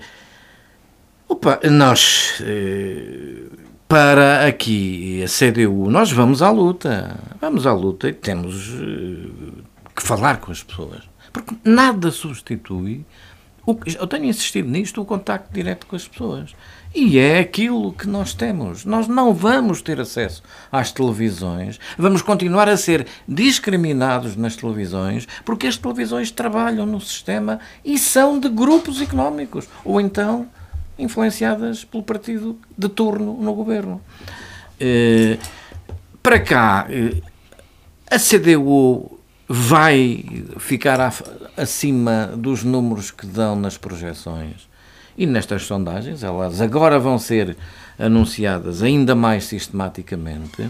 [1.31, 3.43] opa, nós, é,
[3.87, 8.73] para aqui a CDU, nós vamos à luta, vamos à luta e temos
[9.95, 11.09] que falar com as pessoas.
[11.31, 13.05] Porque nada substitui,
[13.65, 16.53] o, eu tenho insistido nisto, o contacto direto com as pessoas.
[16.93, 18.83] E é aquilo que nós temos.
[18.83, 25.67] Nós não vamos ter acesso às televisões, vamos continuar a ser discriminados nas televisões, porque
[25.67, 30.49] as televisões trabalham no sistema e são de grupos económicos, ou então
[31.01, 34.01] influenciadas pelo partido de turno no governo.
[34.79, 35.37] Eh,
[36.23, 37.21] para cá, eh,
[38.09, 40.23] a CDU vai
[40.59, 41.13] ficar
[41.57, 44.69] acima dos números que dão nas projeções
[45.17, 46.23] e nestas sondagens.
[46.23, 47.57] Elas agora vão ser
[47.99, 50.69] anunciadas ainda mais sistematicamente.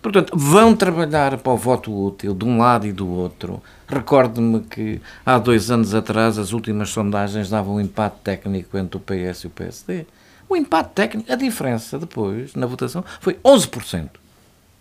[0.00, 3.62] Portanto, vão trabalhar para o voto útil de um lado e do outro.
[3.88, 9.00] Recordo-me que há dois anos atrás as últimas sondagens davam um empate técnico entre o
[9.00, 10.06] PS e o PSD.
[10.48, 14.08] O empate técnico, a diferença depois, na votação, foi 11%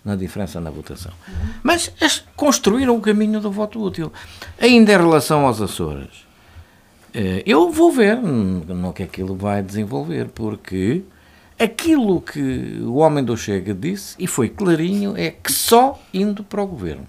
[0.05, 1.11] na diferença na votação.
[1.61, 1.91] Mas
[2.35, 4.11] construíram o caminho do voto útil.
[4.59, 6.25] Ainda em relação aos Açores,
[7.13, 11.03] eh, eu vou ver no que aquilo vai desenvolver, porque
[11.59, 16.61] aquilo que o homem do Chega disse, e foi clarinho, é que só indo para
[16.61, 17.07] o governo.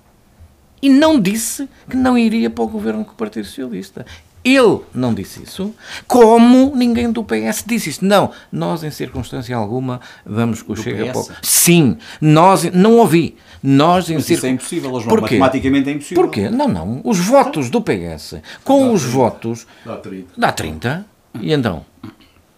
[0.81, 4.07] E não disse que não iria para o governo com o Partido Socialista.
[4.45, 5.75] Ele não disse isso,
[6.07, 8.05] como ninguém do PS disse isso.
[8.05, 11.33] Não, nós em circunstância alguma vamos com o Chega PS?
[11.43, 13.37] Sim, nós não ouvi.
[13.61, 15.09] Nós em Mas isso é impossível, João.
[15.09, 15.37] Porquê?
[15.37, 16.23] Matematicamente é impossível.
[16.23, 16.49] Porquê?
[16.49, 17.01] Não, não.
[17.05, 19.17] Os votos do PS com dá os 30.
[19.17, 20.33] votos dá 30.
[20.37, 21.07] Dá 30.
[21.41, 21.85] E então?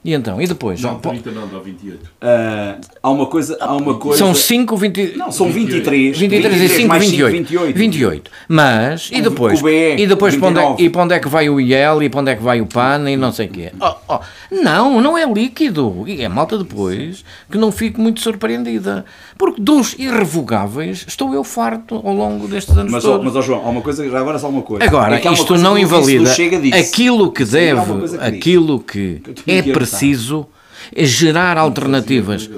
[0.02, 0.40] E então?
[0.40, 0.80] E depois?
[0.80, 2.04] Não, 30 não, dá 28.
[2.04, 3.58] Uh, há uma coisa...
[3.60, 4.18] Há uma coisa...
[4.18, 5.16] São 5, 20...
[5.16, 6.16] Não, são 23.
[6.16, 7.32] 23, 23 e 5, 28.
[7.32, 7.78] 28.
[7.78, 8.30] 28.
[8.48, 9.60] Mas, e depois?
[9.60, 12.02] O BE, e depois para onde, é, e para onde é que vai o IEL
[12.02, 13.72] e para onde é que vai o PAN e não sei o quê?
[13.78, 14.20] Oh, oh.
[14.50, 16.04] Não, não é líquido.
[16.06, 19.04] E é malta depois que não fico muito surpreendida.
[19.36, 23.24] Porque dos irrevogáveis estou eu farto ao longo destes anos mas, todos.
[23.24, 24.82] Mas, oh, João, há uma coisa, agora só uma coisa.
[24.82, 26.30] Agora, é isto não invalida
[26.78, 29.89] aquilo que deve, aquilo que é preciso
[30.94, 32.48] é gerar alternativas.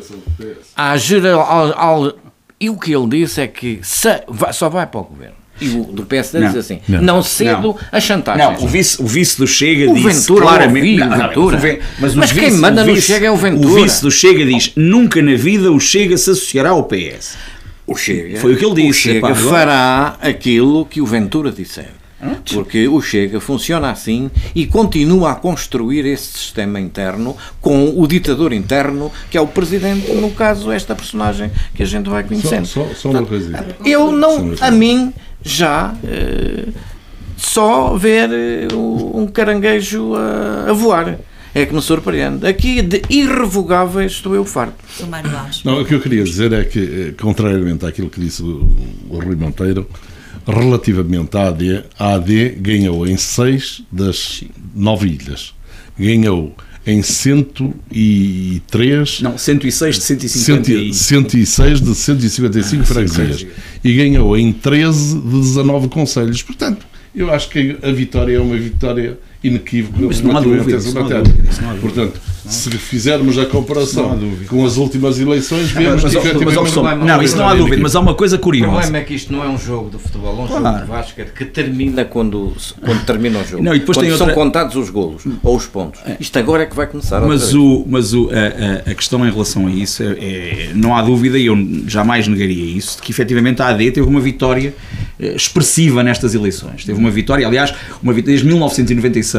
[0.76, 2.14] Há gerar, al-
[2.60, 4.22] e o que ele disse é que se-
[4.52, 5.34] só vai para o governo.
[5.60, 6.48] E o do PSD Não.
[6.48, 7.78] diz assim: não, cedo Não.
[7.92, 8.44] a chantagem.
[8.44, 10.96] Não, o vice, o vice do Chega O disse Ventura, claramente.
[10.96, 11.80] Não, não, Ventura.
[12.00, 13.68] mas Mas quem vice- manda o no vice- Chega é o Ventura.
[13.68, 17.36] O vice do Chega diz: nunca na vida o Chega se associará ao PS.
[17.86, 21.90] O Chega, Foi o que ele disse, O Chega fará aquilo que o Ventura disser.
[22.52, 28.52] Porque o Chega funciona assim e continua a construir esse sistema interno com o ditador
[28.52, 32.66] interno, que é o presidente, no caso, esta personagem que a gente vai Só, conhecendo.
[32.66, 33.66] só, só uma coisinha.
[33.84, 34.70] Eu Só não, a coisa.
[34.70, 35.12] mim,
[35.42, 36.68] já eh,
[37.36, 41.18] só ver eh, um caranguejo a, a voar
[41.54, 42.46] é que me surpreende.
[42.46, 44.74] Aqui de irrevogáveis estou eu farto.
[45.64, 48.70] Não, o que eu queria dizer é que, eh, contrariamente àquilo que disse o,
[49.10, 49.86] o Rui Monteiro,
[50.46, 54.44] relativamente à AD, a AD ganhou em seis das
[54.74, 55.52] nove ilhas.
[55.98, 56.54] Ganhou
[56.86, 60.92] em 103 Não, 106 de 150 e...
[60.92, 63.46] 106 de 155 freguesias
[63.84, 66.42] e ganhou em 13 de 19 conselhos.
[66.42, 70.94] Portanto, eu acho que a vitória é uma vitória inequívoca Mas não há dúvida, isso
[70.94, 71.92] não há dúvida, isso não há dúvida.
[71.94, 76.26] Portanto, se fizermos a comparação Não com as últimas eleições, Mas, vemos mas, que mas,
[76.26, 78.72] efetivamente pessoal, problema- não, isso não há é dúvida, mas há uma coisa O curiosa.
[78.72, 80.64] problema é que isto não é um jogo de futebol, é um Claro.
[80.64, 82.52] jogo de basquete que termina quando,
[82.84, 83.62] quando termina o jogo.
[83.62, 86.00] Não, e depois quando tem são outra- contados os golos ou os pontos.
[86.18, 87.20] Isto agora é que vai começar.
[87.22, 90.96] Mas, o, mas o, a, a- a questão em relação a isso, é, é- não
[90.96, 91.56] há dúvida, e eu
[91.86, 94.74] jamais negaria isso, de que efetivamente a AD teve uma vitória
[95.20, 96.84] eh, expressiva nestas eleições.
[96.84, 99.31] Teve uma vitória, aliás, uma vitória desde 1996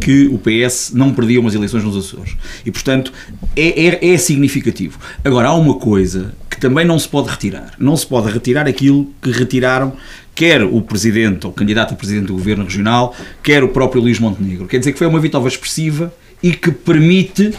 [0.00, 2.36] que o PS não perdia umas eleições nos Açores.
[2.64, 3.12] E, portanto,
[3.56, 4.98] é, é, é significativo.
[5.24, 7.74] Agora, há uma coisa que também não se pode retirar.
[7.78, 9.92] Não se pode retirar aquilo que retiraram
[10.36, 14.66] quer o presidente ou candidato a presidente do governo regional, quer o próprio Luís Montenegro.
[14.66, 16.12] Quer dizer que foi uma vitória expressiva
[16.42, 17.54] e que permite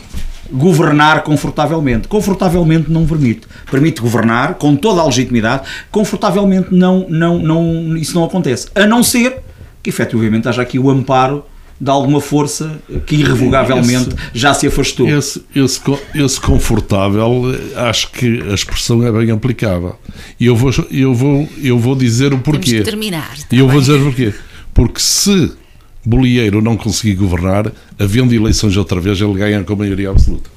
[0.52, 2.08] governar confortavelmente.
[2.08, 3.48] Confortavelmente não permite.
[3.70, 5.68] Permite governar com toda a legitimidade.
[5.92, 8.68] Confortavelmente não, não, não, isso não acontece.
[8.76, 9.40] A não ser
[9.82, 11.44] que efetivamente haja aqui o amparo
[11.80, 15.08] de alguma força que irrevogavelmente já se afastou.
[15.08, 15.80] Esse, esse,
[16.16, 19.96] esse confortável, acho que a expressão é bem aplicável.
[20.40, 22.80] E eu vou, eu vou, eu vou dizer o Temos porquê.
[22.80, 23.38] de terminar.
[23.38, 23.82] tá E eu vou bem?
[23.82, 24.34] dizer porquê.
[24.74, 25.52] Porque se
[26.06, 30.50] Bolieiro não conseguir governar, havendo eleições outra vez, ele ganha com maioria absoluta.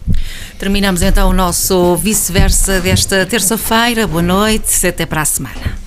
[0.58, 4.06] Terminamos então o nosso vice-versa desta terça-feira.
[4.06, 5.78] Boa noite, até para a semana.